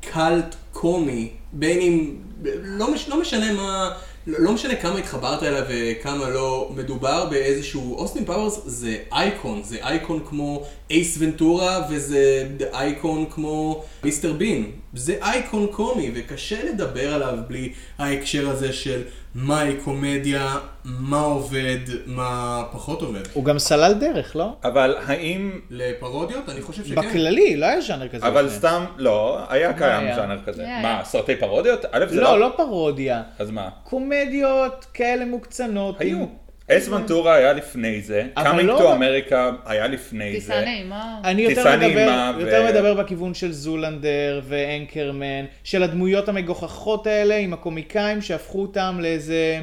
[0.00, 2.16] קאלט קומי, בין אם,
[2.62, 3.90] לא, מש, לא משנה מה,
[4.26, 9.76] לא לא משנה כמה התחברת אליו וכמה לא, מדובר באיזשהו, אוסטין פאוורס זה אייקון, זה
[9.82, 17.38] אייקון כמו אייס ונטורה וזה אייקון כמו מיסטר בין, זה אייקון קומי וקשה לדבר עליו
[17.48, 19.02] בלי ההקשר הזה של
[19.34, 23.20] מהי קומדיה, מה עובד, מה פחות עובד.
[23.32, 24.56] הוא גם סלל דרך, לא?
[24.64, 25.60] אבל האם...
[25.70, 26.48] לפרודיות?
[26.48, 26.94] אני חושב שכן.
[26.94, 28.26] בכללי, לא היה ז'אנר כזה.
[28.26, 28.58] אבל לפני.
[28.58, 30.16] סתם, לא, היה קיים היה?
[30.16, 30.62] ז'אנר כזה.
[30.62, 30.82] היה.
[30.82, 31.84] מה, סרטי פרודיות?
[31.92, 33.22] א', זה לא, לא פרודיה.
[33.38, 33.68] אז מה?
[33.84, 36.00] קומדיות כאלה מוקצנות.
[36.00, 36.43] היו.
[36.70, 40.64] אייס ונטורה היה לפני זה, Coming to America היה לפני טיסה זה.
[40.64, 41.20] נעימה.
[41.24, 47.06] אני יותר טיסה מדבר, נעימה ו- יותר מדבר בכיוון של זולנדר ואנקרמן, של הדמויות המגוחכות
[47.06, 49.60] האלה עם הקומיקאים שהפכו אותם לאיזה...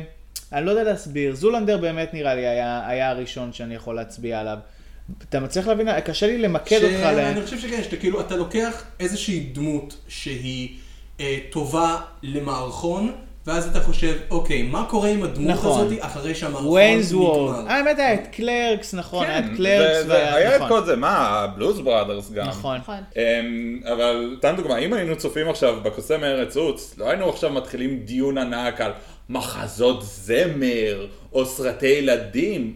[0.53, 1.35] אני לא יודע להסביר.
[1.35, 4.57] זולנדר באמת נראה לי היה, היה הראשון שאני יכול להצביע עליו.
[5.29, 5.99] אתה מצליח להבין?
[5.99, 7.15] קשה לי למקד אותך ל...
[7.15, 10.69] שאני חושב שכן, שאתה כאילו, אתה לוקח איזושהי דמות שהיא
[11.19, 13.11] אה, טובה למערכון,
[13.47, 15.85] ואז אתה חושב, אוקיי, מה קורה עם הדמות נכון.
[15.85, 16.71] הזאת אחרי שהמערכון
[17.11, 17.59] וורד.
[17.59, 17.71] נגמר?
[17.71, 20.69] האמת היה את קלרקס, נכון, היה את כן, קלרקס זה- זה- היה את נכון.
[20.79, 22.47] כל זה, מה, בלוז בראדרס גם.
[22.47, 22.77] נכון.
[22.77, 22.95] נכון.
[23.15, 27.99] אמ, אבל סתם דוגמה, אם היינו צופים עכשיו בקוסם ארץ עוץ, לא היינו עכשיו מתחילים
[27.99, 28.91] דיון ענק על
[29.29, 32.73] מחזות זמר או סרטי ילדים.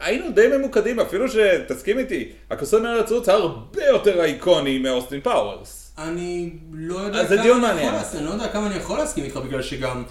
[0.00, 5.85] היינו די ממוקדים, אפילו שתסכים איתי, הקוסם ארץ עוץ הרבה יותר אייקוני מאוסטין פאוורס.
[5.98, 7.94] אני לא יודע אז זה דיון מעניין.
[8.14, 10.02] אני לא יודע כמה אני יכול להסכים איתך, בגלל שגם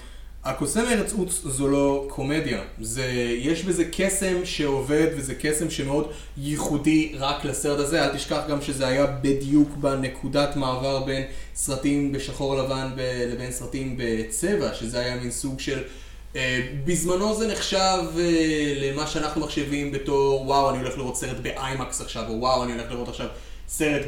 [0.44, 2.62] הקוסם ארץ עוץ זו לא קומדיה.
[2.82, 3.06] זה,
[3.40, 8.06] יש בזה קסם שעובד, וזה קסם שמאוד ייחודי רק לסרט הזה.
[8.06, 11.24] אל תשכח גם שזה היה בדיוק בנקודת מעבר בין
[11.56, 15.84] סרטים בשחור לבן ב- לבין סרטים בצבע, שזה היה מין סוג של...
[16.36, 22.02] אה, בזמנו זה נחשב אה, למה שאנחנו מחשבים בתור וואו אני הולך לראות סרט באיימקס
[22.02, 23.28] עכשיו או וואו אני הולך לראות עכשיו
[23.68, 24.06] סרט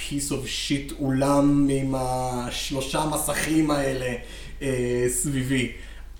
[0.00, 4.14] ב piece of shit אולם עם השלושה מסכים האלה
[4.62, 5.72] אה, סביבי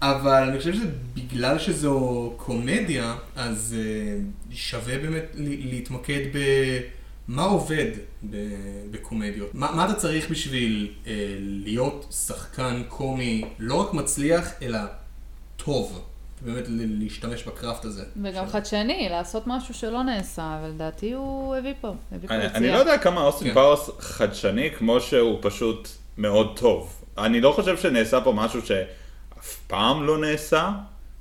[0.03, 4.19] אבל אני חושב שבגלל שזו קומדיה אז אה,
[4.51, 6.39] שווה באמת להתמקד ב...
[7.29, 7.91] מה עובד
[8.91, 9.55] בקומדיות?
[9.55, 14.79] מה, מה אתה צריך בשביל אה, להיות שחקן קומי לא רק מצליח, אלא
[15.57, 16.05] טוב?
[16.41, 18.05] באמת להשתמש ב craft הזה.
[18.23, 22.59] וגם חדשני, לעשות משהו שלא נעשה, ולדעתי הוא הביא פה, הביא פה אני, יציאה.
[22.59, 23.55] אני לא יודע כמה אוסטין כן.
[23.55, 25.89] פאוורס חדשני כמו שהוא פשוט
[26.19, 27.05] מאוד טוב.
[27.19, 30.71] אני לא חושב שנעשה פה משהו שאף פעם לא נעשה,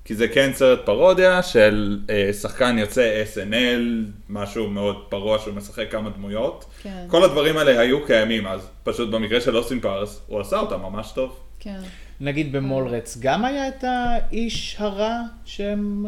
[0.05, 5.91] כי זה כן סרט פרודיה של אה, שחקן יוצא SNL, משהו מאוד פרוע שהוא משחק
[5.91, 6.65] כמה דמויות.
[6.81, 7.05] כן.
[7.07, 11.11] כל הדברים האלה היו קיימים אז, פשוט במקרה של אוסטין פאוורס הוא עשה אותם ממש
[11.11, 11.39] טוב.
[11.59, 11.79] כן.
[12.21, 15.15] נגיד במולרץ גם היה את האיש הרע
[15.45, 16.05] שהם...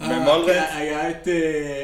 [0.00, 0.48] במולרץ?
[0.48, 1.32] אה, כן, היה את אה,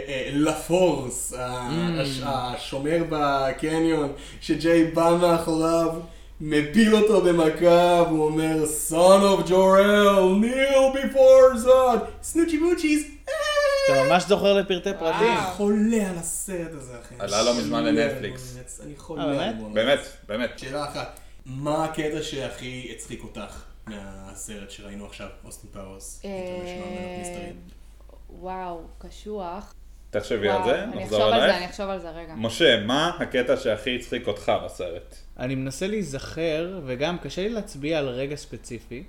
[0.08, 1.68] אה, לה פורס, ה-
[2.00, 5.88] הש- השומר בקניון, שג'יי בא מאחוריו,
[6.40, 8.56] מפיל אותו במכה, והוא אומר,
[8.88, 15.28] son of Jor-El, kneel before Zod, סנוצ'י בוצ'יז, אתה ממש זוכר לפרטי פרטים.
[15.32, 17.14] אני חולה על הסרט הזה, אחי.
[17.18, 18.56] עלה לא מזמן לנטפליקס.
[18.84, 19.72] אני חולה אה, על באמת?
[19.74, 19.98] באמת,
[20.28, 20.58] באמת.
[20.58, 26.22] שאלה אחת, מה הקטע שהכי הצחיק אותך מהסרט שראינו עכשיו, אוסטין פאוורס?
[26.24, 27.50] אה,
[28.30, 29.74] וואו, קשוח.
[30.10, 31.56] תחשבי על זה, אני נחזור אחשוב על זה.
[31.56, 32.34] אני אחשוב על זה רגע.
[32.36, 35.16] משה, מה הקטע שהכי הצחיק אותך בסרט?
[35.38, 39.04] אני מנסה להיזכר, וגם קשה לי להצביע על רגע ספציפי,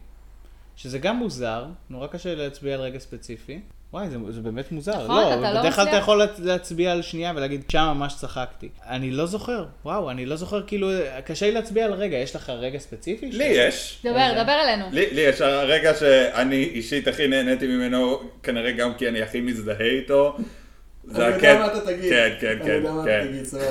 [0.75, 3.61] שזה גם מוזר, נורא קשה להצביע על רגע ספציפי.
[3.93, 5.03] וואי, זה, זה באמת מוזר.
[5.03, 6.03] נכון, אתה לא בדרך כלל אתה מצליח.
[6.03, 8.69] יכול להצ- להצביע על שנייה ולהגיד, שם ממש צחקתי.
[8.89, 10.89] אני לא זוכר, וואו, אני לא זוכר, כאילו,
[11.25, 13.25] קשה לי להצביע על רגע, יש לך רגע ספציפי?
[13.31, 14.01] לי יש.
[14.05, 14.85] דבר, דבר אלינו.
[14.91, 19.81] לי, לי יש הרגע שאני אישית הכי נהניתי ממנו, כנראה גם כי אני הכי מזדהה
[19.81, 20.37] איתו.
[21.15, 22.09] אני יודע מה אתה תגיד.
[22.09, 23.19] כן, כן, אני כן, יודע מה כן.
[23.21, 23.65] אתה תגיד, סבבה.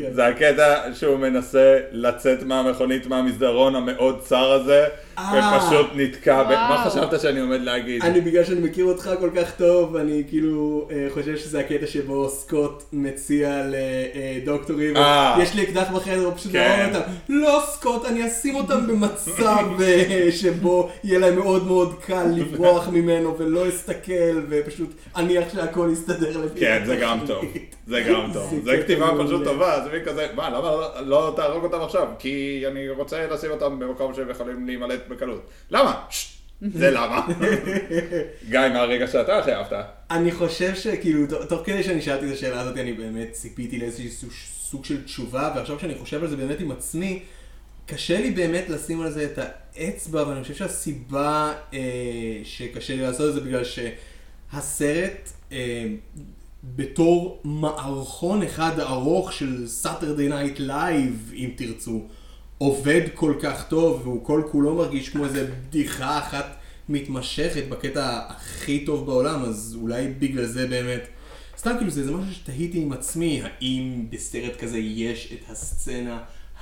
[0.00, 0.12] כן.
[0.12, 4.84] זה הקטע שהוא מנסה לצאת מהמכונית מהמסדרון המאוד צר הזה,
[5.18, 5.58] אה.
[5.58, 6.42] ופשוט נתקע.
[6.42, 6.48] ב...
[6.48, 6.84] מה.
[6.86, 8.02] חשבת שאני עומד להגיד?
[8.02, 12.28] אני, בגלל שאני מכיר אותך כל כך טוב, אני כאילו אה, חושב שזה הקטע שבו
[12.28, 15.36] סקוט מציע לדוקטור ריבר, אה.
[15.42, 16.78] יש לי אקדח בחדר, הוא פשוט כן.
[16.78, 17.10] להרוג אותם.
[17.28, 23.38] לא סקוט, אני אשים אותם במצב אה, שבו יהיה להם מאוד מאוד קל לברוח ממנו
[23.38, 27.18] ולא אסתכל, ופשוט אניח שהכל יסתדר לפי כן, זה גם.
[27.26, 27.44] טוב.
[27.86, 28.60] זה גם טוב.
[28.64, 29.10] זה כתיבה.
[29.24, 32.08] פשוט טובה, מין כזה, מה, למה לא- לא תהרוג אותם עכשיו?
[32.18, 35.50] כי אני רוצה לשים אותם במקום שהם יכולים להימלט בקלות.
[35.70, 36.04] למה?
[36.60, 37.26] זה למה.
[38.50, 39.72] גיא, מה הרגע שאתה הכי אהבת?
[40.10, 44.30] אני חושב שכאילו, תוך כדי שאני שאלתי את השאלה הזאת, אני באמת ציפיתי לאיזשהו סוג-
[44.70, 47.22] סוג של תשובה, ועכשיו כשאני חושב על זה באמת עם עצמי,
[47.86, 49.38] קשה לי באמת לשים על זה את
[49.76, 51.78] האצבע, ואני חושב שהסיבה אה,
[52.44, 55.84] שקשה לי לעשות את זה בגלל שהסרט, אה,
[56.64, 62.02] בתור מערכון אחד ארוך של Saturday Night Live, אם תרצו,
[62.58, 66.56] עובד כל כך טוב, והוא כל כולו מרגיש כמו איזה בדיחה אחת
[66.88, 71.08] מתמשכת בקטע הכי טוב בעולם, אז אולי בגלל זה באמת...
[71.58, 76.18] סתם כאילו זה, זה משהו שתהיתי עם עצמי, האם בסרט כזה יש את הסצנה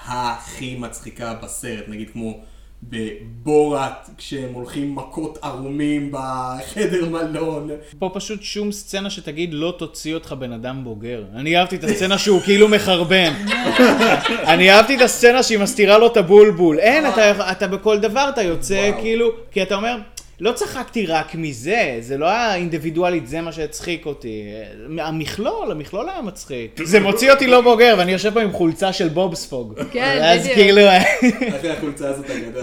[0.06, 2.40] הכי מצחיקה בסרט, נגיד כמו
[2.82, 7.70] בבורת, כשהם הולכים מכות ערומים בחדר מלון.
[7.98, 11.24] פה פשוט שום סצנה שתגיד לא תוציא אותך בן אדם בוגר.
[11.34, 13.32] אני אהבתי את הסצנה שהוא כאילו מחרבן.
[14.52, 16.78] אני אהבתי את הסצנה שהיא מסתירה לו את הבולבול.
[16.78, 19.00] אין, אתה, אתה בכל דבר אתה יוצא וואו.
[19.02, 19.96] כאילו, כי אתה אומר,
[20.40, 24.42] לא צחקתי רק מזה, זה לא היה אינדיבידואלית, זה מה שהצחיק אותי.
[24.98, 26.80] המכלול, המכלול היה מצחיק.
[26.84, 29.74] זה מוציא אותי לא בוגר, ואני יושב פה עם חולצה של בובספוג.
[29.92, 30.54] כן, אז בדיוק.
[30.54, 30.80] כאילו,
[31.58, 32.60] אחרי החולצה הזאת אגדה.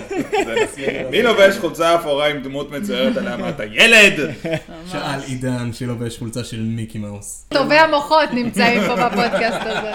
[1.11, 4.13] מי לובש חולצה אפורה עם דמות מצוירת עליה מה אתה ילד?
[4.91, 7.45] שאל עידן שלובש חולצה של מיקי מאוס.
[7.49, 9.91] טובי המוחות נמצאים פה בפודקאסט הזה.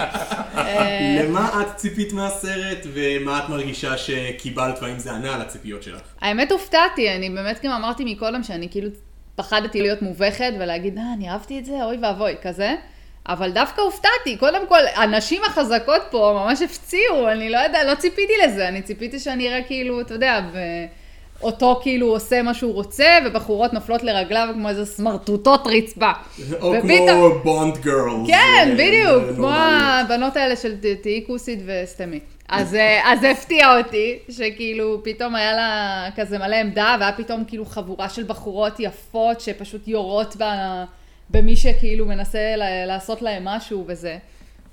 [0.57, 6.01] אה, למה את ציפית מהסרט ומה את מרגישה שקיבלת והאם זה ענה על הציפיות שלך?
[6.21, 8.89] האמת הופתעתי, אני באמת גם אמרתי מקודם שאני כאילו
[9.37, 12.75] פחדתי להיות מובכת ולהגיד, אה, אני אהבתי את זה, אוי ואבוי, כזה.
[13.29, 18.33] אבל דווקא הופתעתי, קודם כל, הנשים החזקות פה ממש הפציעו, אני לא יודע, לא ציפיתי
[18.45, 20.41] לזה, אני ציפיתי שאני אראה כאילו, אתה יודע,
[21.43, 26.11] אותו כאילו עושה מה שהוא רוצה, ובחורות נופלות לרגליו כמו איזה סמרטוטות רצפה.
[26.61, 28.27] או כמו בונד גרלס.
[28.29, 29.51] כן, זה- בדיוק, זה כמו.
[29.53, 32.21] הבנות האלה של תהיי כוסית וסתמי.
[32.49, 37.65] אז אה, זה הפתיע אותי, שכאילו פתאום היה לה כזה מלא עמדה, והיה פתאום כאילו
[37.65, 40.85] חבורה של בחורות יפות שפשוט יורות ב-
[41.31, 44.19] במי שכאילו מנסה ל- לעשות להם משהו וזה.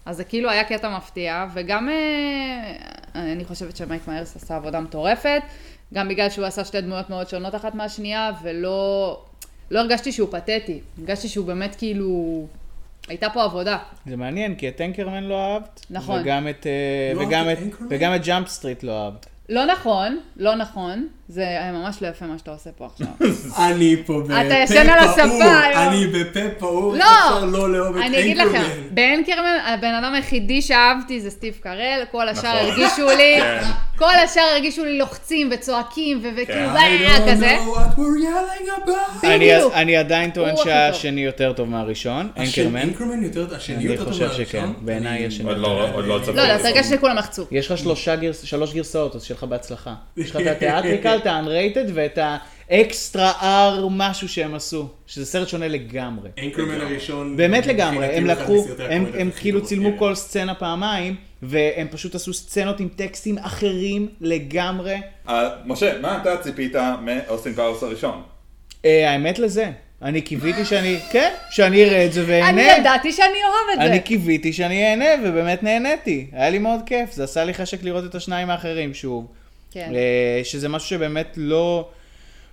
[0.05, 2.71] אז זה כאילו היה קטע מפתיע, וגם אה,
[3.15, 5.41] אני חושבת שמייק מיירס עשה עבודה מטורפת,
[5.93, 9.21] גם בגלל שהוא עשה שתי דמויות מאוד שונות אחת מהשנייה, ולא
[9.71, 12.45] לא הרגשתי שהוא פתטי, הרגשתי שהוא באמת כאילו,
[13.07, 13.77] הייתה פה עבודה.
[14.05, 15.85] זה מעניין, כי את Anchorman לא אהבת.
[15.89, 16.21] נכון.
[16.21, 17.57] וגם את, אה, לא וגם את?
[17.89, 19.25] וגם את Jump Street לא אהבת.
[19.49, 23.07] לא נכון, לא נכון, זה היה ממש לא יפה מה שאתה עושה פה עכשיו.
[23.67, 25.87] אני פה בפה אתה ישן על הספה פעור, היום.
[25.87, 28.87] אני בפה פעור, לא, אפשר לא לאהוב את אני אגיד לכם, Anchorman.
[28.91, 32.69] באנקרמן הבן אדם היחידי שאהבתי זה סטיב קרל, כל השאר נכון.
[32.81, 33.63] הרגישו לי, כן.
[33.97, 37.57] כל השאר הרגישו לי לוחצים וצועקים וכאילו I "אה", don't כזה.
[39.23, 39.51] אני.
[39.73, 42.81] אני עדיין טוען שהשני יותר טוב מהראשון, אנקרמן.
[42.81, 44.45] אנקרמן יותר, השני אני יותר טוב חושב מהראשון?
[44.45, 45.49] שכן, בעיניי אני- השני.
[45.49, 46.37] עוד לא- עוד לא צפיתי.
[46.37, 47.45] לא, אתה הרגשת שכולם לחצו.
[47.51, 47.77] יש לך
[48.43, 49.93] שלוש גרסאות, אז שיהיה לך בהצלחה.
[50.17, 52.19] יש לך את התיאטריקל, את ה-unrated ואת
[52.69, 53.31] האקסטרה
[53.77, 56.29] R משהו שהם עשו, שזה סרט שונה לגמרי.
[56.43, 57.37] Anchorman הראשון.
[57.37, 59.97] באמת לגמרי, הם לקחו, הם, כאילו צילמו.
[59.97, 64.95] כל סצנה פעמיים, והם פשוט עשו סצנות עם טקסטים אחרים לגמרי.
[65.29, 68.21] אה, משה, מה אתה ציפית מאוסטין פאוורס הראשון?
[68.85, 69.71] אה, האמת לזה,
[70.01, 72.61] אני קיוויתי שאני, כן, שאני אראה את זה אני ואהנה.
[72.61, 73.85] ידעתי שאני אוהב את זה.
[73.85, 76.27] אני קיוויתי שאני אהנה, ובאמת נהניתי.
[76.33, 79.27] היה לי מאוד כיף, זה עשה לי חשק לראות את השניים האחרים שוב.
[79.71, 79.91] כן.
[79.95, 81.89] אה, שזה משהו שבאמת לא...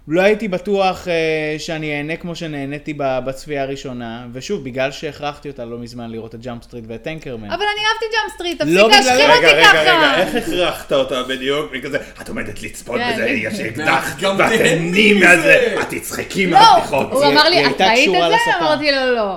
[0.09, 1.15] לא הייתי בטוח אה,
[1.59, 6.63] שאני אהנה כמו שנהניתי בצפייה הראשונה, ושוב, בגלל שהכרחתי אותה לא מזמן לראות את Jump
[6.63, 7.51] Street ואת Anchorman.
[7.51, 10.21] אבל אני אהבתי Jump Street, לא תפסיק בגלל- להשחיר רגע, אותי רגע, רגע, ככה.
[10.23, 11.73] איך הכרחת אותה בדיוק?
[11.79, 13.27] וכזה, את עומדת לצפות כן, בזה.
[13.29, 15.77] יש אקדח, גם ואת תהני מזה.
[15.81, 17.13] את תצחקי לא, מהבדיחות.
[17.13, 18.57] הוא אמר לי, את ראית את זה?
[18.61, 19.37] אמרתי לו, לא.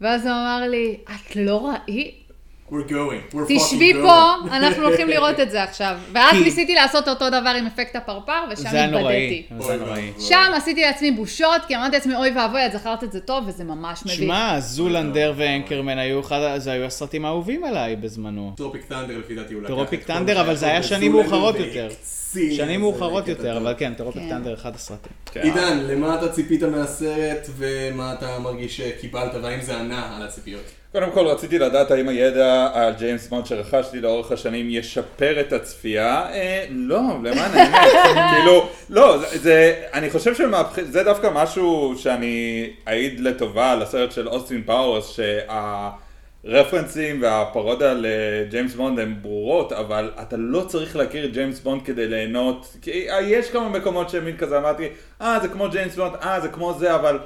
[0.00, 2.27] ואז הוא אמר לי, את לא ראית?
[2.70, 3.34] We're going.
[3.34, 3.96] We're תשבי going.
[4.02, 5.96] פה, אנחנו הולכים לראות את זה עכשיו.
[6.12, 8.84] ואז כי- ניסיתי לעשות אותו דבר עם אפקט הפרפר, ושם זה.
[8.84, 9.42] התבדיתי.
[9.58, 10.12] זה היה נוראי.
[10.20, 13.64] שם עשיתי לעצמי בושות, כי אמרתי לעצמי, אוי ואבוי, את זכרת את זה טוב, וזה
[13.64, 14.14] ממש מביך.
[14.18, 18.52] שמע, זולנדר ו Anchorman היו אחד, זה היו הסרטים האהובים עליי בזמנו.
[18.56, 19.68] Tropic Thunder לפי דעתי הוא לקח.
[19.68, 21.88] Tropic Thunder, אבל זה היה שנים מאוחרות יותר.
[22.56, 23.74] שנים מאוחרות זה, יותר, אבל.
[23.78, 24.28] כן, Tropic כן.
[24.28, 25.12] Thunder אחד הסרטים.
[25.32, 25.40] כן.
[25.42, 30.62] עידן, למה אתה ציפית מהסרט ומה אתה מרגיש שקיבלת והאם זה ענה על הציפיות?
[30.92, 36.26] קודם כל רציתי לדעת האם הידע על ג'יימס בונד שרכשתי לאורך השנים ישפר את הצפייה.
[36.32, 37.92] אה, לא, למען האמת.
[38.34, 44.28] כאילו, לא, זה, זה, אני חושב שזה דווקא משהו שאני אעיד לטובה על הסרט של
[44.28, 45.20] אוסטין פאוורס,
[46.44, 52.06] שהרפרנסים והפרודיה לג'יימס בונד הן ברורות, אבל אתה לא צריך להכיר את ג'יימס בונד כדי
[52.06, 52.76] ליהנות.
[52.82, 54.88] כי יש כמה מקומות שמין כזה אמרתי,
[55.20, 57.18] אה, זה כמו ג'יימס בונד, אה, זה כמו זה, אבל...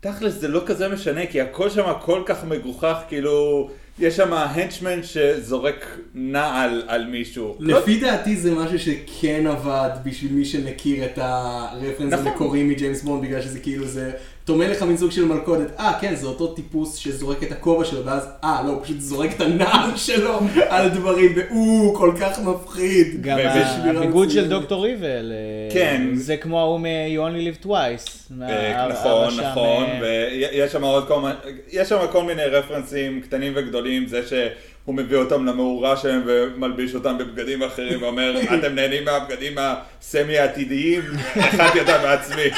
[0.00, 3.68] תכלס זה לא כזה משנה, כי הכל שם כל כך מגוחך, כאילו,
[3.98, 7.56] יש שם הנצ'מן שזורק נעל על מישהו.
[7.58, 12.26] לא- לפי דעתי זה משהו שכן עבד בשביל מי שמכיר את הרפרנס נכון.
[12.26, 14.12] המקורי מג'יימס בונד, בגלל שזה כאילו זה
[14.46, 15.80] טומן לך מין סוג של מלכודת.
[15.80, 19.30] אה, כן, זה אותו טיפוס שזורק את הכובע שלו, ואז, אה, לא, הוא פשוט זורק
[19.36, 23.22] את הנעל שלו על דברים, והוא כל כך מפחיד.
[23.22, 23.38] גם
[23.84, 24.48] הביגוד של.
[24.48, 25.32] דוקטור איבל.
[25.32, 26.02] אה, כן.
[26.14, 28.32] זה כמו ההוא מ-You Only Live Twice.
[28.42, 31.34] אה, נכון, הרשע, נכון, אה, ויש שם עוד כל מיני,
[31.70, 37.18] יש שם כל מיני רפרנסים קטנים וגדולים, זה שהוא מביא אותם למאורה שלהם ומלביש אותם
[37.18, 41.02] בבגדים אחרים ואומר, אתם נהנים מהבגדים הסמי עתידיים?
[41.36, 42.50] הכנתי אותם בעצמי.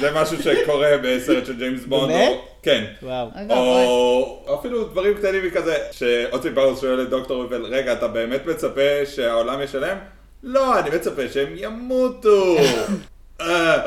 [0.00, 2.12] זה משהו שקורה בסרט של ג'יימס בונד.
[2.12, 2.36] באמת?
[2.62, 2.84] כן.
[3.02, 3.28] וואו.
[3.50, 9.06] או אפילו דברים קטנים מכזה, שאוסטין פאוורס שואל את דוקטור איוול, רגע, אתה באמת מצפה
[9.06, 9.96] שהעולם ישלם?
[10.42, 12.56] לא, אני מצפה שהם ימותו.
[13.40, 13.82] אה.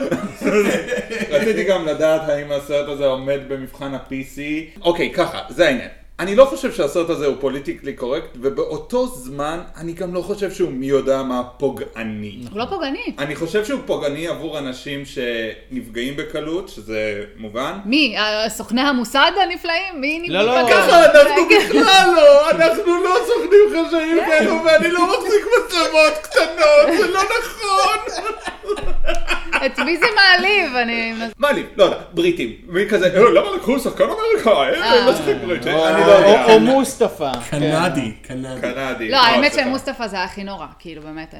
[1.29, 4.39] רציתי גם לדעת האם הסרט הזה עומד במבחן ה-PC.
[4.81, 5.89] אוקיי, ככה, זה העניין.
[6.21, 10.71] אני לא חושב שהסרט הזה הוא פוליטיקלי קורקט, ובאותו זמן אני גם לא חושב שהוא
[10.71, 12.39] מי יודע מה פוגעני.
[12.51, 13.03] הוא לא פוגעני.
[13.19, 17.73] אני חושב שהוא פוגעני עבור אנשים שנפגעים בקלות, שזה מובן.
[17.85, 18.17] מי?
[18.17, 20.01] אה, סוכני המוסד הנפלאים?
[20.01, 20.61] מי לא, לא.
[20.61, 20.77] נפגע?
[20.77, 27.07] ככה אנחנו בכלל לא, אנחנו לא סוכנים חשאיים כאלו, ואני לא מחזיק מצלמות קטנות, זה
[27.07, 27.99] לא נכון.
[29.65, 30.75] את מי זה מעליב?
[30.75, 31.13] אני...
[31.37, 31.63] מה לי?
[31.75, 32.55] לא יודע, בריטים.
[32.67, 34.81] מי כזה, "אה, למה לקחו שחקן אמריקאי?
[34.81, 35.69] אה, לא שיחק בריטי.
[36.15, 36.43] או- לא.
[36.45, 37.31] או- או מוסטפא.
[37.49, 38.61] קנדי, קנדי.
[38.61, 39.09] קנדי.
[39.09, 39.67] לא, האמת סליחה.
[39.69, 41.39] שמוסטפא זה היה הכי נורא, כאילו באמת, אה,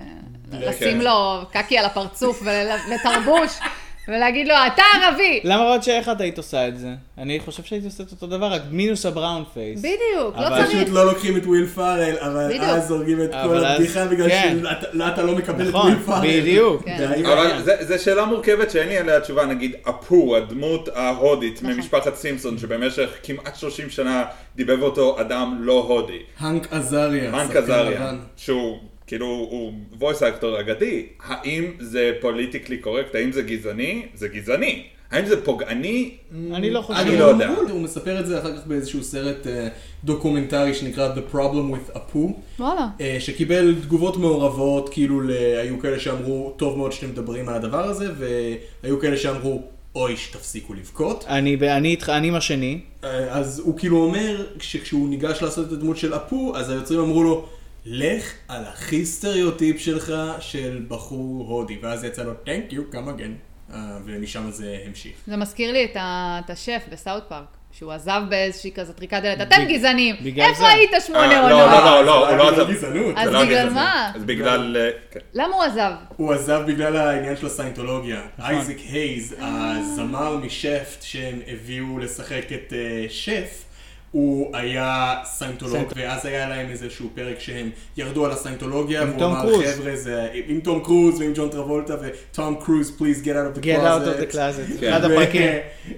[0.52, 0.58] כן.
[0.62, 3.60] לשים לו קקי על הפרצוף ולתרבוש,
[4.08, 5.40] ולהגיד לו, אתה ערבי!
[5.44, 6.88] למרות שאיך את היית עושה את זה?
[7.18, 9.80] אני חושב שהיית עושה את אותו דבר, רק מינוס ה brownface.
[9.80, 10.70] בדיוק, לא אבל- צריך.
[10.78, 12.62] פשוט לא לוקחים את וויל פארל, אבל.
[12.62, 14.58] אז הורגים את כל הבדיחה בגלל כן.
[14.98, 16.28] שאתה לא מקבל את נכון, וויל פארל.
[16.42, 16.84] בדיוק.
[16.86, 17.26] כן.
[17.26, 21.72] אבל זה- זה שאלה מורכבת שאין לי עליה תשובה, נגיד אפו, הדמות ההודית נכון.
[21.76, 24.24] ממשפחת סימפסון, שבמשך כמעט 30 שנה
[24.56, 26.20] דיבב אותו אדם לא הודי.
[26.40, 27.32] האנק עזריה.
[27.36, 28.12] האנק עזריה.
[28.38, 28.78] שהוא
[29.12, 34.06] כאילו הוא voice actor אגדי, האם זה פוליטיקלי קורקט, האם זה גזעני?
[34.16, 34.84] זה גזעני.
[35.12, 36.12] האם זה פוגעני?
[36.54, 37.00] אני לא חושב.
[37.00, 37.50] אני לא יודע.
[37.70, 39.68] הוא- מספר את זה אחר כך באיזשהו סרט אה,
[40.04, 42.18] דוקומנטרי שנקרא The Problem with Apu,
[42.60, 42.88] וואלה.
[43.02, 45.22] אה, שקיבל תגובות מעורבות, כאילו
[45.58, 48.06] היו כאלה שאמרו, טוב מאוד שאתם מדברים על הדבר הזה,
[48.84, 49.62] והיו כאלה שאמרו,
[49.96, 51.26] אוי, שתפסיקו לבכות.
[51.28, 52.80] אני אני איתך, אני עם השני.
[53.04, 57.24] אה, אז הוא כאילו אומר, שכשהוא ניגש לעשות את הדמות של אפו, אז היוצרים אמרו
[57.24, 57.46] לו,
[57.86, 63.74] לך על הכי סטריאוטיפ שלך של בחור הודי, ואז יצא לו, Thank you, come again,
[63.74, 65.12] אה, ומשם זה המשיך.
[65.28, 69.42] זה מזכיר לי את ה- את השף בסאוט פארק, שהוא עזב באיזושהי כזאת טריקת דלת,
[69.42, 70.68] אתם גזענים, איפה.
[70.68, 71.60] היית שמונה אה, עונות?
[71.60, 72.72] לא, לא, לא, לא, הוא לא עזב.
[72.72, 73.16] גזענות.
[73.18, 73.70] אז לא בגלל.
[73.70, 74.12] מה?
[74.16, 74.78] אז בגלל...
[74.78, 75.20] אה, כן.
[75.34, 75.92] למה הוא עזב?
[76.18, 78.22] הוא עזב בגלל העניין של הסיינטולוגיה.
[78.38, 78.56] נכון.
[78.56, 82.74] אייזק הייז, הזמר משאפט שהם הביאו לשחק את
[83.10, 83.64] שף,
[84.12, 89.26] הוא היה סיינטולוג, סיינט- ואז היה להם איזשהו פרק שהם ירדו על הסיינטולוגיה, עם והוא
[89.26, 89.64] אמר, קרוז.
[89.66, 93.64] חבר'ה, זה עם תום קרוז ועם ג'ון טרבולטה, וטום קרוז, please get out of the
[93.64, 93.66] closet.
[93.66, 94.80] Get out of the closet.
[94.80, 94.90] כן.
[94.94, 95.42] אחד הפרקים.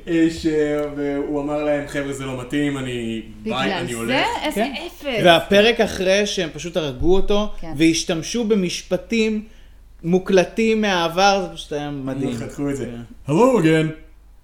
[0.96, 3.98] והוא אמר להם, חבר'ה, זה לא מתאים, אני ביי, בגלל אני זה?
[3.98, 4.28] הולך.
[4.44, 4.74] איזה כן.
[4.88, 5.22] אפס.
[5.26, 7.74] והפרק אחרי שהם פשוט הרגו אותו, כן.
[7.78, 9.44] והשתמשו במשפטים
[10.04, 12.34] מוקלטים מהעבר, זה פשוט היה מדהים.
[12.38, 12.90] חתכו את זה.
[13.28, 13.32] Hello
[13.62, 13.88] again,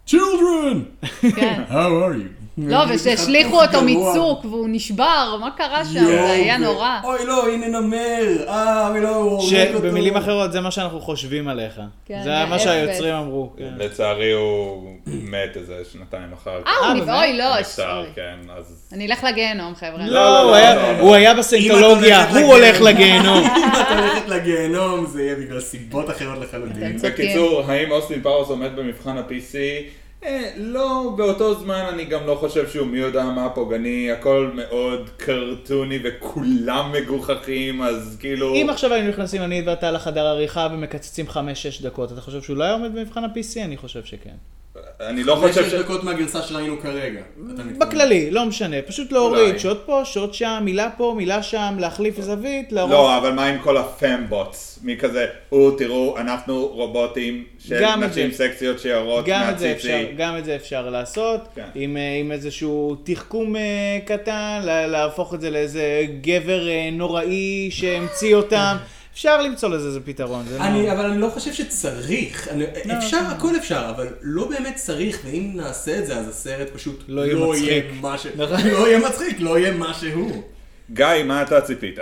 [0.09, 1.05] children!
[1.35, 1.61] כן.
[1.69, 2.38] How are you?
[2.67, 3.81] לא, ושהשליכו אותו.
[3.81, 6.05] מצוק והוא נשבר, מה קרה שם?
[6.05, 6.99] זה היה נורא.
[7.03, 9.77] אוי לא, הנה נמר, אה, אוי לא, הוא הורג אותו.
[9.79, 11.81] שבמילים אחרות זה מה שאנחנו חושבים עליך.
[12.05, 12.59] כן, זה מה.
[12.59, 13.49] שהיוצרים אמרו.
[13.57, 13.69] כן.
[13.77, 16.67] לצערי הוא מת איזה שנתיים אחר כך.
[16.67, 17.03] אה, הוא אה, נפ...
[17.03, 17.17] באמת?
[17.19, 18.03] אוי, לא, נפטר.
[18.15, 18.89] כן, אז...
[18.93, 20.07] אני אלך לגיהנום, חבר'ה.
[20.07, 21.33] לא, הוא היה- הוא היה
[22.29, 23.43] את הוא הולך לגיהנום.
[23.43, 26.97] אם את הולכת לגיהנום, זה יהיה בגלל סיבות אחרות לחלוטין.
[27.03, 29.55] בקיצור, האם אוסטין פאורס עומד במבחן ה-PC?
[30.23, 35.09] אה, לא, באותו זמן אני גם לא חושב שהוא מי יודע מה פוגעני, הכל מאוד
[35.17, 38.55] קרטוני וכולם מגוחכים, אז כאילו...
[38.55, 41.37] אם עכשיו היינו נכנסים אני ואתה לחדר עריכה ומקצצים 5-6
[41.83, 43.63] דקות, אתה חושב שהוא לא היה עומד במבחן ה-PC?
[43.63, 44.35] אני חושב שכן.
[44.99, 45.75] אני לא חושב חמש ש...
[45.75, 47.19] דקות מהגרסה שראינו כרגע.
[47.77, 49.57] בכללי, לא משנה, פשוט להוריד.
[49.57, 52.91] שוט פה, שוט שם, מילה פה, מילה שם, להחליף זווית, להראות.
[52.91, 54.79] לא, אבל מה עם כל הפמבוטס?
[54.83, 58.31] מי כזה, או, תראו, אנחנו רובוטים של נשים.
[58.31, 60.13] סקסיות שיורות גם את, זה אפשר, מהציצי.
[60.17, 61.65] גם את זה אפשר לעשות, כן.
[61.75, 63.61] עם, אה, עם איזשהו תחכום אה,
[64.05, 65.83] קטן, לה- להפוך את זה לאיזה
[66.21, 68.75] גבר אה, נוראי שהמציא אותם.
[69.13, 70.45] אפשר למצוא לזה איזה פתרון.
[70.45, 72.63] זה לא- אני, אבל אני לא חושב שצריך, אני,
[72.97, 77.25] אפשר, הכל אפשר, אבל לא באמת צריך, ואם נעשה את זה, אז הסרט פשוט לא
[77.25, 77.85] יהיה מצחיק.
[78.01, 78.25] מה ש...
[78.35, 78.57] נכון.
[78.71, 80.43] לא יהיה מצחיק, לא יהיה מה שהוא.
[80.93, 81.99] גיא, מה אתה ציפית?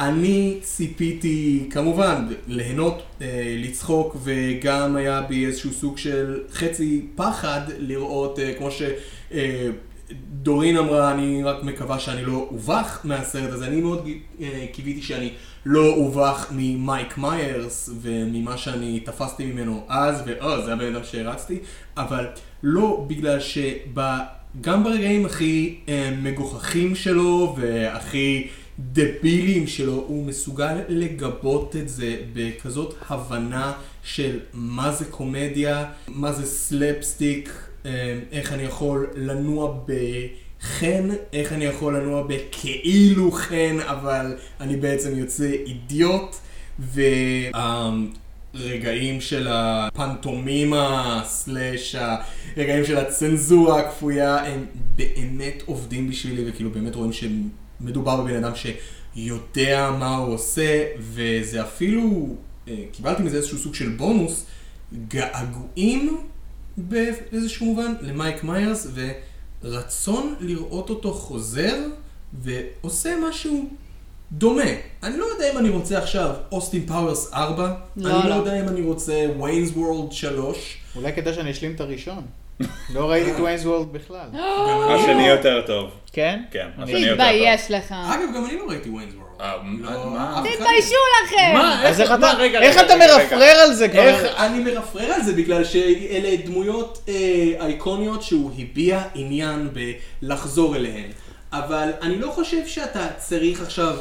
[0.00, 8.38] אני ציפיתי כמובן ליהנות, אה, לצחוק וגם היה בי איזשהו סוג של חצי פחד לראות,
[8.38, 8.68] אה, כמו
[9.30, 13.66] שדורין אמרה, אני רק מקווה שאני לא אובך מהסרט הזה.
[13.66, 14.08] אני מאוד
[14.40, 15.30] אה, קיוויתי שאני
[15.68, 21.58] לא אובך ממייק מיירס וממה שאני תפסתי ממנו אז, ואו, זה הבן אדם שהערצתי,
[21.96, 22.26] אבל
[22.62, 28.48] לא בגלל שגם ברגעים הכי אה, מגוחכים שלו והכי...
[28.78, 33.72] דבילים שלו, הוא מסוגל לגבות את זה בכזאת הבנה
[34.02, 37.50] של מה זה קומדיה, מה זה סלפסטיק,
[37.86, 39.80] אה, איך אני יכול לנוע
[40.60, 46.36] בחן, איך אני יכול לנוע בכאילו חן, אבל אני בעצם יוצא אידיוט,
[47.54, 51.94] והרגעים של הפנטומימה, סלאש
[52.56, 54.66] הרגעים של הצנזורה הכפויה, הם
[54.96, 57.48] באמת עובדים בשבילי, וכאילו באמת רואים שהם...
[57.80, 62.36] מדובר בבן אדם שיודע מה הוא עושה, וזה אפילו,
[62.68, 64.46] אה, קיבלתי מזה איזשהו סוג של בונוס,
[65.08, 66.18] געגועים
[66.76, 68.86] באיזשהו מובן למייק מיירס,
[69.66, 71.76] רצון לראות אותו חוזר
[72.32, 73.68] ועושה משהו
[74.32, 74.62] דומה.
[75.02, 78.34] אני לא יודע אם אני רוצה עכשיו אוסטין פאוורס 4, לא, אני לא לא.
[78.34, 80.78] יודע אם אני רוצה ויינס וורלד 3.
[80.96, 82.24] אולי כדאי שאני אשלים את הראשון.
[82.94, 84.28] לא ראיתי את ויינס וורלד בכלל.
[84.90, 85.90] השני יותר טוב.
[86.12, 86.42] כן?
[86.50, 87.14] כן, השני יותר טוב.
[87.14, 87.92] תתבייש לך.
[87.92, 89.26] אגב, גם אני לא ראיתי ויינס וורלד.
[89.40, 89.90] אה, לא,
[90.38, 91.52] תתביישו לכם!
[91.54, 91.88] מה?
[91.88, 92.12] אז איך?
[92.80, 94.36] אתה מרפרר על זה כבר?
[94.46, 95.32] אני מרפרר על זה?
[95.32, 97.14] בגלל שאלה דמויות אה,
[97.60, 99.68] אייקוניות שהוא הביע עניין
[100.22, 101.10] בלחזור אליהן.
[101.52, 103.96] אבל אני לא חושב שאתה צריך עכשיו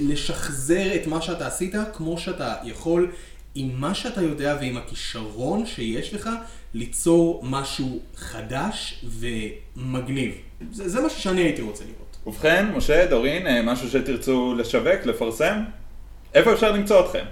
[0.00, 3.10] לשחזר את מה שאתה עשית כמו שאתה יכול
[3.54, 6.30] עם מה שאתה יודע ועם הכישרון שיש לך
[6.76, 10.34] ליצור משהו חדש ומגניב.
[10.70, 12.16] זה, זה משהו שאני הייתי רוצה לראות.
[12.26, 15.62] ובכן, משה, דורין, אה, משהו שתרצו לשווק, לפרסם?
[16.34, 17.24] איפה אפשר למצוא אתכם?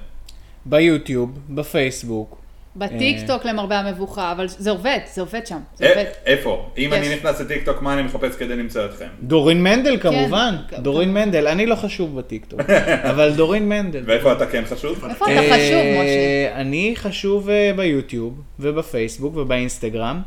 [0.64, 2.43] ביוטיוב, בפייסבוק.
[2.76, 5.58] בטיק טוק למרבה המבוכה, אבל זה עובד, זה עובד שם.
[5.76, 6.04] זה א- עובד.
[6.26, 6.68] איפה?
[6.78, 7.06] אם יש.
[7.06, 9.06] אני נכנס לטיקטוק, מה אני מחפש כדי למצוא אתכם?
[9.22, 10.76] דורין מנדל כמובן, כן.
[10.82, 12.60] דורין מנדל, אני לא חשוב בטיקטוק,
[13.10, 14.02] אבל דורין מנדל.
[14.06, 15.04] ואיפה אתה כן חשוב?
[15.10, 16.50] איפה אתה חשוב, משה?
[16.50, 20.22] אה, אני חשוב אה, ביוטיוב ובפייסבוק ובאינסטגרם, אה,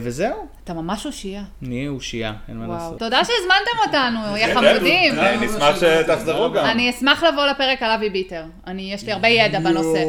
[0.00, 1.42] וזהו, אתה ממש אושייה.
[1.62, 2.74] אני אושייה, אין מה.
[2.74, 2.98] לעשות.
[2.98, 5.18] תודה שהזמנתם אותנו, יא חמודים.
[5.18, 6.64] אה, נשמח שתחזרו גם.
[6.64, 8.42] אני אשמח לבוא לפרק על אבי ביטר.
[8.66, 10.04] אני, יש לי הרבה ידע בנושא.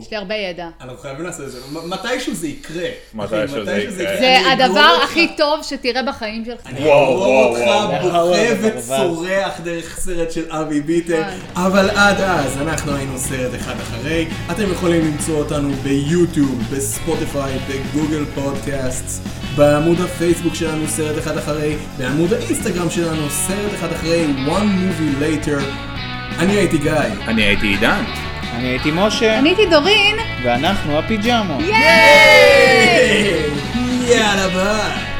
[0.00, 0.68] יש לי הרבה ידע.
[0.80, 1.58] אנחנו חייבים לעשות את זה.
[1.86, 2.88] מתישהו זה יקרה.
[3.14, 4.16] מתישהו זה יקרה.
[4.18, 6.66] זה אני הדבר הכי טוב שתראה בחיים שלך.
[6.66, 7.60] אני וואו, אותך.
[8.02, 8.22] בוכה
[8.62, 11.22] וצורח דרך סרט של אבי ביטר,
[11.54, 11.66] וואי.
[11.66, 14.26] אבל עד אז אנחנו היינו סרט אחד אחרי.
[14.50, 18.85] אתם יכולים למצוא אותנו ביוטיוב, בספוטיפיי, בגוגל פודקאסט,
[19.56, 25.62] בעמוד הפייסבוק שלנו סרט אחד אחרי, בעמוד האינסטגרם שלנו סרט אחד אחרי, one movie later.
[26.38, 26.92] אני הייתי גיא.
[27.28, 28.04] אני הייתי עידן.
[28.54, 30.16] אני הייתי משה, אני הייתי דורין.
[30.44, 31.60] ואנחנו הפיג'מות.
[31.60, 33.42] ייי!
[34.08, 35.15] יאללה ביי.